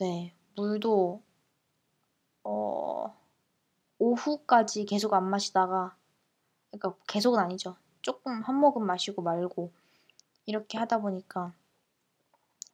네, 0.00 0.34
물도 0.56 1.22
어 2.44 3.14
오후까지 3.98 4.86
계속 4.86 5.14
안 5.14 5.28
마시다가 5.30 5.96
그러니까 6.70 6.96
계속은 7.08 7.40
아니죠. 7.40 7.76
조금 8.02 8.42
한 8.42 8.56
모금 8.56 8.86
마시고 8.86 9.22
말고 9.22 9.72
이렇게 10.50 10.78
하다 10.78 10.98
보니까 10.98 11.54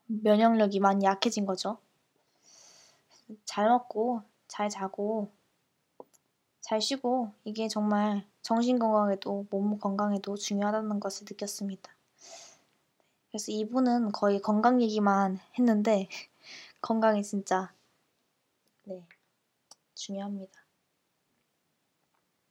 면역력이 0.07 0.81
많이 0.81 1.05
약해진 1.05 1.45
거죠. 1.45 1.77
잘 3.45 3.69
먹고 3.69 4.23
잘 4.49 4.71
자고 4.71 5.31
잘 6.63 6.81
쉬고 6.81 7.33
이게 7.45 7.69
정말 7.69 8.25
정신 8.41 8.79
건강에도 8.79 9.47
몸 9.51 9.79
건강에도 9.79 10.37
중요하다는 10.37 11.01
것을 11.01 11.27
느꼈습니다. 11.29 11.95
그래서 13.29 13.53
이분은 13.53 14.13
거의 14.13 14.41
건강 14.41 14.81
얘기만 14.81 15.39
했는데 15.59 16.09
건강이 16.81 17.23
진짜 17.23 17.75
네 18.85 19.07
중요합니다. 19.95 20.65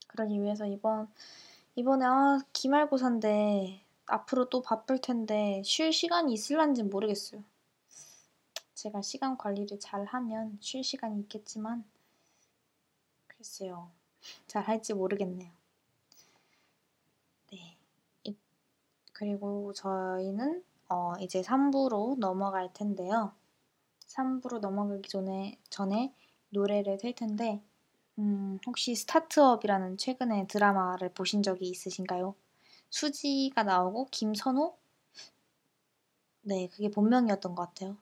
그러기 0.06 0.40
위해서 0.40 0.66
이번 0.66 1.08
이번에 1.74 2.04
아 2.06 2.38
기말고사인데 2.52 3.85
앞으로 4.06 4.48
또 4.48 4.62
바쁠 4.62 5.00
텐데 5.00 5.62
쉴 5.64 5.92
시간이 5.92 6.32
있을란지 6.32 6.82
모르겠어요. 6.82 7.42
제가 8.74 9.02
시간 9.02 9.36
관리를 9.36 9.78
잘 9.80 10.04
하면 10.04 10.58
쉴 10.60 10.84
시간이 10.84 11.20
있겠지만 11.22 11.84
글쎄요. 13.26 13.90
잘 14.46 14.62
할지 14.64 14.94
모르겠네요. 14.94 15.50
네. 17.50 17.76
그리고 19.12 19.72
저희는 19.72 20.62
어, 20.90 21.14
이제 21.20 21.42
3부로 21.42 22.16
넘어갈 22.18 22.72
텐데요. 22.72 23.32
3부로 24.06 24.58
넘어가기 24.60 25.08
전에 25.08 25.58
전에 25.70 26.14
노래를 26.50 26.98
틀 26.98 27.14
텐데 27.14 27.62
음, 28.18 28.58
혹시 28.66 28.94
스타트업이라는 28.94 29.96
최근에 29.98 30.46
드라마를 30.48 31.10
보신 31.10 31.42
적이 31.42 31.68
있으신가요? 31.70 32.34
수지가 32.90 33.62
나오고 33.62 34.08
김선호? 34.10 34.76
네, 36.40 36.68
그게 36.68 36.88
본명이었던 36.90 37.54
것 37.54 37.68
같아요. 37.68 37.98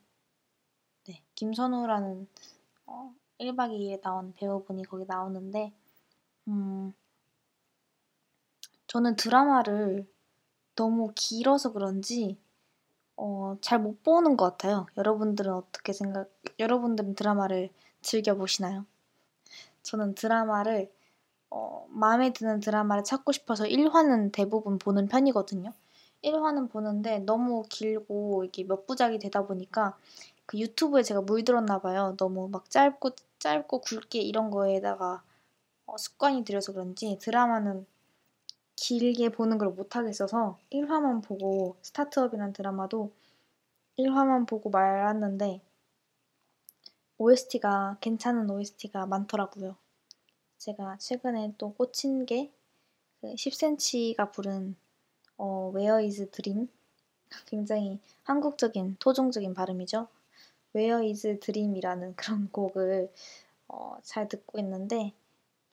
네, 1.06 1.22
김선호라는 1.34 2.28
어, 2.86 3.14
1박 3.38 3.72
2일에 3.72 4.00
나온 4.00 4.32
배우분이 4.34 4.84
거기 4.84 5.04
나오는데 5.06 5.72
음, 6.48 6.94
저는 8.86 9.16
드라마를 9.16 10.06
너무 10.76 11.12
길어서 11.14 11.72
그런지 11.72 12.38
어, 13.16 13.56
잘 13.62 13.80
못 13.80 14.02
보는 14.04 14.36
것 14.36 14.52
같아요. 14.52 14.86
여러분들은 14.96 15.52
어떻게 15.52 15.92
생각, 15.92 16.30
여러분들은 16.60 17.14
드라마를 17.16 17.70
즐겨 18.02 18.34
보시나요? 18.36 18.86
저는 19.82 20.14
드라마를 20.14 20.92
어, 21.56 21.86
마음에 21.88 22.32
드는 22.32 22.58
드라마를 22.58 23.04
찾고 23.04 23.30
싶어서 23.30 23.64
1화는 23.64 24.32
대부분 24.32 24.76
보는 24.78 25.06
편이거든요. 25.06 25.72
1화는 26.22 26.68
보는데 26.68 27.20
너무 27.20 27.62
길고 27.68 28.44
이게 28.44 28.64
몇 28.64 28.86
부작이 28.86 29.20
되다 29.20 29.46
보니까 29.46 29.96
그 30.46 30.58
유튜브에 30.58 31.04
제가 31.04 31.20
물들었나 31.20 31.78
봐요. 31.78 32.16
너무 32.18 32.48
막 32.48 32.68
짧고 32.70 33.10
짧고 33.38 33.82
굵게 33.82 34.20
이런 34.20 34.50
거에다가 34.50 35.22
어, 35.86 35.96
습관이 35.96 36.44
들여서 36.44 36.72
그런지 36.72 37.18
드라마는 37.20 37.86
길게 38.74 39.28
보는 39.30 39.58
걸 39.58 39.68
못하겠어서 39.70 40.58
1화만 40.72 41.22
보고 41.22 41.76
스타트업이란 41.82 42.52
드라마도 42.52 43.12
1화만 43.98 44.48
보고 44.48 44.70
말았는데 44.70 45.62
OST가 47.18 47.98
괜찮은 48.00 48.50
OST가 48.50 49.06
많더라고요. 49.06 49.76
제가 50.64 50.96
최근에 50.96 51.52
또 51.58 51.74
꽂힌 51.74 52.24
게 52.24 52.50
10cm가 53.22 54.16
그 54.16 54.32
부른 54.32 54.76
어, 55.36 55.70
Where 55.74 56.02
is 56.02 56.30
Dream? 56.30 56.68
굉장히 57.44 58.00
한국적인 58.22 58.96
토종적인 58.98 59.52
발음이죠. 59.52 60.08
Where 60.74 61.06
is 61.06 61.38
Dream이라는 61.40 62.16
그런 62.16 62.50
곡을 62.50 63.12
어, 63.68 63.98
잘 64.02 64.26
듣고 64.26 64.58
있는데 64.58 65.12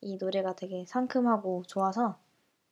이 0.01 0.17
노래가 0.17 0.57
되게 0.57 0.85
상큼하고 0.85 1.63
좋아서 1.67 2.19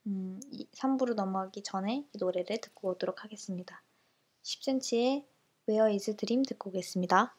음, 0.05 0.41
3부로 0.74 1.13
넘어가기 1.13 1.63
전에 1.63 2.05
이 2.11 2.17
노래를 2.20 2.59
듣고 2.59 2.89
오도록 2.89 3.24
하겠습니다. 3.24 3.82
10cm의 4.43 5.24
Where 5.70 5.93
is 5.93 6.13
Dream 6.17 6.43
듣고 6.43 6.70
오겠습니다. 6.70 7.39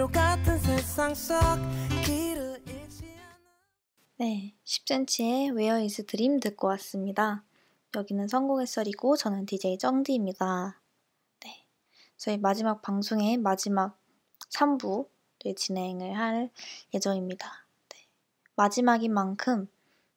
미로 0.00 0.08
같은 0.08 0.58
세상 0.60 1.14
속 1.14 1.36
길을 2.06 2.62
잃지 2.66 3.04
않아 3.04 3.36
네, 4.16 4.54
10cm의 4.64 5.54
Where 5.54 5.82
is 5.82 6.06
Dream 6.06 6.40
듣고 6.40 6.68
왔습니다. 6.68 7.44
여기는 7.94 8.26
성공의 8.26 8.66
썰이고 8.66 9.18
저는 9.18 9.44
DJ 9.44 9.76
정디입니다. 9.76 10.80
저희 12.16 12.38
마지막 12.38 12.80
방송의 12.80 13.36
마지막 13.36 13.98
3부를 14.48 15.54
진행을 15.54 16.16
할 16.16 16.50
예정입니다. 16.94 17.66
네. 17.90 17.98
마지막인 18.56 19.12
만큼 19.12 19.68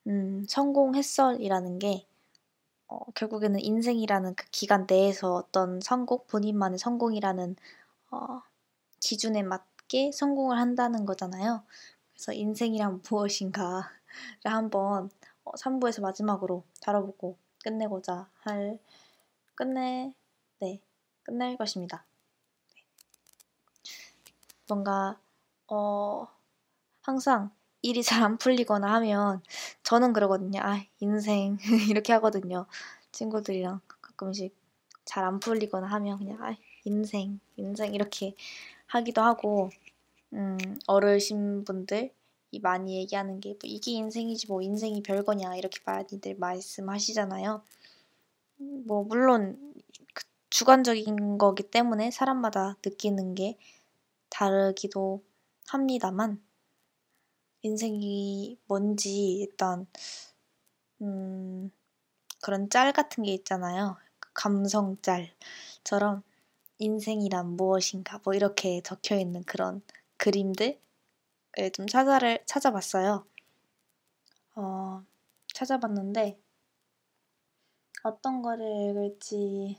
음, 0.07 0.45
성공했어이라는 0.47 1.79
게 1.79 2.07
어, 2.87 2.99
결국에는 3.15 3.59
인생이라는 3.59 4.35
그 4.35 4.45
기간 4.49 4.85
내에서 4.89 5.33
어떤 5.33 5.81
성공, 5.81 6.25
본인만의 6.27 6.79
성공이라는 6.79 7.57
어, 8.11 8.41
기준에 9.01 9.43
맞 9.43 9.72
게 9.93 10.11
성공을 10.11 10.57
한다는 10.59 11.05
거잖아요. 11.05 11.63
그래서 12.13 12.33
인생이란 12.33 13.03
무엇인가를 13.07 13.83
한번 14.45 15.09
어, 15.45 15.51
3부에서 15.53 16.01
마지막으로 16.01 16.63
다뤄보고 16.81 17.37
끝내고자 17.63 18.27
할 18.41 18.79
끝내 19.55 20.13
네 20.59 20.81
끝낼 21.23 21.57
것입니다. 21.57 22.05
네. 22.75 22.83
뭔가 24.67 25.19
어 25.67 26.27
항상 27.01 27.51
일이 27.81 28.03
잘 28.03 28.23
안 28.23 28.37
풀리거나 28.37 28.93
하면 28.95 29.41
저는 29.83 30.13
그러거든요. 30.13 30.59
아 30.63 30.83
인생 30.99 31.57
이렇게 31.91 32.13
하거든요. 32.13 32.65
친구들이랑 33.11 33.81
가끔씩 33.87 34.55
잘 35.05 35.23
안 35.25 35.39
풀리거나 35.39 35.87
하면 35.87 36.17
그냥 36.17 36.37
아 36.43 36.55
인생 36.85 37.39
인생 37.57 37.93
이렇게 37.93 38.35
하기도 38.87 39.21
하고 39.21 39.69
음, 40.33 40.57
어르신 40.87 41.63
분들 41.63 42.11
많이 42.61 42.97
얘기하는 42.97 43.39
게 43.39 43.49
뭐 43.51 43.59
이게 43.63 43.91
인생이지 43.91 44.47
뭐 44.47 44.61
인생이 44.61 45.01
별거냐 45.03 45.55
이렇게 45.55 45.79
많이들 45.85 46.35
말씀하시잖아요. 46.37 47.63
뭐 48.85 49.03
물론 49.03 49.73
그 50.13 50.23
주관적인 50.49 51.37
거기 51.37 51.63
때문에 51.63 52.11
사람마다 52.11 52.77
느끼는 52.85 53.35
게 53.35 53.57
다르기도 54.29 55.23
합니다만 55.67 56.41
인생이 57.63 58.59
뭔지 58.67 59.39
일단 59.39 59.87
음 61.01 61.71
그런 62.41 62.69
짤 62.69 62.93
같은 62.93 63.23
게 63.23 63.33
있잖아요. 63.33 63.97
그 64.19 64.29
감성 64.33 64.97
짤처럼 65.01 66.23
인생이란 66.79 67.57
무엇인가 67.57 68.19
뭐 68.23 68.33
이렇게 68.35 68.81
적혀 68.81 69.17
있는 69.17 69.43
그런 69.45 69.81
그림들 70.23 70.79
좀 71.73 71.87
찾아를 71.87 72.43
찾아봤어요. 72.45 73.25
어, 74.55 75.03
찾아봤는데 75.53 76.39
어떤 78.03 78.41
거를 78.41 78.65
읽을지 78.89 79.77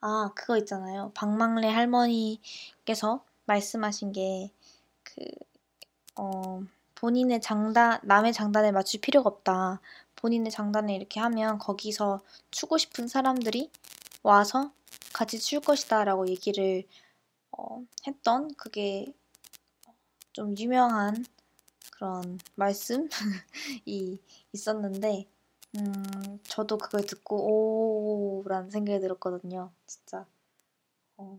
아 0.00 0.32
그거 0.34 0.58
있잖아요. 0.58 1.12
박망래 1.14 1.68
할머니께서 1.68 3.24
말씀하신 3.46 4.12
게 4.12 4.50
그 5.04 5.24
어, 6.16 6.62
본인의 6.96 7.40
장단 7.40 8.00
남의 8.02 8.32
장단에 8.32 8.72
맞출 8.72 9.00
필요가 9.00 9.28
없다. 9.30 9.80
본인의 10.16 10.50
장단을 10.50 10.94
이렇게 10.94 11.20
하면 11.20 11.58
거기서 11.58 12.20
추고 12.50 12.78
싶은 12.78 13.08
사람들이 13.08 13.70
와서 14.22 14.72
같이 15.12 15.38
출 15.38 15.60
것이다 15.60 16.04
라고 16.04 16.28
얘기를 16.28 16.84
어, 17.56 17.84
했던 18.06 18.52
그게 18.56 19.12
좀 20.32 20.56
유명한 20.58 21.24
그런 21.92 22.38
말씀이 22.56 23.08
있었는데 24.52 25.26
음, 25.76 26.40
저도 26.44 26.78
그걸 26.78 27.06
듣고 27.06 28.42
오라는 28.44 28.70
생각이 28.70 29.00
들었거든요. 29.00 29.72
진짜 29.86 30.26
어, 31.16 31.38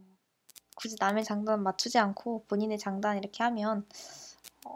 굳이 0.76 0.96
남의 1.00 1.24
장단 1.24 1.64
맞추지 1.64 1.98
않고 1.98 2.46
본인의 2.48 2.78
장단 2.80 3.18
이렇게 3.18 3.44
하면 3.44 3.86
어, 4.66 4.74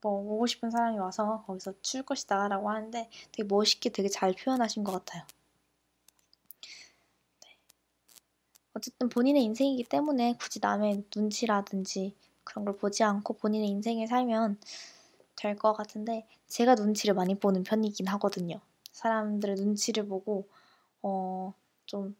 뭐 0.00 0.12
오고 0.12 0.46
싶은 0.46 0.70
사람이 0.70 0.98
와서 0.98 1.44
거기서 1.46 1.74
출 1.82 2.02
것이다 2.02 2.48
라고 2.48 2.70
하는데 2.70 3.10
되게 3.32 3.44
멋있게 3.44 3.90
되게 3.90 4.08
잘 4.08 4.32
표현하신 4.32 4.84
것 4.84 4.92
같아요. 4.92 5.24
어쨌든 8.74 9.08
본인의 9.08 9.42
인생이기 9.44 9.84
때문에 9.84 10.36
굳이 10.40 10.60
남의 10.60 11.04
눈치라든지 11.14 12.14
그런 12.44 12.64
걸 12.64 12.76
보지 12.76 13.02
않고 13.02 13.34
본인의 13.34 13.68
인생을 13.68 14.06
살면 14.06 14.58
될 15.36 15.56
것 15.56 15.72
같은데 15.72 16.26
제가 16.48 16.74
눈치를 16.74 17.14
많이 17.14 17.34
보는 17.34 17.62
편이긴 17.64 18.06
하거든요. 18.08 18.60
사람들의 18.92 19.56
눈치를 19.56 20.06
보고 20.06 20.46
어, 21.02 21.54
좀 21.86 22.14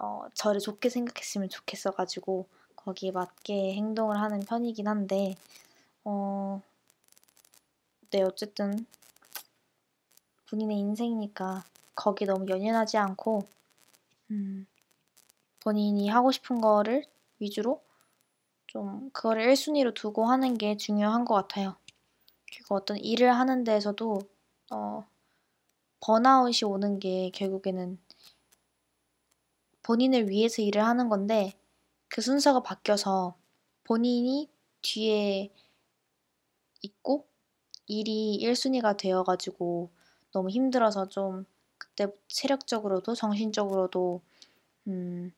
어, 0.00 0.26
저를 0.34 0.60
좋게 0.60 0.88
생각했으면 0.88 1.48
좋겠어가지고 1.48 2.46
거기에 2.76 3.10
맞게 3.10 3.74
행동을 3.74 4.20
하는 4.20 4.40
편이긴 4.40 4.86
한데 4.86 5.34
어, 6.04 6.62
네 8.10 8.22
어쨌든 8.22 8.86
본인의 10.48 10.78
인생이니까 10.78 11.64
거기에 11.94 12.26
너무 12.26 12.48
연연하지 12.48 12.98
않고 12.98 13.42
음, 14.30 14.66
본인이 15.66 16.06
하고 16.08 16.30
싶은 16.30 16.60
거를 16.60 17.04
위주로 17.40 17.82
좀 18.68 19.10
그거를 19.10 19.52
1순위로 19.52 19.94
두고 19.94 20.24
하는 20.26 20.56
게 20.56 20.76
중요한 20.76 21.24
것 21.24 21.34
같아요. 21.34 21.74
그리고 22.48 22.76
어떤 22.76 22.98
일을 22.98 23.34
하는 23.34 23.64
데에서도 23.64 24.20
어, 24.70 25.04
번아웃이 25.98 26.70
오는 26.70 27.00
게 27.00 27.30
결국에는 27.30 27.98
본인을 29.82 30.28
위해서 30.28 30.62
일을 30.62 30.84
하는 30.84 31.08
건데 31.08 31.52
그 32.06 32.20
순서가 32.20 32.62
바뀌어서 32.62 33.34
본인이 33.82 34.48
뒤에 34.82 35.50
있고 36.82 37.26
일이 37.88 38.38
1순위가 38.40 38.96
되어가지고 38.96 39.90
너무 40.30 40.48
힘들어서 40.48 41.08
좀 41.08 41.44
그때 41.76 42.06
체력적으로도 42.28 43.16
정신적으로도 43.16 44.22
음, 44.86 45.32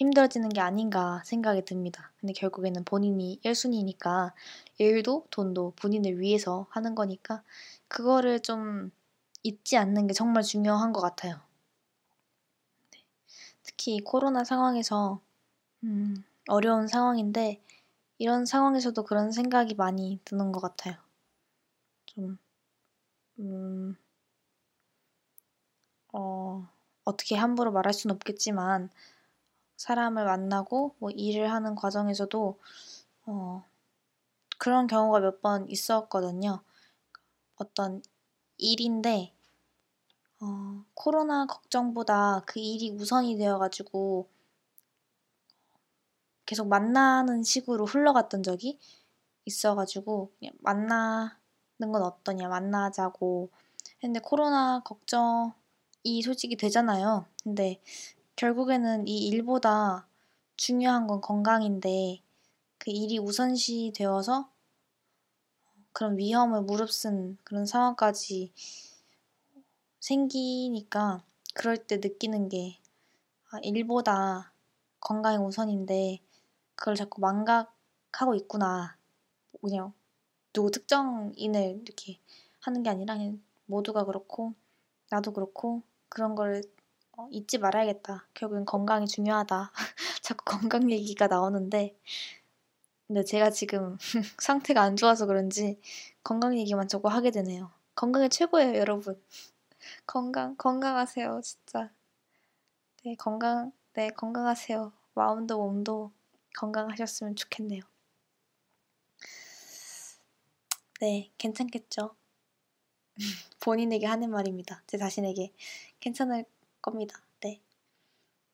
힘들어지는 0.00 0.48
게 0.48 0.62
아닌가 0.62 1.20
생각이 1.26 1.62
듭니다. 1.66 2.10
근데 2.18 2.32
결국에는 2.32 2.84
본인이 2.86 3.38
1순위니까 3.44 4.32
일도 4.78 5.26
돈도 5.30 5.74
본인을 5.76 6.18
위해서 6.20 6.66
하는 6.70 6.94
거니까 6.94 7.42
그거를 7.86 8.40
좀 8.40 8.92
잊지 9.42 9.76
않는 9.76 10.06
게 10.06 10.14
정말 10.14 10.42
중요한 10.42 10.94
것 10.94 11.02
같아요. 11.02 11.38
네. 12.92 13.04
특히 13.62 14.00
코로나 14.00 14.44
상황에서 14.44 15.20
음, 15.84 16.24
어려운 16.48 16.88
상황인데 16.88 17.62
이런 18.18 18.46
상황에서도 18.46 19.02
그런 19.04 19.32
생각이 19.32 19.74
많이 19.74 20.20
드는 20.24 20.52
것 20.52 20.60
같아요. 20.60 20.96
좀 22.06 22.38
음, 23.38 23.96
어, 26.12 26.68
어떻게 27.04 27.36
함부로 27.36 27.72
말할 27.72 27.92
수는 27.92 28.14
없겠지만 28.16 28.90
사람을 29.80 30.26
만나고 30.26 30.94
뭐 30.98 31.10
일을 31.10 31.50
하는 31.50 31.74
과정에서도 31.74 32.58
어, 33.26 33.64
그런 34.58 34.86
경우가 34.86 35.20
몇 35.20 35.40
번 35.40 35.68
있었거든요. 35.70 36.62
어떤 37.56 38.02
일인데 38.58 39.32
어, 40.40 40.84
코로나 40.94 41.46
걱정보다 41.46 42.42
그 42.46 42.60
일이 42.60 42.90
우선이 42.90 43.38
되어가지고 43.38 44.28
계속 46.46 46.68
만나는 46.68 47.42
식으로 47.42 47.86
흘러갔던 47.86 48.42
적이 48.42 48.78
있어가지고 49.46 50.32
만나는 50.58 51.30
건 51.92 52.02
어떠냐 52.02 52.48
만나자고 52.48 53.50
했는데 54.02 54.20
코로나 54.20 54.80
걱정이 54.80 56.22
솔직히 56.24 56.56
되잖아요. 56.56 57.26
근데 57.42 57.80
결국에는 58.40 59.06
이 59.06 59.26
일보다 59.28 60.08
중요한 60.56 61.06
건 61.06 61.20
건강인데 61.20 62.22
그 62.78 62.90
일이 62.90 63.18
우선시 63.18 63.92
되어서 63.94 64.50
그런 65.92 66.16
위험을 66.16 66.62
무릅쓴 66.62 67.36
그런 67.44 67.66
상황까지 67.66 68.50
생기니까 69.98 71.22
그럴 71.52 71.76
때 71.76 71.98
느끼는 71.98 72.48
게 72.48 72.78
아, 73.50 73.58
일보다 73.62 74.54
건강이 75.00 75.36
우선인데 75.36 76.20
그걸 76.76 76.94
자꾸 76.94 77.20
망각하고 77.20 78.34
있구나. 78.36 78.96
그냥 79.60 79.92
누구 80.54 80.70
특정인을 80.70 81.82
이렇게 81.82 82.18
하는 82.60 82.82
게 82.82 82.88
아니라 82.88 83.18
모두가 83.66 84.04
그렇고 84.04 84.54
나도 85.10 85.34
그렇고 85.34 85.82
그런 86.08 86.34
걸 86.34 86.62
어, 87.20 87.28
잊지 87.30 87.58
말아야겠다. 87.58 88.26
결국엔 88.32 88.64
건강이 88.64 89.06
중요하다. 89.06 89.72
자꾸 90.22 90.44
건강 90.46 90.90
얘기가 90.90 91.26
나오는데, 91.26 91.94
근데 93.06 93.24
제가 93.24 93.50
지금 93.50 93.98
상태가 94.40 94.80
안 94.80 94.96
좋아서 94.96 95.26
그런지 95.26 95.78
건강 96.24 96.56
얘기만 96.58 96.88
자꾸 96.88 97.08
하게 97.08 97.30
되네요. 97.30 97.70
건강이 97.94 98.30
최고예요, 98.30 98.76
여러분. 98.76 99.22
건강, 100.06 100.56
건강하세요, 100.56 101.40
진짜. 101.42 101.90
네, 103.04 103.14
건강, 103.16 103.72
네, 103.92 104.08
건강하세요. 104.08 104.92
마음도 105.14 105.58
몸도 105.58 106.12
건강하셨으면 106.56 107.36
좋겠네요. 107.36 107.82
네, 111.00 111.30
괜찮겠죠? 111.36 112.14
본인에게 113.60 114.06
하는 114.06 114.30
말입니다. 114.30 114.82
제 114.86 114.96
자신에게 114.96 115.52
괜찮을 116.00 116.46
겁니다. 116.82 117.20
네. 117.40 117.60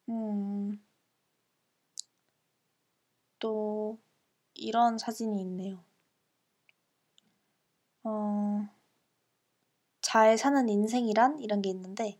음, 0.08 0.80
또 3.38 3.98
이런 4.54 4.98
사진이 4.98 5.40
있네요. 5.42 5.82
어, 8.04 8.68
잘 10.00 10.38
사는 10.38 10.68
인생이란 10.68 11.40
이런 11.40 11.60
게 11.62 11.68
있는데 11.70 12.18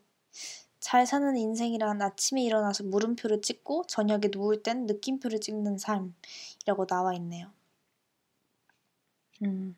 잘 0.79 1.05
사는 1.07 1.35
인생이란 1.35 2.01
아침에 2.01 2.43
일어나서 2.43 2.83
물음표를 2.83 3.41
찍고 3.41 3.85
저녁에 3.87 4.29
누울 4.31 4.61
땐 4.63 4.85
느낌표를 4.85 5.39
찍는 5.39 5.77
삶이라고 5.77 6.85
나와 6.87 7.13
있네요. 7.15 7.51
음. 9.43 9.75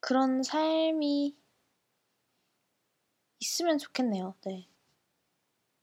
그런 0.00 0.42
삶이 0.42 1.36
있으면 3.42 3.76
좋겠네요. 3.76 4.36
네. 4.44 4.68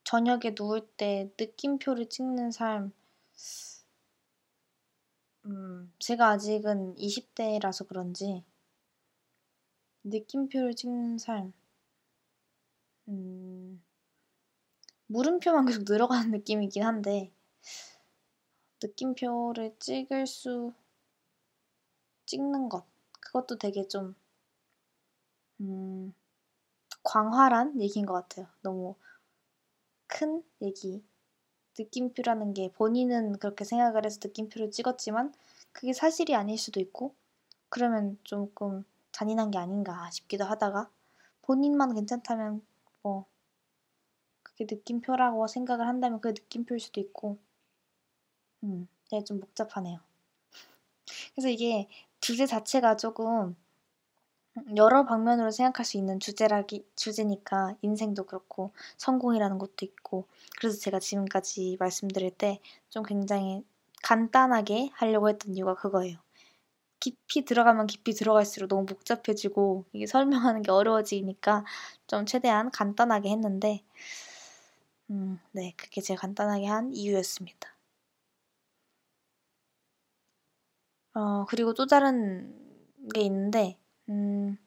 저녁에 0.05 0.55
누울 0.57 0.88
때 0.95 1.30
느낌표를 1.38 2.07
찍는 2.07 2.51
삶. 2.51 2.93
음, 5.45 5.93
제가 5.99 6.30
아직은 6.30 6.95
20대라서 6.95 7.86
그런지 7.86 8.45
느낌표를 10.03 10.74
찍는 10.74 11.18
삶. 11.18 11.51
음, 13.10 13.84
물음표만 15.07 15.66
계속 15.66 15.84
늘어가는 15.86 16.32
느낌이긴 16.32 16.84
한데 16.84 17.30
느낌표를 18.82 19.76
찍을 19.80 20.28
수 20.28 20.74
찍는 22.26 22.70
것. 22.70 22.86
그것도 23.20 23.57
되게 23.57 23.86
좀, 23.88 24.16
음, 25.60 26.14
광활한 27.10 27.82
얘기인 27.82 28.05
것 28.05 28.14
같아요. 28.14 28.45
너무 28.62 28.93
큰 30.05 30.43
얘기. 30.62 31.03
느낌표라는 31.78 32.53
게 32.53 32.72
본인은 32.74 33.39
그렇게 33.39 33.66
생각을 33.66 34.05
해서 34.05 34.20
느낌표를 34.24 34.70
찍었지만 34.70 35.34
그게 35.72 35.91
사실이 35.91 36.36
아닐 36.36 36.55
수도 36.57 36.80
있고 36.80 37.16
그러면 37.70 38.20
조금 38.24 38.86
잔인한 39.12 39.49
게 39.49 39.57
아닌가 39.57 40.12
싶기도 40.12 40.43
하다가 40.45 40.91
본인만 41.41 41.95
괜찮다면 41.95 42.62
뭐 43.01 43.26
그게 44.43 44.68
느낌표라고 44.70 45.47
생각을 45.47 45.88
한다면 45.88 46.22
그게 46.22 46.39
느낌표일 46.39 46.80
수도 46.80 46.99
있고 47.01 47.39
음, 48.64 48.88
네, 49.12 49.24
좀 49.24 49.39
복잡하네요. 49.39 49.99
그래서 51.34 51.49
이게 51.49 51.88
주제 52.20 52.45
자체가 52.45 52.97
조금 52.97 53.55
여러 54.76 55.06
방면으로 55.06 55.52
생각할 55.52 55.86
수 55.86 55.97
있는 55.97 56.20
주제라기 56.20 56.86
주제니까 56.95 57.76
인생도 57.82 58.26
그렇고 58.26 58.72
성공이라는 58.97 59.58
것도 59.58 59.86
있고 59.86 60.26
그래서 60.60 60.78
제가 60.80 61.00
지금까지 61.00 61.78
말씀드릴 61.80 62.32
때 62.32 62.60
좀 62.89 63.04
굉장히 63.04 63.64
간단하게 64.02 64.89
하려고 64.93 65.30
했던 65.30 65.56
이유가 65.56 65.76
그거예요. 65.76 66.18
깊이 67.00 67.45
들어가면 67.45 67.88
깊이 67.88 68.14
들어갈수록 68.14 68.70
너무 68.70 68.86
복잡해지고 68.88 69.86
이게 69.93 70.08
설명하는 70.08 70.64
게 70.64 70.72
어려워지니까 70.72 71.66
좀 72.08 72.26
최대한 72.26 72.72
간단하게 72.72 73.30
했는데 73.32 73.84
음, 75.12 75.39
네, 75.52 75.74
그게 75.78 76.00
제가 76.02 76.22
간단하게 76.22 76.66
한 76.66 76.93
이유였습니다. 76.93 77.76
어, 81.14 81.45
그리고 81.45 81.74
또 81.74 81.86
다른 81.86 82.54
게 83.14 83.22
있는데, 83.22 83.78
음, 84.10 84.57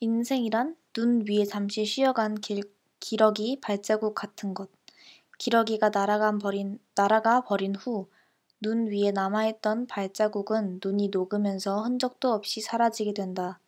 인생이란 0.00 0.76
눈 0.92 1.24
위에 1.26 1.44
잠시 1.44 1.84
쉬어간 1.84 2.36
길, 2.36 2.62
기러기 3.00 3.58
발자국 3.60 4.14
같은 4.14 4.54
것. 4.54 4.70
기러기가 5.38 5.90
날아간 5.90 6.38
버린, 6.38 6.78
날아가 6.94 7.40
버린 7.42 7.74
후, 7.74 8.08
눈 8.60 8.86
위에 8.88 9.10
남아있던 9.12 9.86
발자국은 9.86 10.80
눈이 10.84 11.08
녹으면서 11.08 11.82
흔적도 11.82 12.32
없이 12.32 12.60
사라지게 12.60 13.14
된다. 13.14 13.60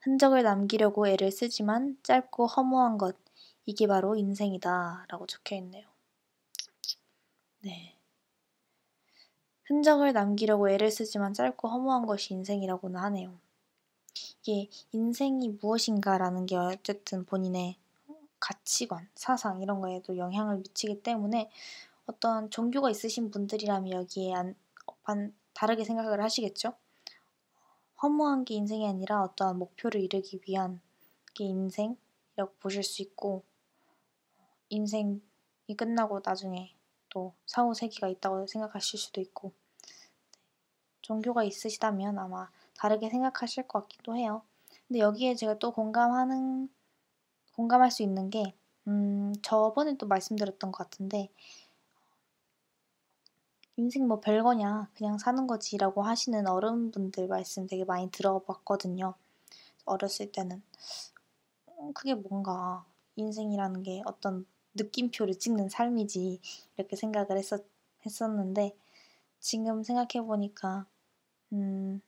흔적을 0.00 0.42
남기려고 0.42 1.08
애를 1.08 1.30
쓰지만 1.32 1.98
짧고 2.02 2.46
허무한 2.46 2.98
것. 2.98 3.16
이게 3.66 3.86
바로 3.86 4.16
인생이다. 4.16 5.06
라고 5.08 5.26
적혀 5.26 5.56
있네요. 5.56 5.86
네. 7.60 7.96
흔적을 9.64 10.12
남기려고 10.12 10.68
애를 10.68 10.90
쓰지만 10.90 11.32
짧고 11.32 11.68
허무한 11.68 12.04
것이 12.04 12.34
인생이라고는 12.34 13.00
하네요. 13.00 13.40
이게 14.42 14.70
인생이 14.92 15.58
무엇인가라는 15.60 16.46
게 16.46 16.56
어쨌든 16.56 17.24
본인의 17.26 17.76
가치관, 18.38 19.08
사상 19.14 19.60
이런 19.62 19.80
거에도 19.80 20.16
영향을 20.16 20.58
미치기 20.58 21.02
때문에 21.02 21.50
어떤 22.06 22.50
종교가 22.50 22.90
있으신 22.90 23.30
분들이라면 23.30 23.92
여기에 23.92 24.34
안, 24.34 24.54
반, 25.02 25.34
다르게 25.52 25.84
생각을 25.84 26.22
하시겠죠? 26.22 26.72
허무한 28.02 28.46
게 28.46 28.54
인생이 28.54 28.88
아니라 28.88 29.22
어떠한 29.22 29.58
목표를 29.58 30.00
이루기 30.00 30.40
위한 30.48 30.80
게 31.34 31.44
인생이라고 31.44 32.54
보실 32.60 32.82
수 32.82 33.02
있고 33.02 33.44
인생이 34.70 35.20
끝나고 35.76 36.22
나중에 36.24 36.74
또 37.10 37.34
사후 37.44 37.74
세계가 37.74 38.08
있다고 38.08 38.46
생각하실 38.46 38.98
수도 38.98 39.20
있고 39.20 39.52
종교가 41.02 41.44
있으시다면 41.44 42.18
아마 42.18 42.48
다르게 42.80 43.10
생각하실 43.10 43.68
것 43.68 43.82
같기도 43.82 44.16
해요. 44.16 44.40
근데 44.88 45.00
여기에 45.00 45.34
제가 45.34 45.58
또 45.58 45.70
공감하는 45.70 46.70
공감할 47.54 47.90
수 47.90 48.02
있는 48.02 48.30
게 48.30 48.54
음, 48.88 49.34
저번에 49.42 49.98
또 49.98 50.06
말씀드렸던 50.06 50.72
것 50.72 50.78
같은데 50.78 51.28
인생 53.76 54.08
뭐 54.08 54.20
별거냐 54.20 54.88
그냥 54.94 55.18
사는 55.18 55.46
거지라고 55.46 56.02
하시는 56.02 56.46
어른분들 56.46 57.28
말씀 57.28 57.66
되게 57.66 57.84
많이 57.84 58.10
들어봤거든요. 58.10 59.12
어렸을 59.84 60.32
때는 60.32 60.62
음, 61.78 61.92
그게 61.92 62.14
뭔가 62.14 62.86
인생이라는 63.16 63.82
게 63.82 64.00
어떤 64.06 64.46
느낌표를 64.74 65.38
찍는 65.38 65.68
삶이지 65.68 66.40
이렇게 66.78 66.96
생각을 66.96 67.36
했었, 67.36 67.62
했었는데 68.06 68.74
지금 69.38 69.82
생각해 69.82 70.24
보니까 70.26 70.86
음, 71.52 72.00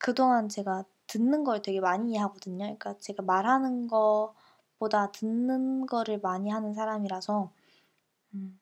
그동안 0.00 0.48
제가 0.48 0.84
듣는 1.06 1.44
걸 1.44 1.62
되게 1.62 1.80
많이 1.80 2.16
하거든요. 2.16 2.58
그러니까 2.64 2.96
제가 2.98 3.22
말하는 3.22 3.88
거보다 3.88 5.10
듣는 5.12 5.86
거를 5.86 6.18
많이 6.20 6.50
하는 6.50 6.74
사람이라서 6.74 7.50
음, 8.34 8.60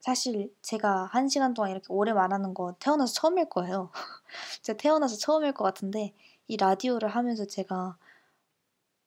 사실 0.00 0.54
제가 0.62 1.06
한 1.06 1.28
시간 1.28 1.52
동안 1.54 1.70
이렇게 1.72 1.86
오래 1.92 2.12
말하는 2.12 2.54
거 2.54 2.74
태어나서 2.78 3.12
처음일 3.14 3.48
거예요. 3.48 3.90
제가 4.62 4.76
태어나서 4.78 5.16
처음일 5.16 5.52
것 5.52 5.64
같은데 5.64 6.14
이 6.48 6.56
라디오를 6.56 7.08
하면서 7.08 7.44
제가 7.46 7.96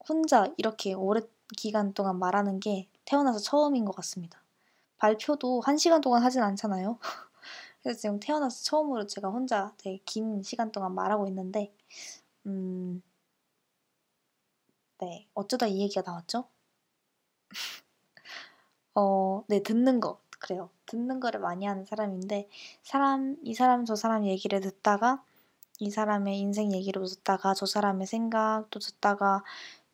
혼자 0.08 0.48
이렇게 0.58 0.94
오래 0.94 1.22
기간 1.58 1.94
동안 1.94 2.20
말하는 2.20 2.60
게 2.60 2.88
태어나서 3.06 3.40
처음인 3.40 3.86
것 3.86 3.96
같습니다. 3.96 4.44
발표도 4.98 5.62
한 5.62 5.78
시간 5.78 6.02
동안 6.02 6.24
하진 6.24 6.42
않잖아요. 6.44 7.00
그래서 7.82 8.00
지금 8.00 8.20
태어나서 8.20 8.64
처음으로 8.64 9.06
제가 9.08 9.30
혼자 9.30 9.74
되게 9.78 10.00
긴 10.06 10.42
시간 10.44 10.72
동안 10.72 10.94
말하고 10.96 11.28
있는데, 11.28 11.74
음, 12.48 13.02
네, 15.02 15.28
어쩌다 15.34 15.68
이 15.68 15.82
얘기가 15.82 16.02
나왔죠? 16.06 16.48
어, 18.96 19.44
네, 19.48 19.62
듣는 19.64 20.00
거. 20.00 20.20
그래요. 20.40 20.70
듣는 20.86 21.20
거를 21.20 21.40
많이 21.42 21.66
하는 21.66 21.86
사람인데, 21.86 22.50
사람, 22.84 23.36
이 23.44 23.54
사람, 23.54 23.86
저 23.86 23.96
사람 23.96 24.26
얘기를 24.26 24.60
듣다가, 24.62 25.24
이 25.80 25.92
사람의 25.92 26.40
인생 26.40 26.74
얘기를 26.74 27.06
듣다가, 27.08 27.54
저 27.56 27.66
사람의 27.66 28.08
생각도 28.08 28.80
듣다가, 28.80 29.44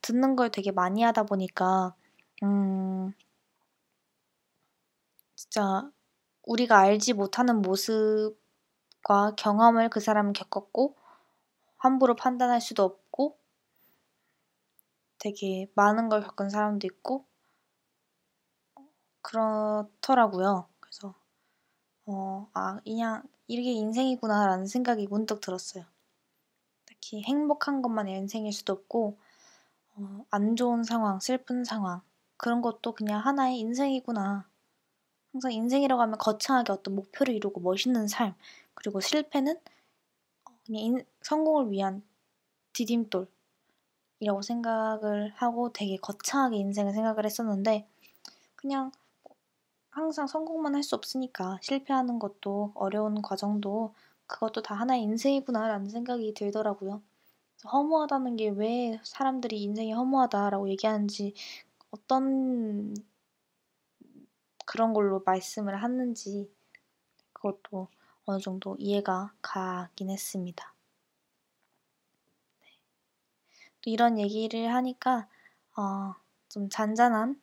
듣는 0.02 0.36
걸 0.36 0.52
되게 0.52 0.72
많이 0.72 1.04
하다 1.04 1.24
보니까, 1.26 1.96
음, 2.44 3.14
진짜 5.36 5.92
우리가 6.46 6.78
알지 6.80 7.14
못하는 7.14 7.62
모습과 7.62 9.36
경험을 9.38 9.90
그 9.90 10.00
사람은 10.00 10.34
겪었고 10.34 10.96
함부로 11.78 12.16
판단할 12.16 12.62
수도 12.62 12.84
없고 12.84 13.38
되게 15.20 15.70
많은 15.76 16.10
걸 16.10 16.22
겪은 16.22 16.50
사람도 16.50 16.88
있고 16.88 17.26
그렇더라고요. 19.22 20.68
그래서 20.80 21.16
어, 22.06 22.48
아, 22.54 22.80
그냥 22.84 23.24
이게 23.48 23.72
인생이구나라는 23.72 24.68
생각이 24.68 25.08
문득 25.08 25.42
들었어요. 25.42 25.86
특히 26.86 27.24
행복한 27.24 27.82
것만 27.82 28.08
인생일 28.08 28.54
수도 28.54 28.74
없고 28.74 29.18
어, 29.96 30.26
안 30.30 30.56
좋은 30.56 30.84
상황, 30.84 31.20
슬픈 31.20 31.64
상황 31.64 32.02
그런 32.38 32.62
것도 32.62 32.94
그냥 32.94 33.26
하나의 33.26 33.60
인생이구나. 33.60 34.48
항상 35.36 35.52
인생이라고 35.52 36.02
하면 36.02 36.18
거창하게 36.18 36.72
어떤 36.72 36.96
목표를 36.96 37.34
이루고 37.36 37.60
멋있는 37.60 38.08
삶, 38.08 38.36
그리고 38.74 39.02
실패는 39.02 39.60
그냥 40.66 40.82
인, 40.82 41.06
성공을 41.22 41.72
위한 41.72 42.04
디딤돌이라고 42.74 43.28
생각을 44.44 45.34
하고 45.36 45.74
되게 45.74 45.98
거창하게 45.98 46.56
인생을 46.58 46.94
생각을 46.94 47.26
했었는데, 47.26 47.86
그냥 48.56 48.92
항상 49.90 50.28
성공만 50.28 50.76
할 50.76 50.84
수 50.84 50.96
없으니까 50.96 51.60
실패하는 51.62 52.20
것도 52.20 52.72
어려운 52.76 53.22
과정도 53.22 53.94
그것도 54.28 54.62
다 54.62 54.76
하나의 54.76 55.02
인생이구나라는 55.04 55.90
생각이 55.90 56.34
들더라고요. 56.34 57.02
허무하다는 57.72 58.38
게 58.38 58.50
왜 58.50 59.00
사람들이 59.04 59.62
인생이 59.64 59.92
허무하다라고 59.94 60.70
얘기하는지 60.70 61.34
어떤 61.92 62.96
그런 64.66 64.94
걸로 64.94 65.22
말씀을 65.26 65.82
하는지 65.82 66.52
그것도 67.34 67.88
어느 68.26 68.40
정도 68.40 68.76
이해가 68.80 69.34
가긴 69.42 70.10
했습니다. 70.10 70.74
네. 72.62 72.68
또 73.82 73.90
이런 73.90 74.20
얘기를 74.20 74.74
하니까 74.74 75.28
어, 75.78 76.16
좀 76.50 76.70
잔잔한 76.70 77.40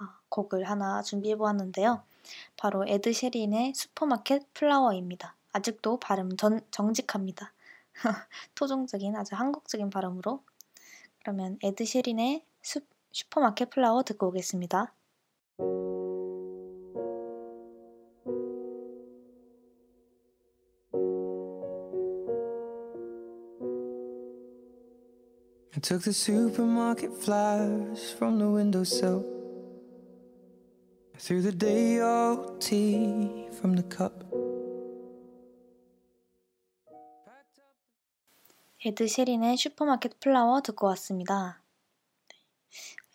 어, 0.00 0.04
곡을 0.28 0.64
하나 0.64 1.02
준비해 1.02 1.36
보았는데요. 1.36 2.02
바로 2.56 2.86
에드 2.86 3.12
셰린의 3.12 3.74
Supermarket 3.74 4.52
Flower입니다. 4.52 5.34
아직도 5.52 5.98
발음 5.98 6.36
전, 6.36 6.60
정직합니다. 6.70 7.52
토종적인 8.54 9.16
아주 9.16 9.34
한국적인 9.34 9.88
발음으로 9.88 10.42
그러면 11.20 11.58
에드 11.62 11.86
셰린의 11.86 12.44
슈, 12.62 12.80
슈퍼마켓 13.12 13.70
플라워 13.70 14.02
듣고 14.02 14.28
오겠습니다. 14.28 14.92
Took 25.86 26.02
the 26.02 26.12
supermarket 26.12 27.12
flowers 27.22 28.10
from 28.10 28.40
the 28.40 28.50
windowsill. 28.50 29.22
Threw 31.16 31.40
the 31.40 31.52
day 31.52 32.00
old 32.00 32.60
tea 32.60 33.46
from 33.52 33.76
the 33.76 33.84
cup. 33.88 34.24
에드 38.84 39.06
셰린의 39.06 39.56
Supermarket 39.56 40.18
Flower 40.18 40.60
듣고 40.60 40.88
왔습니다. 40.88 41.62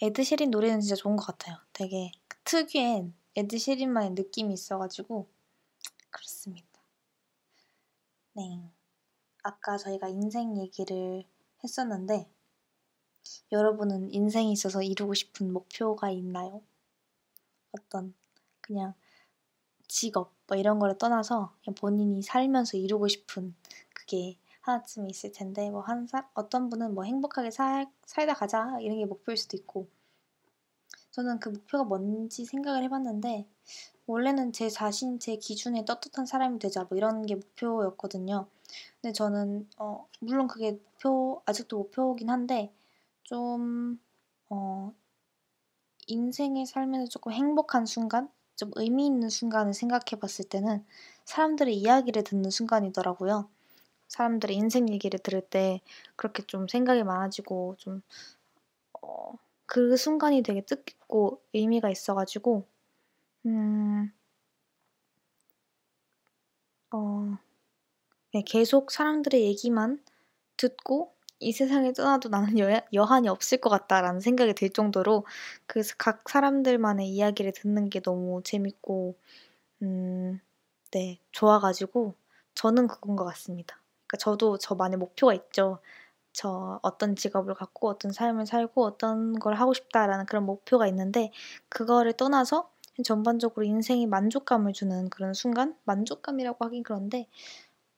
에드 0.01 0.23
셰린 0.23 0.49
노래는 0.49 0.79
진짜 0.79 0.95
좋은 0.95 1.17
것 1.17 1.25
같아요. 1.25 1.57
되게 1.73 2.13
특유의 2.45 3.11
에드 3.35 3.57
셰린만의 3.57 4.11
느낌이 4.11 4.53
있어가지고 4.53 5.27
그렇습니다. 6.09 6.67
네. 8.31 8.61
아까 9.43 9.77
저희가 9.77 10.07
인생 10.07 10.55
얘기를 10.55 11.25
했었는데 11.65 12.29
여러분은 13.51 14.11
인생에 14.13 14.51
있어서 14.51 14.81
이루고 14.81 15.13
싶은 15.13 15.53
목표가 15.53 16.09
있나요? 16.09 16.61
어떤 17.73 18.13
그냥 18.61 18.93
직업 19.87 20.33
뭐 20.47 20.57
이런 20.57 20.79
거를 20.79 20.97
떠나서 20.97 21.55
본인이 21.77 22.21
살면서 22.23 22.77
이루고 22.77 23.07
싶은 23.09 23.55
그게 23.93 24.37
하나쯤 24.61 25.09
있을 25.09 25.31
텐데 25.31 25.69
뭐 25.69 25.81
한 25.81 26.07
사, 26.07 26.29
어떤 26.35 26.69
분은 26.69 26.95
뭐 26.95 27.03
행복하게 27.05 27.51
살, 27.51 27.87
살다 28.05 28.33
가자 28.35 28.77
이런 28.81 28.97
게 28.99 29.05
목표일 29.05 29.37
수도 29.37 29.57
있고 29.57 29.87
저는 31.11 31.39
그 31.39 31.49
목표가 31.49 31.83
뭔지 31.83 32.45
생각을 32.45 32.83
해봤는데 32.83 33.45
원래는 34.07 34.53
제 34.53 34.69
자신 34.69 35.19
제 35.19 35.35
기준에 35.37 35.85
떳떳한 35.85 36.25
사람이 36.25 36.59
되자 36.59 36.85
뭐 36.85 36.97
이런 36.97 37.25
게 37.25 37.35
목표였거든요. 37.35 38.47
근데 39.01 39.13
저는 39.13 39.69
어 39.77 40.07
물론 40.21 40.47
그게 40.47 40.71
목표 40.73 41.41
아직도 41.45 41.77
목표긴 41.77 42.29
한데 42.29 42.73
좀 43.31 43.97
어, 44.49 44.93
인생의 46.07 46.65
삶에서 46.67 47.07
조금 47.07 47.31
행복한 47.31 47.85
순간, 47.87 48.29
좀 48.55 48.69
의미 48.75 49.07
있는 49.07 49.29
순간을 49.29 49.73
생각해 49.73 50.19
봤을 50.19 50.45
때는 50.45 50.85
사람들의 51.25 51.75
이야기를 51.75 52.23
듣는 52.23 52.51
순간이더라고요. 52.51 53.49
사람들의 54.09 54.55
인생 54.57 54.89
얘기를 54.89 55.19
들을 55.19 55.41
때 55.41 55.81
그렇게 56.17 56.43
좀 56.43 56.67
생각이 56.67 57.03
많아지고 57.03 57.75
좀, 57.79 58.01
어, 59.01 59.33
그 59.65 59.97
순간이 59.97 60.43
되게 60.43 60.61
뜻깊고 60.61 61.41
의미가 61.53 61.89
있어가지고, 61.89 62.65
음, 63.47 64.11
어, 66.91 67.37
네, 68.33 68.43
계속 68.45 68.91
사람들의 68.91 69.41
얘기만 69.45 70.03
듣고 70.57 71.13
이 71.41 71.51
세상에 71.53 71.93
떠나도 71.93 72.29
나는 72.29 72.57
여, 72.59 72.81
여한이 72.93 73.27
없을 73.29 73.59
것 73.59 73.69
같다라는 73.69 74.19
생각이 74.21 74.53
들 74.53 74.69
정도로 74.69 75.25
그 75.67 75.81
각 75.97 76.29
사람들만의 76.29 77.07
이야기를 77.09 77.53
듣는 77.53 77.89
게 77.89 77.99
너무 78.01 78.41
재밌고, 78.43 79.15
음, 79.83 80.39
네, 80.91 81.19
좋아가지고 81.31 82.15
저는 82.55 82.87
그건 82.87 83.15
것 83.15 83.25
같습니다. 83.25 83.81
그러니까 84.07 84.17
저도 84.19 84.57
저만의 84.57 84.97
목표가 84.97 85.33
있죠. 85.33 85.79
저 86.33 86.79
어떤 86.83 87.15
직업을 87.15 87.55
갖고 87.55 87.89
어떤 87.89 88.11
삶을 88.13 88.45
살고 88.47 88.85
어떤 88.85 89.39
걸 89.39 89.55
하고 89.55 89.73
싶다라는 89.73 90.25
그런 90.27 90.45
목표가 90.45 90.87
있는데 90.87 91.31
그거를 91.69 92.13
떠나서 92.13 92.71
전반적으로 93.05 93.65
인생에 93.65 94.05
만족감을 94.07 94.73
주는 94.73 95.09
그런 95.09 95.33
순간 95.33 95.75
만족감이라고 95.85 96.65
하긴 96.65 96.83
그런데 96.83 97.27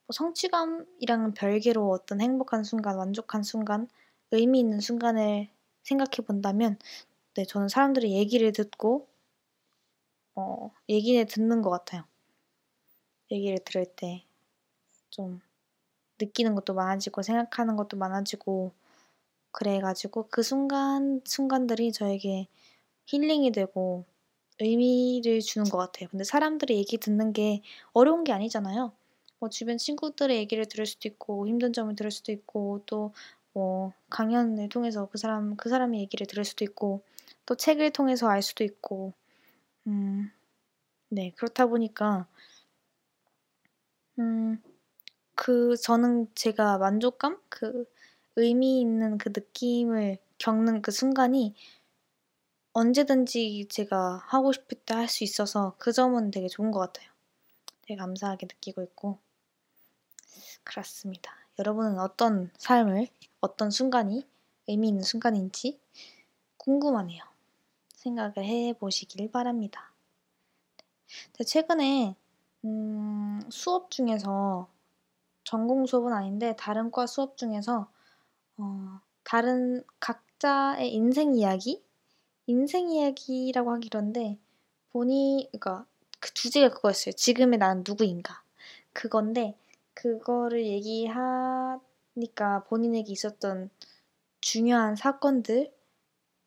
뭐 0.07 0.13
성취감이랑은 0.13 1.33
별개로 1.33 1.89
어떤 1.91 2.21
행복한 2.21 2.63
순간, 2.63 2.97
만족한 2.97 3.43
순간, 3.43 3.87
의미 4.31 4.59
있는 4.59 4.79
순간을 4.79 5.49
생각해 5.83 6.25
본다면, 6.25 6.77
네, 7.35 7.45
저는 7.45 7.69
사람들의 7.69 8.11
얘기를 8.13 8.51
듣고, 8.53 9.07
어, 10.35 10.71
얘기를 10.89 11.25
듣는 11.25 11.61
것 11.63 11.69
같아요. 11.71 12.03
얘기를 13.31 13.57
들을 13.65 13.85
때, 13.85 14.25
좀, 15.11 15.41
느끼는 16.21 16.55
것도 16.55 16.73
많아지고, 16.75 17.21
생각하는 17.23 17.75
것도 17.77 17.97
많아지고, 17.97 18.73
그래가지고, 19.51 20.27
그 20.31 20.43
순간, 20.43 21.21
순간들이 21.25 21.91
저에게 21.93 22.47
힐링이 23.07 23.51
되고, 23.53 24.05
의미를 24.61 25.41
주는 25.41 25.65
것 25.69 25.77
같아요. 25.79 26.09
근데 26.11 26.23
사람들의 26.25 26.77
얘기 26.77 26.97
듣는 26.99 27.33
게 27.33 27.61
어려운 27.93 28.23
게 28.25 28.33
아니잖아요. 28.33 28.93
뭐 29.43 29.49
주변 29.49 29.77
친구들의 29.77 30.37
얘기를 30.37 30.65
들을 30.65 30.85
수도 30.85 31.09
있고 31.09 31.47
힘든 31.47 31.73
점을 31.73 31.93
들을 31.95 32.11
수도 32.11 32.31
있고 32.31 32.83
또 32.87 33.13
뭐 33.53 33.93
강연을 34.09 34.69
통해서 34.69 35.07
그 35.11 35.17
사람 35.17 35.55
그 35.57 35.69
사람의 35.69 35.99
얘기를 36.01 36.25
들을 36.27 36.43
수도 36.43 36.65
있고 36.65 37.03
또 37.45 37.55
책을 37.55 37.91
통해서 37.91 38.27
알 38.27 38.41
수도 38.41 38.63
있고. 38.63 39.13
음, 39.87 40.31
네 41.09 41.31
그렇다 41.37 41.67
보니까 41.67 42.27
음, 44.19 44.61
그 45.35 45.75
저는 45.77 46.27
제가 46.35 46.77
만족감? 46.79 47.39
그 47.49 47.85
의미 48.37 48.81
있는 48.81 49.17
그 49.17 49.29
느낌을 49.29 50.17
겪는 50.39 50.81
그 50.81 50.91
순간이 50.91 51.55
언제든지 52.73 53.65
제가 53.69 54.21
하고 54.27 54.51
싶을 54.53 54.77
때 54.85 54.93
할 54.93 55.07
수 55.07 55.23
있어서 55.23 55.75
그 55.79 55.91
점은 55.91 56.29
되게 56.31 56.47
좋은 56.47 56.69
것 56.71 56.79
같아요. 56.79 57.09
되게 57.81 57.95
감사하게 57.97 58.47
느끼고 58.47 58.83
있고 58.83 59.19
그렇습니다. 60.63 61.35
여러분은 61.59 61.99
어떤 61.99 62.51
삶을, 62.57 63.07
어떤 63.41 63.69
순간이 63.69 64.25
의미 64.67 64.89
있는 64.89 65.03
순간인지 65.03 65.79
궁금하네요. 66.57 67.23
생각을 67.95 68.33
해 68.39 68.73
보시길 68.73 69.31
바랍니다. 69.31 69.91
최근에 71.45 72.15
음, 72.65 73.41
수업 73.49 73.91
중에서 73.91 74.67
전공 75.43 75.85
수업은 75.85 76.13
아닌데 76.13 76.55
다른 76.57 76.91
과 76.91 77.05
수업 77.05 77.37
중에서 77.37 77.89
어, 78.57 78.99
다른 79.23 79.83
각자의 79.99 80.93
인생 80.93 81.35
이야기, 81.35 81.83
인생 82.47 82.89
이야기라고 82.89 83.71
하기로는데 83.73 84.37
본이 84.91 85.49
그러니까 85.51 85.85
그 86.19 86.33
주제가 86.33 86.73
그거였어요. 86.73 87.13
지금의 87.13 87.59
나는 87.59 87.83
누구인가 87.85 88.43
그건데 88.93 89.57
그거를 89.93 90.65
얘기하니까 90.65 92.63
본인에게 92.67 93.11
있었던 93.11 93.69
중요한 94.41 94.95
사건들을 94.95 95.71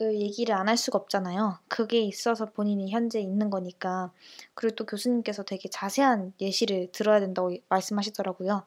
얘기를 0.03 0.55
안 0.55 0.69
할 0.69 0.77
수가 0.77 0.99
없잖아요. 0.99 1.59
그게 1.69 2.01
있어서 2.01 2.47
본인이 2.47 2.91
현재 2.91 3.21
있는 3.21 3.51
거니까. 3.51 4.13
그리고 4.55 4.77
또 4.77 4.87
교수님께서 4.87 5.43
되게 5.45 5.69
자세한 5.69 6.35
예시를 6.41 6.91
들어야 6.93 7.21
된다고 7.21 7.57
말씀하시더라고요. 7.69 8.65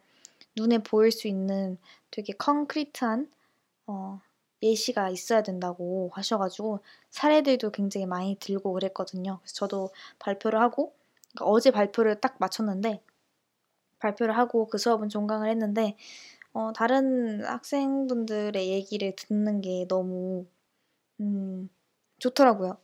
눈에 0.55 0.79
보일 0.79 1.11
수 1.11 1.27
있는 1.27 1.77
되게 2.11 2.33
컨크리트한 2.33 3.31
어, 3.87 4.21
예시가 4.63 5.09
있어야 5.09 5.43
된다고 5.43 6.11
하셔가지고 6.13 6.79
사례들도 7.11 7.71
굉장히 7.71 8.05
많이 8.05 8.35
들고 8.39 8.73
그랬거든요. 8.73 9.39
그래서 9.41 9.53
저도 9.55 9.91
발표를 10.19 10.59
하고 10.61 10.93
그러니까 11.33 11.45
어제 11.45 11.71
발표를 11.71 12.19
딱 12.21 12.35
마쳤는데 12.39 13.01
발표를 13.99 14.37
하고 14.37 14.67
그 14.67 14.77
수업은 14.77 15.09
종강을 15.09 15.49
했는데 15.49 15.97
어, 16.53 16.73
다른 16.73 17.45
학생분들의 17.45 18.69
얘기를 18.69 19.15
듣는 19.15 19.61
게 19.61 19.85
너무 19.87 20.45
음, 21.21 21.69
좋더라고요. 22.19 22.77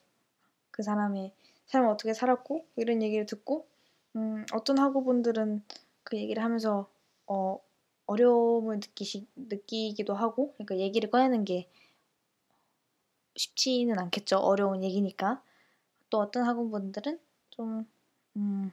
그 0.72 0.84
사람의 0.84 1.34
삶을 1.68 1.90
어떻게 1.90 2.14
살았고 2.14 2.66
이런 2.78 3.02
얘기를 3.02 3.26
듣고 3.26 3.68
음, 4.16 4.46
어떤 4.54 4.78
학우분들은 4.80 5.64
그 6.04 6.18
얘기를 6.18 6.44
하면서 6.44 6.90
어, 7.28 7.60
어려움을 8.08 8.78
느끼시, 8.78 9.28
느끼기도 9.36 10.14
하고 10.16 10.54
그러니까 10.54 10.78
얘기를 10.78 11.10
꺼내는 11.12 11.46
게 11.46 11.70
쉽지는 13.36 14.00
않겠죠. 14.00 14.38
어려운 14.38 14.84
얘기니까. 14.84 15.42
또 16.12 16.20
어떤 16.20 16.44
학우분들은 16.46 17.20
좀 17.52 17.88
음, 18.38 18.72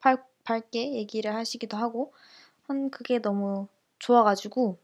밝, 0.00 0.29
밝게 0.44 0.94
얘기를 0.94 1.34
하시기도 1.34 1.76
하고 1.76 2.12
한 2.68 2.90
그게 2.90 3.20
너무 3.20 3.68
좋아가지고 3.98 4.78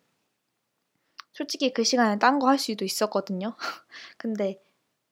솔직히 1.33 1.73
그 1.73 1.85
시간에 1.85 2.19
딴 2.19 2.41
거 2.41 2.49
할 2.49 2.59
수도 2.59 2.85
있었거든요. 2.85 3.55
근데 4.19 4.61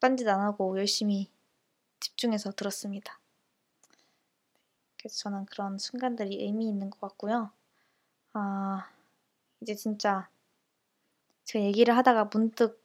딴짓 0.00 0.26
안 0.28 0.40
하고 0.40 0.76
열심히 0.78 1.30
집중해서 2.00 2.52
들었습니다. 2.52 3.20
그래서 4.98 5.16
저는 5.18 5.46
그런 5.46 5.78
순간들이 5.78 6.42
의미 6.42 6.68
있는 6.68 6.90
것 6.90 7.00
같고요. 7.00 7.52
아, 8.34 8.90
이제 9.62 9.74
진짜 9.74 10.28
제가 11.44 11.64
얘기를 11.64 11.96
하다가 11.96 12.28
문득 12.32 12.82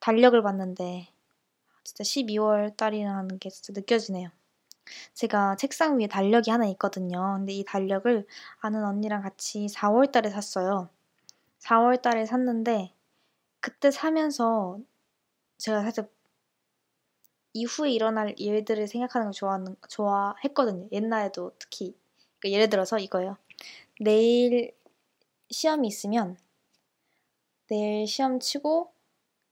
달력을 0.00 0.42
봤는데 0.42 1.06
진짜 1.84 2.04
12월 2.04 2.76
달이라는 2.76 3.38
게 3.38 3.50
진짜 3.50 3.72
느껴지네요. 3.78 4.30
제가 5.14 5.56
책상 5.56 5.98
위에 5.98 6.06
달력이 6.06 6.50
하나 6.50 6.66
있거든요. 6.68 7.34
근데 7.38 7.52
이 7.52 7.64
달력을 7.64 8.26
아는 8.60 8.84
언니랑 8.84 9.22
같이 9.22 9.66
4월 9.68 10.12
달에 10.12 10.30
샀어요. 10.30 10.88
4월 11.60 12.00
달에 12.02 12.26
샀는데 12.26 12.92
그때 13.60 13.90
사면서 13.90 14.78
제가 15.58 15.82
살짝 15.82 16.10
이후에 17.52 17.90
일어날 17.90 18.34
일들을 18.38 18.86
생각하는 18.86 19.26
걸 19.26 19.32
좋아하는, 19.32 19.76
좋아했거든요. 19.88 20.88
옛날에도 20.92 21.52
특히. 21.58 21.96
그러니까 22.38 22.56
예를 22.56 22.70
들어서 22.70 22.98
이거예요. 22.98 23.36
내일 24.00 24.72
시험이 25.50 25.88
있으면 25.88 26.36
내일 27.68 28.06
시험 28.06 28.40
치고 28.40 28.92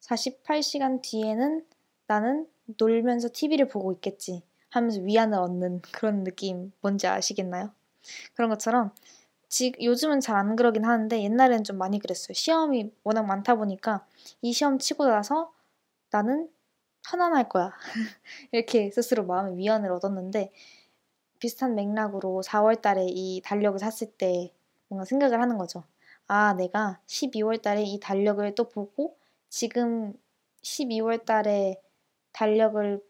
48시간 0.01 1.03
뒤에는 1.03 1.67
나는 2.07 2.49
놀면서 2.79 3.29
TV를 3.33 3.69
보고 3.69 3.93
있겠지. 3.93 4.43
하면서 4.71 5.01
위안을 5.01 5.39
얻는 5.39 5.83
그런 5.93 6.25
느낌 6.25 6.73
뭔지 6.81 7.07
아시겠나요? 7.07 7.71
그런 8.35 8.51
것처럼 8.51 8.93
지금 9.49 9.83
요즘은 9.83 10.21
잘 10.21 10.37
안 10.37 10.57
그러긴 10.57 10.85
하는데 10.85 11.23
옛날에는 11.23 11.65
좀 11.65 11.79
많이 11.79 11.99
그랬어요. 11.99 12.35
시험이 12.35 12.93
워낙 13.05 13.25
많다 13.25 13.57
보니까 13.57 14.07
이 14.43 14.53
시험 14.53 14.79
치고 14.79 15.07
나서 15.07 15.53
나는 16.11 16.51
편안할 17.09 17.49
거야. 17.49 17.73
이렇게 18.53 18.91
스스로 18.91 19.25
마음의 19.27 19.57
위안을 19.59 19.91
얻었는데 19.93 20.53
비슷한 21.39 21.75
맥락으로 21.75 22.43
4월 22.43 22.77
달에 22.83 23.07
이 23.09 23.41
달력을 23.45 23.79
샀을 23.79 24.13
때 24.19 24.53
뭔가 24.89 25.05
생각을 25.05 25.41
하는 25.41 25.59
거죠. 25.59 25.85
아, 26.27 26.55
내가 26.55 27.01
12월 27.07 27.63
달에 27.63 27.83
이 27.85 28.01
달력을 28.01 28.55
또 28.55 28.69
보고 28.69 29.17
지금 29.49 30.15
12월 30.63 31.25
달에 31.25 31.81
달력을 32.33 33.03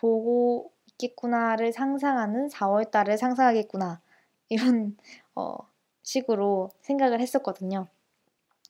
보고 0.00 0.72
있겠구나를 0.98 1.72
상상하는 1.72 2.48
4월 2.48 2.90
달을 2.90 3.18
상상하겠구나. 3.18 4.00
이런 4.48 4.96
어, 5.34 5.56
식으로 6.02 6.70
생각을 6.82 7.20
했었거든요. 7.20 7.88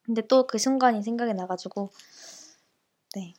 근데 0.04 0.22
또 0.22 0.46
그 0.46 0.58
순간이 0.58 1.02
생각이 1.02 1.34
나가지고 1.34 1.90
네. 3.14 3.34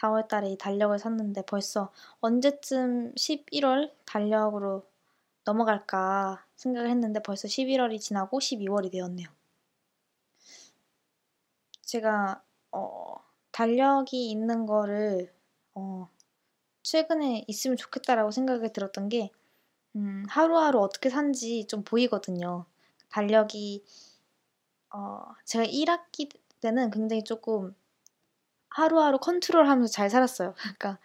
4월 0.00 0.28
달에 0.28 0.50
이 0.50 0.58
달력을 0.58 0.98
샀는데 0.98 1.42
벌써 1.42 1.92
언제쯤 2.20 3.14
11월 3.14 3.92
달력으로 4.06 4.86
넘어갈까 5.44 6.44
생각을 6.56 6.90
했는데 6.90 7.20
벌써 7.22 7.48
11월이 7.48 8.00
지나고 8.00 8.38
12월이 8.38 8.90
되었네요. 8.92 9.28
제가 11.82 12.42
어, 12.72 13.16
달력이 13.50 14.30
있는 14.30 14.66
거를 14.66 15.32
어, 15.74 16.08
최근에 16.82 17.44
있으면 17.46 17.76
좋겠다라고 17.76 18.30
생각이 18.30 18.72
들었던 18.72 19.08
게 19.08 19.30
음, 19.96 20.24
하루하루 20.28 20.80
어떻게 20.80 21.10
산지 21.10 21.66
좀 21.66 21.82
보이거든요. 21.82 22.64
달력이 23.10 23.84
어, 24.92 25.22
제가 25.44 25.64
1학기 25.64 26.30
때는 26.60 26.90
굉장히 26.90 27.24
조금 27.24 27.74
하루하루 28.68 29.18
컨트롤하면서 29.18 29.92
잘 29.92 30.10
살았어요. 30.10 30.54
그러니까 30.78 30.98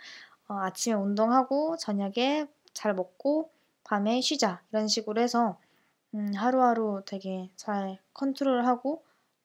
어, 0.48 0.56
아침에 0.60 0.96
운동하고 0.96 1.78
저녁에 1.78 2.48
잘 2.74 2.94
먹고 2.94 3.50
밤에 3.84 4.22
쉬자 4.22 4.62
이런 4.72 4.88
식으로 4.88 5.22
해서 5.22 5.58
음, 6.14 6.34
하루하루 6.36 7.04
되게 7.06 7.50
잘 7.56 8.00
컨트롤하고 8.14 9.04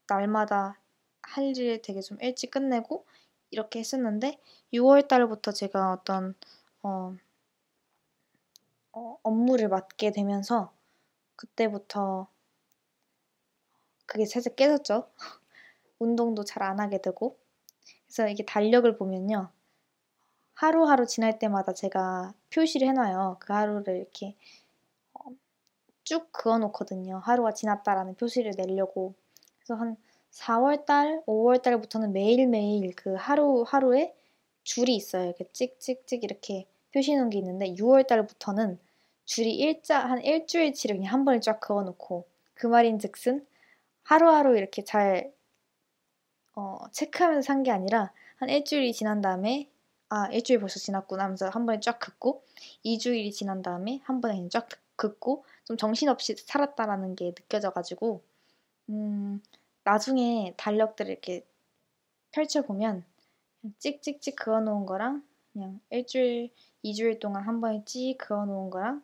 날마다 0.09 0.79
할일 1.23 1.83
되게 1.83 2.01
좀 2.01 2.19
일찍 2.21 2.51
끝내고 2.51 3.05
이렇게 3.51 3.81
했었는데 3.81 4.39
6월 4.73 5.09
달부터 5.09 5.53
제가 5.53 5.93
어떤 5.93 6.35
어, 6.83 7.17
어, 8.93 9.19
업무를 9.25 9.69
맡게 9.69 10.13
되면서 10.13 10.73
그때부터 11.37 12.29
그게 14.07 14.27
살짝 14.27 14.57
깨졌죠. 14.57 15.11
운동도 16.01 16.45
잘 16.45 16.63
안 16.63 16.81
하게 16.81 17.01
되고 17.03 17.39
그래서 18.07 18.29
이게 18.29 18.45
달력을 18.45 18.97
보면요. 18.99 19.51
하루하루 20.55 21.07
지날 21.07 21.39
때마다 21.39 21.73
제가 21.75 22.35
표시를 22.55 22.87
해놔요. 22.89 23.39
그 23.41 23.53
하루를 23.53 23.97
이렇게 23.97 24.37
어, 25.15 25.21
쭉 26.05 26.33
그어 26.33 26.59
놓거든요. 26.59 27.21
하루가 27.25 27.53
지났다라는 27.55 28.17
표시를 28.17 28.53
내려고. 28.57 29.15
그래서 29.59 29.77
한 29.77 29.97
4월달, 30.33 31.25
5월달부터는 31.27 32.13
매일매일 32.13 32.95
그 32.97 33.15
하루하루에 33.15 34.15
줄이 34.63 34.95
있어요. 34.97 35.27
이렇게 35.27 35.47
찍찍찍 35.53 36.25
이렇게 36.25 36.67
표시 36.95 37.15
놓은 37.17 37.31
게 37.31 37.39
있는데 37.39 37.75
6월달부터는 37.75 38.79
줄이 39.25 39.55
일자, 39.55 39.99
한 40.01 40.23
일주일치를 40.23 40.97
그냥 40.97 41.13
한 41.13 41.25
번에 41.25 41.41
쫙 41.41 41.61
그어 41.61 41.83
놓고 41.83 42.27
그 42.55 42.67
말인 42.67 42.99
즉슨 42.99 43.47
하루하루 44.05 44.57
이렇게 44.57 44.83
잘 44.85 45.33
어, 46.55 46.79
체크하면서 46.93 47.47
산 47.47 47.63
게 47.63 47.71
아니라 47.71 48.13
한 48.37 48.49
일주일이 48.49 48.93
지난 48.93 49.21
다음에 49.21 49.69
아 50.09 50.27
일주일 50.33 50.59
벌써 50.61 50.81
지났구나 50.81 51.25
하면서 51.25 51.49
한 51.49 51.67
번에 51.67 51.79
쫙 51.81 51.99
긋고 52.01 52.43
2주일이 52.85 53.33
지난 53.33 53.63
다음에 53.63 54.01
한 54.05 54.21
번에 54.21 54.49
쫙 54.51 54.69
긋고 54.97 55.45
좀 55.65 55.77
정신없이 55.77 56.35
살았다라는 56.37 57.15
게 57.15 57.27
느껴져가지고 57.35 58.23
음, 58.91 59.41
나중에 59.91 60.55
달력들을 60.57 61.11
이렇게 61.11 61.45
펼쳐보면 62.31 63.05
찍찍찍 63.79 64.37
그어놓은 64.37 64.87
거랑 64.87 65.27
그냥 65.53 65.81
일주일, 65.91 66.53
2주일 66.85 67.19
동안 67.19 67.43
한 67.43 67.61
번에 67.61 67.83
찍 67.85 68.17
그어놓은 68.19 68.71
거랑 68.71 69.03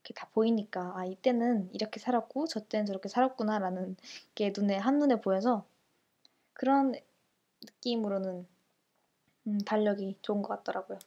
이렇게 0.00 0.14
다 0.14 0.30
보이니까 0.32 0.94
아 0.96 1.04
이때는 1.04 1.68
이렇게 1.74 2.00
살았고 2.00 2.46
저 2.46 2.60
때는 2.60 2.86
저렇게 2.86 3.10
살았구나라는 3.10 3.96
게 4.34 4.54
눈에 4.56 4.78
한눈에 4.78 5.20
보여서 5.20 5.66
그런 6.54 6.94
느낌으로는 7.62 8.46
음, 9.48 9.58
달력이 9.66 10.16
좋은 10.22 10.40
것 10.40 10.48
같더라고요. 10.48 10.98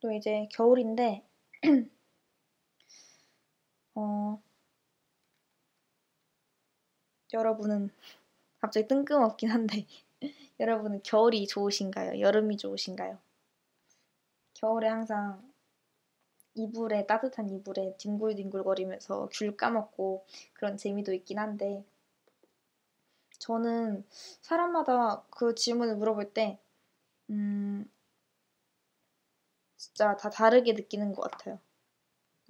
또 0.00 0.10
이제 0.10 0.48
겨울인데 0.50 1.24
어, 3.94 4.42
여러분은 7.34 7.90
갑자기 8.60 8.88
뜬금없긴 8.88 9.50
한데 9.50 9.86
여러분은 10.60 11.02
겨울이 11.02 11.46
좋으신가요? 11.46 12.20
여름이 12.20 12.56
좋으신가요? 12.56 13.18
겨울에 14.54 14.88
항상 14.88 15.42
이불에 16.54 17.06
따뜻한 17.06 17.50
이불에 17.50 17.96
뒹굴뒹굴거리면서 17.98 19.28
귤 19.32 19.56
까먹고 19.56 20.24
그런 20.54 20.76
재미도 20.76 21.12
있긴 21.12 21.38
한데 21.38 21.84
저는 23.38 24.04
사람마다 24.40 25.22
그 25.30 25.54
질문을 25.54 25.96
물어볼 25.96 26.32
때, 26.32 26.58
음, 27.28 27.84
진짜 29.76 30.16
다 30.16 30.30
다르게 30.30 30.72
느끼는 30.72 31.12
것 31.12 31.30
같아요. 31.30 31.58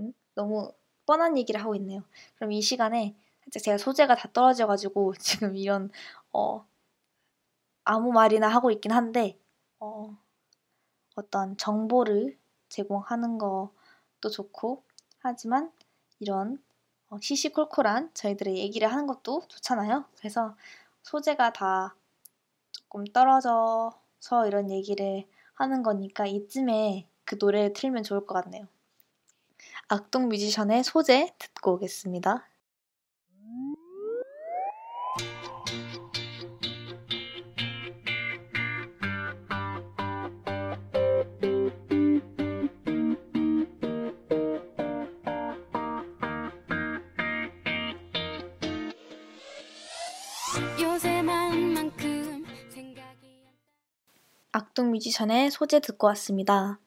응? 0.00 0.12
너무 0.34 0.72
뻔한 1.06 1.36
얘기를 1.36 1.60
하고 1.60 1.74
있네요. 1.74 2.04
그럼 2.36 2.52
이 2.52 2.62
시간에 2.62 3.16
제가 3.52 3.78
소재가 3.78 4.14
다 4.16 4.28
떨어져가지고 4.32 5.14
지금 5.18 5.56
이런 5.56 5.90
어 6.32 6.66
아무 7.84 8.12
말이나 8.12 8.48
하고 8.48 8.70
있긴 8.70 8.92
한데 8.92 9.38
어 9.78 10.16
어떤 11.14 11.56
정보를 11.56 12.38
제공하는 12.68 13.38
것도 13.38 14.30
좋고 14.30 14.82
하지만 15.18 15.72
이런 16.18 16.62
어, 17.08 17.18
시시콜콜한 17.20 18.10
저희들의 18.14 18.56
얘기를 18.58 18.90
하는 18.90 19.06
것도 19.06 19.42
좋잖아요. 19.48 20.04
그래서 20.16 20.56
소재가 21.02 21.52
다 21.52 21.94
조금 22.72 23.04
떨어져서 23.04 24.46
이런 24.46 24.70
얘기를 24.70 25.24
하는 25.54 25.82
거니까 25.82 26.26
이쯤에 26.26 27.06
그 27.24 27.36
노래를 27.38 27.72
틀면 27.72 28.02
좋을 28.02 28.26
것 28.26 28.42
같네요. 28.42 28.66
악동 29.88 30.28
뮤지션의 30.28 30.82
소재 30.82 31.32
듣고 31.38 31.74
오겠습니다. 31.74 32.46
뮤지션의 54.94 55.50
소재 55.50 55.80
듣고 55.80 56.06
왔습니다. 56.08 56.78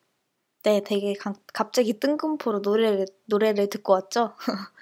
네, 0.64 0.82
되게 0.84 1.14
가, 1.14 1.34
갑자기 1.54 2.00
뜬금포로 2.00 2.60
노래를, 2.60 3.06
노래를 3.26 3.70
듣고 3.70 3.94
왔죠? 3.94 4.34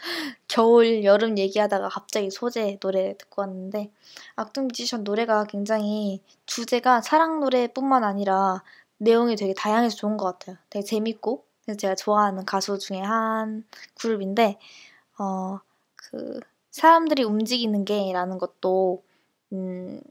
겨울, 0.47 1.03
여름 1.03 1.38
얘기하다가 1.38 1.89
갑자기 1.89 2.31
소재 2.31 2.77
노래 2.80 3.18
듣고 3.18 3.41
왔는데, 3.41 3.91
악동 4.35 4.68
뮤지션 4.68 5.03
노래가 5.03 5.45
굉장히 5.45 6.22
주제가 6.45 7.02
사랑 7.02 7.39
노래뿐만 7.39 8.03
아니라 8.03 8.64
내용이 8.97 9.35
되게 9.35 9.53
다양해서 9.53 9.95
좋은 9.95 10.18
것 10.18 10.26
같아요. 10.26 10.57
되게 10.69 10.84
재밌고, 10.84 11.45
그래서 11.64 11.77
제가 11.77 11.95
좋아하는 11.95 12.45
가수 12.45 12.80
중에 12.80 13.02
한 13.02 13.64
그룹인데, 13.95 14.57
어, 15.19 15.60
그, 15.95 16.39
사람들이 16.72 17.23
움직이는 17.23 17.85
게 17.85 18.11
라는 18.14 18.38
것도, 18.38 19.03
음, 19.53 20.02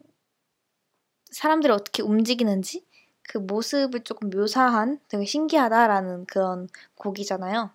사람들이 1.30 1.72
어떻게 1.72 2.02
움직이는지 2.02 2.84
그 3.28 3.38
모습을 3.38 4.04
조금 4.04 4.30
묘사한 4.30 5.00
되게 5.08 5.24
신기하다라는 5.24 6.26
그런 6.26 6.68
곡이잖아요. 6.96 7.70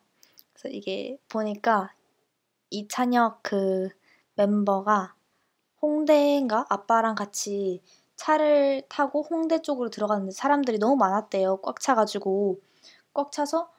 그래서 0.54 0.76
이게 0.76 1.18
보니까 1.28 1.94
이찬혁 2.70 3.40
그 3.44 3.90
멤버가 4.36 5.16
홍대인가 5.82 6.66
아빠랑 6.70 7.16
같이 7.16 7.82
차를 8.16 8.84
타고 8.90 9.22
홍대 9.24 9.62
쪽으로 9.62 9.90
들어갔는데 9.90 10.32
사람들이 10.34 10.78
너무 10.78 10.96
많았대요. 10.98 11.58
꽉 11.62 11.80
차가지고 11.80 12.60
꽉 13.14 13.32
차서 13.32 13.72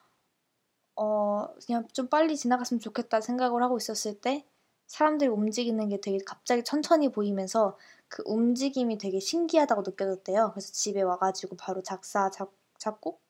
어 0.95 1.47
그냥 1.65 1.87
좀 1.93 2.07
빨리 2.07 2.35
지나갔으면 2.35 2.79
좋겠다 2.79 3.21
생각을 3.21 3.63
하고 3.63 3.77
있었을 3.77 4.19
때 4.19 4.45
사람들이 4.91 5.29
움직이는 5.29 5.87
게 5.87 6.01
되게 6.01 6.17
갑자기 6.25 6.65
천천히 6.65 7.09
보이면서 7.09 7.77
그 8.09 8.23
움직임이 8.25 8.97
되게 8.97 9.21
신기하다고 9.21 9.83
느껴졌대요. 9.83 10.51
그래서 10.51 10.73
집에 10.73 11.01
와가지고 11.01 11.55
바로 11.55 11.81
작사, 11.81 12.29
작, 12.29 12.51
작곡? 12.77 13.21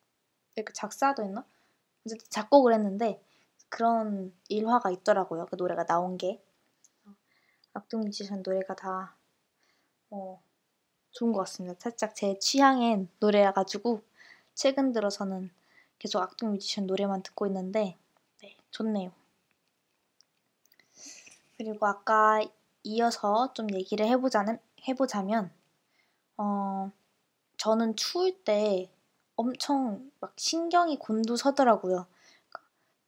이렇게 0.56 0.74
작사도 0.74 1.24
했나? 1.24 1.46
어쨌든 2.04 2.26
작곡을 2.32 2.74
했는데 2.74 3.24
그런 3.70 4.34
일화가 4.50 4.90
있더라고요. 4.90 5.46
그 5.46 5.56
노래가 5.56 5.86
나온 5.86 6.18
게. 6.18 6.42
악동 7.74 8.02
뮤지션 8.02 8.42
노래가 8.44 8.76
다 8.76 9.16
어, 10.10 10.42
좋은 11.12 11.32
것 11.32 11.42
같습니다. 11.42 11.80
살짝 11.80 12.16
제 12.16 12.40
취향의 12.40 13.08
노래여가지고 13.20 14.02
최근 14.56 14.94
들어서는 14.94 15.52
계속 16.00 16.24
악동 16.24 16.54
뮤지션 16.54 16.88
노래만 16.88 17.22
듣고 17.22 17.46
있는데 17.46 17.98
네, 18.42 18.58
좋네요. 18.72 19.21
그리고 21.64 21.86
아까 21.86 22.42
이어서 22.82 23.54
좀 23.54 23.72
얘기를 23.76 24.08
해보자는 24.08 24.58
해보자면, 24.88 25.52
어, 26.38 26.92
저는 27.58 27.96
추울 27.96 28.44
때 28.44 28.92
엄청 29.36 30.12
막 30.20 30.34
신경이 30.38 30.98
곤두서더라고요. 30.98 32.08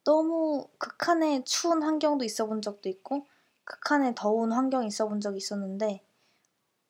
너무 0.03 0.67
극한의 0.77 1.45
추운 1.45 1.81
환경도 1.81 2.23
있어 2.25 2.45
본 2.45 2.61
적도 2.61 2.89
있고, 2.89 3.25
극한의 3.63 4.13
더운 4.15 4.51
환경이 4.51 4.85
있어 4.87 5.07
본 5.07 5.19
적이 5.19 5.37
있었는데, 5.37 6.03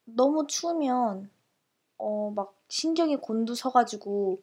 너무 0.03 0.48
추우면, 0.48 1.30
어, 1.98 2.31
막 2.35 2.56
신경이 2.69 3.18
곤두서가지고, 3.18 4.41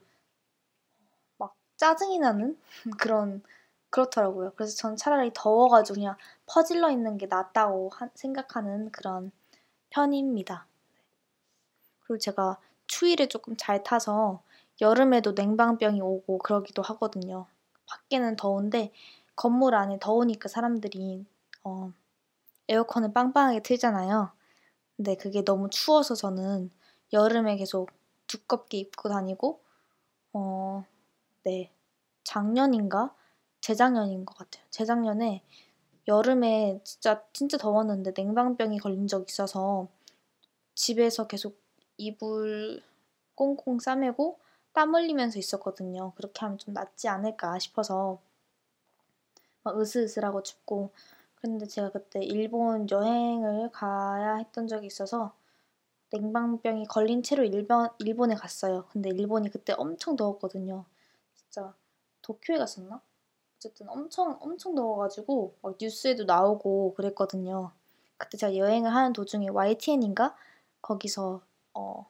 막 1.38 1.54
짜증이 1.76 2.18
나는 2.18 2.58
그런, 2.98 3.42
그렇더라고요. 3.90 4.52
그래서 4.56 4.76
전 4.76 4.96
차라리 4.96 5.30
더워가지고 5.34 5.94
그냥 5.94 6.16
퍼질러 6.46 6.90
있는 6.90 7.18
게 7.18 7.26
낫다고 7.26 7.90
하, 7.90 8.08
생각하는 8.14 8.90
그런 8.90 9.32
편입니다. 9.90 10.66
그리고 12.00 12.18
제가 12.18 12.58
추위를 12.86 13.28
조금 13.28 13.56
잘 13.56 13.82
타서 13.82 14.42
여름에도 14.80 15.32
냉방병이 15.32 16.00
오고 16.00 16.38
그러기도 16.38 16.82
하거든요. 16.82 17.46
밖에는 17.86 18.36
더운데 18.36 18.92
건물 19.36 19.74
안에 19.74 19.98
더우니까 20.00 20.48
사람들이 20.48 21.26
어, 21.64 21.92
에어컨을 22.68 23.12
빵빵하게 23.12 23.60
틀잖아요. 23.62 24.30
근데 24.96 25.16
그게 25.16 25.44
너무 25.44 25.70
추워서 25.70 26.14
저는 26.14 26.70
여름에 27.12 27.56
계속 27.56 27.90
두껍게 28.26 28.78
입고 28.78 29.08
다니고 29.08 29.60
어, 30.32 30.84
네. 31.44 31.72
작년인가? 32.22 33.14
재작년인 33.60 34.24
것 34.24 34.36
같아요. 34.36 34.64
재작년에 34.70 35.42
여름에 36.08 36.80
진짜 36.84 37.24
진짜 37.32 37.56
더웠는데 37.58 38.12
냉방병이 38.16 38.78
걸린 38.78 39.06
적 39.06 39.28
있어서 39.28 39.88
집에서 40.74 41.26
계속 41.26 41.60
이불 41.96 42.82
꽁꽁 43.34 43.78
싸매고 43.78 44.38
땀 44.72 44.94
흘리면서 44.94 45.38
있었거든요. 45.38 46.12
그렇게 46.14 46.40
하면 46.40 46.58
좀 46.58 46.74
낫지 46.74 47.08
않을까 47.08 47.58
싶어서 47.58 48.20
막 49.62 49.78
으스으스하고 49.78 50.42
춥고 50.42 50.90
근데 51.36 51.66
제가 51.66 51.90
그때 51.90 52.20
일본 52.22 52.88
여행을 52.90 53.70
가야 53.72 54.36
했던 54.36 54.66
적이 54.66 54.86
있어서 54.86 55.34
냉방병이 56.12 56.86
걸린 56.86 57.22
채로 57.22 57.44
일본, 57.44 57.88
일본에 57.98 58.34
갔어요. 58.34 58.86
근데 58.90 59.10
일본이 59.10 59.50
그때 59.50 59.74
엄청 59.76 60.16
더웠거든요. 60.16 60.84
진짜 61.34 61.74
도쿄에 62.22 62.58
갔었나? 62.58 63.00
어쨌든 63.60 63.90
엄청 63.90 64.38
엄청 64.40 64.74
더워가지고 64.74 65.54
막 65.60 65.76
뉴스에도 65.78 66.24
나오고 66.24 66.94
그랬거든요. 66.94 67.72
그때 68.16 68.38
제가 68.38 68.56
여행을 68.56 68.94
하는 68.94 69.12
도중에 69.12 69.50
YTN인가 69.50 70.34
거기서 70.80 71.42
어, 71.74 72.06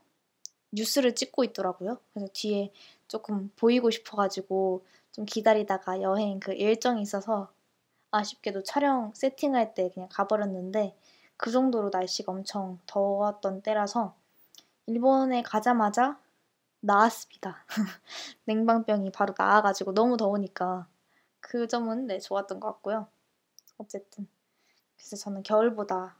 뉴스를 0.70 1.16
찍고 1.16 1.42
있더라고요. 1.42 1.98
그래서 2.12 2.30
뒤에 2.32 2.70
조금 3.08 3.50
보이고 3.56 3.90
싶어가지고 3.90 4.84
좀 5.10 5.24
기다리다가 5.24 6.02
여행 6.02 6.38
그 6.38 6.52
일정이 6.52 7.02
있어서 7.02 7.50
아쉽게도 8.12 8.62
촬영 8.62 9.10
세팅할 9.16 9.74
때 9.74 9.90
그냥 9.92 10.08
가버렸는데 10.08 10.96
그 11.36 11.50
정도로 11.50 11.90
날씨가 11.92 12.30
엄청 12.30 12.78
더웠던 12.86 13.62
때라서 13.62 14.14
일본에 14.86 15.42
가자마자 15.42 16.16
나았습니다. 16.78 17.64
냉방병이 18.46 19.10
바로 19.10 19.34
나와가지고 19.36 19.94
너무 19.94 20.16
더우니까 20.16 20.86
그 21.40 21.66
점은 21.66 22.06
네, 22.06 22.18
좋았던 22.18 22.60
것 22.60 22.68
같고요. 22.68 23.08
어쨌든. 23.78 24.28
그래서 24.96 25.16
저는 25.16 25.42
겨울보다, 25.42 26.16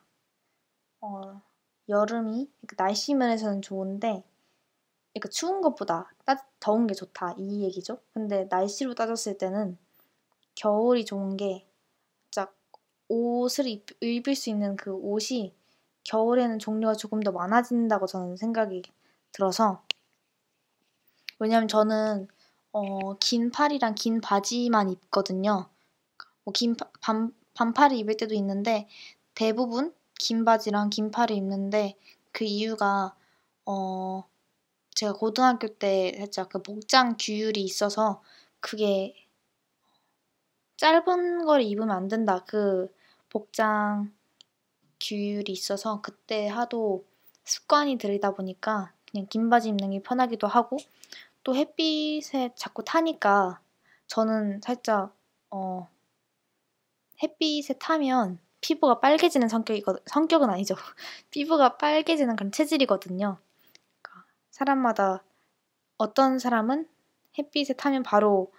어, 1.01 1.43
여름이, 1.89 2.51
날씨 2.77 3.15
면에서는 3.15 3.63
좋은데, 3.63 4.25
그러니까 5.13 5.29
추운 5.31 5.61
것보다 5.61 6.11
따, 6.25 6.47
더운 6.61 6.87
게 6.87 6.95
좋다. 6.95 7.35
이 7.39 7.63
얘기죠. 7.65 7.99
근데 8.13 8.47
날씨로 8.51 8.95
따졌을 8.95 9.39
때는 9.39 9.77
겨울이 10.55 11.05
좋은 11.05 11.37
게, 11.37 11.67
짝 12.31 12.57
옷을 13.09 13.67
입, 13.67 13.87
입을 14.03 14.35
수 14.35 14.51
있는 14.51 14.77
그 14.77 14.93
옷이 14.93 15.55
겨울에는 16.05 16.59
종류가 16.59 16.95
조금 16.95 17.21
더 17.21 17.33
많아진다고 17.33 18.07
저는 18.07 18.37
생각이 18.37 18.83
들어서, 19.33 19.85
왜냐면 21.39 21.69
저는 21.69 22.29
어, 22.73 23.15
긴 23.19 23.51
팔이랑 23.51 23.95
긴 23.97 24.21
바지만 24.21 24.91
입거든요. 24.91 25.69
뭐긴 26.45 26.77
반, 27.01 27.35
반팔을 27.55 27.97
입을 27.97 28.17
때도 28.17 28.35
있는데 28.35 28.89
대부분 29.35 29.93
긴 30.19 30.45
바지랑 30.45 30.91
긴 30.91 31.11
팔을 31.11 31.37
입는데 31.37 31.97
그 32.33 32.45
이유가 32.45 33.15
어 33.67 34.25
제가 34.95 35.15
고등학교 35.15 35.69
때 35.69 36.15
살짝 36.19 36.49
그 36.51 36.63
복장 36.63 37.17
규율이 37.19 37.63
있어서 37.63 38.23
그게 38.61 39.15
짧은 40.77 41.45
걸 41.45 41.63
입으면 41.63 41.91
안 41.91 42.09
된다. 42.09 42.45
그 42.47 42.93
복장 43.29 44.13
규율이 45.01 45.53
있어서 45.53 46.01
그때 46.03 46.49
하도 46.49 47.05
습관이 47.45 47.99
들이다 47.99 48.33
보니까 48.33 48.93
그냥 49.11 49.27
긴 49.29 49.51
바지 49.51 49.71
입는 49.71 49.91
게 49.91 50.01
편하기도 50.03 50.47
하고 50.47 50.79
또 51.43 51.55
햇빛에 51.55 52.53
자꾸 52.55 52.85
타니까 52.85 53.61
저는 54.07 54.61
살짝 54.63 55.15
어 55.51 55.89
햇빛에 57.23 57.75
타면 57.75 58.39
피부가 58.61 59.01
빨개지는 59.01 59.49
성격이거 59.49 59.99
성격은 60.07 60.51
아니죠. 60.51 60.75
피부가 61.31 61.77
빨개지는 61.77 62.37
그런 62.37 62.53
체질이거든요. 62.53 63.39
그러니까 64.03 64.27
사람마다 64.51 65.23
어떤 65.97 66.39
사람은 66.39 66.89
햇빛에 67.39 67.75
타면 67.75 68.03
바로 68.03 68.53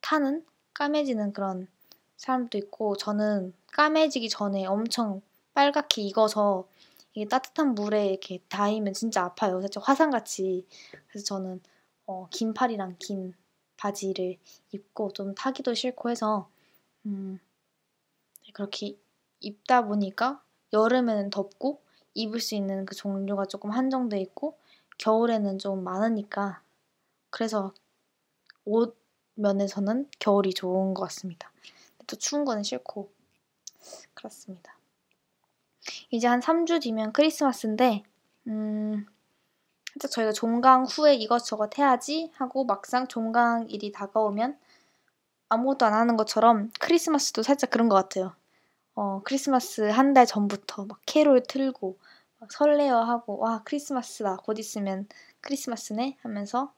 타는 0.00 0.44
까매지는 0.74 1.32
그런 1.32 1.68
사람도 2.16 2.58
있고 2.58 2.96
저는 2.96 3.54
까매지기 3.72 4.28
전에 4.28 4.66
엄청 4.66 5.20
빨갛게 5.54 6.02
익어서 6.02 6.68
이게 7.14 7.26
따뜻한 7.26 7.74
물에 7.74 8.06
이렇게 8.08 8.38
닿으면 8.48 8.92
진짜 8.92 9.24
아파요. 9.24 9.60
살짝 9.60 9.88
화상같이. 9.88 10.66
그래서 11.08 11.24
저는 11.24 11.60
어, 12.06 12.28
긴 12.30 12.54
팔이랑 12.54 12.96
긴 12.98 13.34
바지를 13.76 14.38
입고 14.72 15.12
좀 15.12 15.34
타기도 15.34 15.74
싫고 15.74 16.10
해서 16.10 16.48
음, 17.06 17.38
그렇게 18.52 18.98
입다 19.40 19.86
보니까 19.86 20.42
여름에는 20.72 21.30
덥고 21.30 21.80
입을 22.14 22.40
수 22.40 22.54
있는 22.54 22.84
그 22.86 22.94
종류가 22.94 23.46
조금 23.46 23.70
한정돼 23.70 24.20
있고 24.20 24.58
겨울에는 24.98 25.58
좀 25.58 25.84
많으니까 25.84 26.62
그래서 27.30 27.72
옷 28.64 28.98
면에서는 29.34 30.10
겨울이 30.18 30.52
좋은 30.52 30.94
것 30.94 31.02
같습니다. 31.04 31.52
또 32.06 32.16
추운 32.16 32.44
거는 32.44 32.62
싫고 32.62 33.10
그렇습니다. 34.14 34.77
이제 36.10 36.26
한 36.28 36.40
3주 36.40 36.80
뒤면 36.82 37.12
크리스마스인데 37.12 38.02
음 38.48 39.06
살짝 39.94 40.10
저희가 40.12 40.32
종강 40.32 40.84
후에 40.84 41.14
이것저것 41.16 41.76
해야지 41.78 42.30
하고 42.36 42.64
막상 42.64 43.08
종강일이 43.08 43.92
다가오면 43.92 44.58
아무것도 45.48 45.86
안 45.86 45.94
하는 45.94 46.16
것처럼 46.16 46.70
크리스마스도 46.80 47.42
살짝 47.42 47.70
그런 47.70 47.88
것 47.88 47.96
같아요. 47.96 48.34
어, 48.94 49.22
크리스마스 49.24 49.82
한 49.82 50.14
달 50.14 50.26
전부터 50.26 50.86
막 50.86 51.00
캐롤 51.06 51.42
틀고 51.44 51.98
막 52.40 52.52
설레어하고 52.52 53.38
와 53.38 53.62
크리스마스다 53.64 54.36
곧 54.36 54.58
있으면 54.58 55.06
크리스마스네 55.40 56.18
하면서 56.22 56.72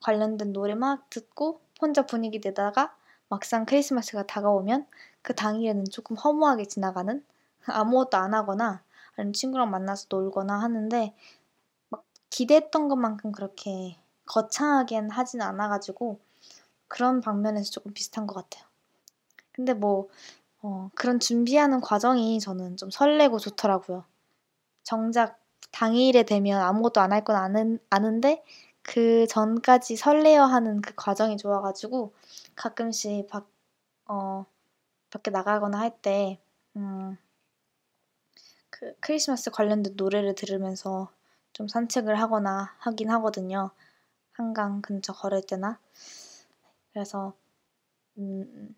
관련된 0.00 0.52
노래 0.52 0.74
막 0.74 1.08
듣고 1.10 1.60
혼자 1.80 2.06
분위기 2.06 2.40
내다가 2.40 2.96
막상 3.28 3.66
크리스마스가 3.66 4.26
다가오면 4.26 4.86
그 5.22 5.34
당일에는 5.34 5.84
조금 5.90 6.16
허무하게 6.16 6.66
지나가는 6.66 7.24
아무것도 7.74 8.16
안 8.16 8.34
하거나 8.34 8.82
아니면 9.16 9.32
친구랑 9.32 9.70
만나서 9.70 10.06
놀거나 10.10 10.58
하는데 10.60 11.14
막 11.90 12.04
기대했던 12.30 12.88
것만큼 12.88 13.32
그렇게 13.32 13.98
거창하게는 14.26 15.10
하진 15.10 15.42
않아가지고 15.42 16.20
그런 16.88 17.20
방면에서 17.20 17.70
조금 17.70 17.92
비슷한 17.94 18.26
것 18.26 18.34
같아요. 18.36 18.66
근데 19.52 19.74
뭐 19.74 20.08
어, 20.62 20.90
그런 20.94 21.20
준비하는 21.20 21.80
과정이 21.80 22.40
저는 22.40 22.76
좀 22.78 22.90
설레고 22.90 23.38
좋더라고요. 23.40 24.04
정작 24.84 25.40
당일에 25.72 26.22
되면 26.24 26.60
아무것도 26.62 27.00
안 27.00 27.12
할 27.12 27.24
건 27.24 27.36
아는, 27.36 27.78
아는데 27.90 28.42
그 28.82 29.26
전까지 29.28 29.96
설레어 29.96 30.44
하는 30.44 30.80
그 30.80 30.94
과정이 30.96 31.36
좋아가지고 31.36 32.14
가끔씩 32.56 33.28
밖, 33.28 33.48
어, 34.06 34.46
밖에 35.10 35.30
나가거나 35.30 35.78
할 35.80 35.96
때, 36.02 36.38
음, 36.76 37.16
그 38.78 38.94
크리스마스 39.00 39.50
관련된 39.50 39.94
노래를 39.96 40.34
들으면서 40.34 41.10
좀 41.52 41.68
산책을 41.68 42.20
하거나 42.20 42.74
하긴 42.78 43.10
하거든요. 43.10 43.70
한강 44.32 44.82
근처 44.82 45.12
걸을 45.12 45.42
때나. 45.42 45.78
그래서, 46.92 47.34
음, 48.18 48.74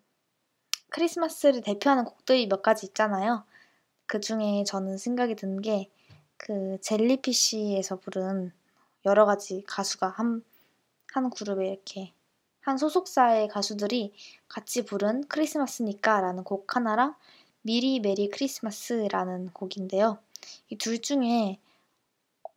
크리스마스를 0.89 1.61
대표하는 1.61 2.05
곡들이 2.05 2.47
몇 2.47 2.61
가지 2.61 2.85
있잖아요. 2.87 3.43
그 4.07 4.19
중에 4.19 4.63
저는 4.65 4.97
생각이 4.97 5.35
든 5.35 5.61
게 5.61 5.89
그 6.39 6.77
젤리피쉬에서 6.81 7.97
부른 7.99 8.53
여러 9.05 9.25
가지 9.25 9.63
가수가 9.67 10.07
한, 10.07 10.43
한 11.13 11.29
그룹에 11.29 11.67
이렇게 11.69 12.13
한 12.61 12.77
소속사의 12.77 13.49
가수들이 13.49 14.13
같이 14.47 14.85
부른 14.85 15.27
크리스마스니까 15.27 16.21
라는 16.21 16.43
곡 16.45 16.75
하나랑 16.75 17.15
미리 17.69 17.99
메리 17.99 18.29
크리스마스라는 18.31 19.51
곡인데요. 19.51 20.17
이 20.71 20.75
둘 20.79 20.99
중에 21.03 21.59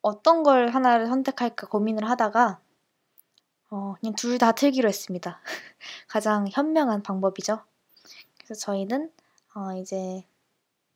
어떤 0.00 0.42
걸 0.42 0.70
하나를 0.70 1.06
선택할까 1.06 1.66
고민을 1.66 2.08
하다가 2.08 2.58
어, 3.68 3.94
그냥 4.00 4.14
둘 4.14 4.38
다 4.38 4.52
틀기로 4.52 4.88
했습니다. 4.88 5.38
가장 6.08 6.48
현명한 6.50 7.02
방법이죠. 7.02 7.60
그래서 8.38 8.54
저희는 8.54 9.12
어, 9.54 9.74
이제 9.76 10.24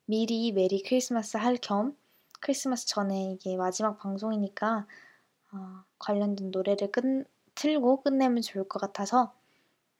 미리 0.05 0.51
메리 0.51 0.81
크리스마스 0.81 1.37
할 1.37 1.59
겸 1.59 1.95
크리스마스 2.39 2.87
전에 2.87 3.33
이게 3.33 3.55
마지막 3.55 3.99
방송이니까 3.99 4.87
어, 5.51 5.83
관련된 5.99 6.49
노래를 6.49 6.91
끝, 6.91 7.03
틀고 7.53 8.01
끝내면 8.01 8.41
좋을 8.41 8.67
것 8.67 8.79
같아서 8.81 9.35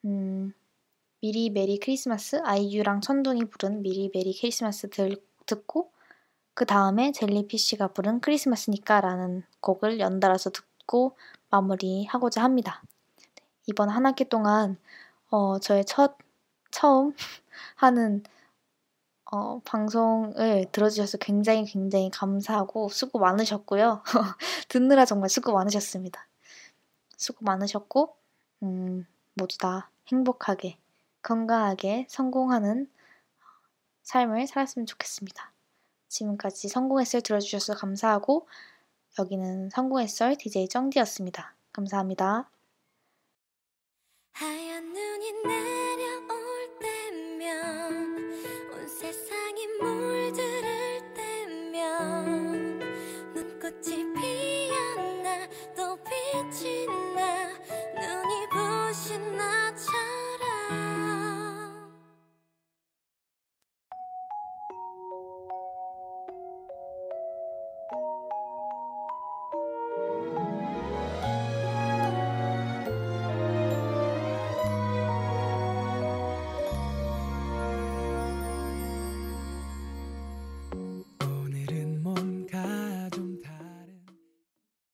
음, 0.06 0.56
미리 1.20 1.50
메리 1.50 1.80
크리스마스 1.80 2.40
아이유랑 2.44 3.02
천둥이 3.02 3.46
부른 3.46 3.82
미리 3.82 4.10
메리 4.14 4.38
크리스마스 4.40 4.90
들, 4.90 5.18
듣고 5.46 5.92
그 6.54 6.66
다음에 6.66 7.12
젤리피쉬가 7.12 7.90
부른 7.90 8.20
크리스마스니까 8.20 9.02
라는 9.02 9.44
곡을 9.62 10.00
연달아서 10.00 10.52
듣고 10.52 11.18
마무리하고자 11.50 12.44
합니다. 12.44 12.84
이번 13.66 13.90
한 13.90 14.06
학기 14.06 14.26
동안 14.26 14.78
어, 15.30 15.60
저의 15.60 15.86
첫 15.86 16.18
처음 16.72 17.16
하는 17.76 18.24
어, 19.30 19.60
방송을 19.66 20.68
들어주셔서 20.72 21.18
굉장히 21.18 21.66
굉장히 21.66 22.10
감사하고 22.10 22.88
수고 22.90 23.20
많으셨고요. 23.20 24.04
듣느라 24.70 25.06
정말 25.06 25.30
수고 25.30 25.52
많으셨습니다. 25.54 26.28
수고 27.18 27.44
많으셨고, 27.44 28.16
음, 28.64 29.06
모두 29.34 29.58
다 29.58 29.90
행복하게, 30.08 30.78
건강하게 31.22 32.08
성공하는 32.10 32.90
삶을 34.04 34.48
살았으면 34.48 34.86
좋겠습니다. 34.86 35.52
지금까지 36.08 36.70
성공의 36.70 37.06
썰 37.06 37.22
들어주셔서 37.22 37.76
감사하고 37.76 38.48
여기는 39.20 39.70
성공의 39.70 40.08
썰 40.08 40.36
DJ 40.36 40.70
정디였습니다. 40.70 41.56
감사합니다. 41.74 42.50
빛이 56.50 56.86
나 57.16 57.50
눈이 58.00 58.50
부신 58.50 59.38
나 59.38 59.67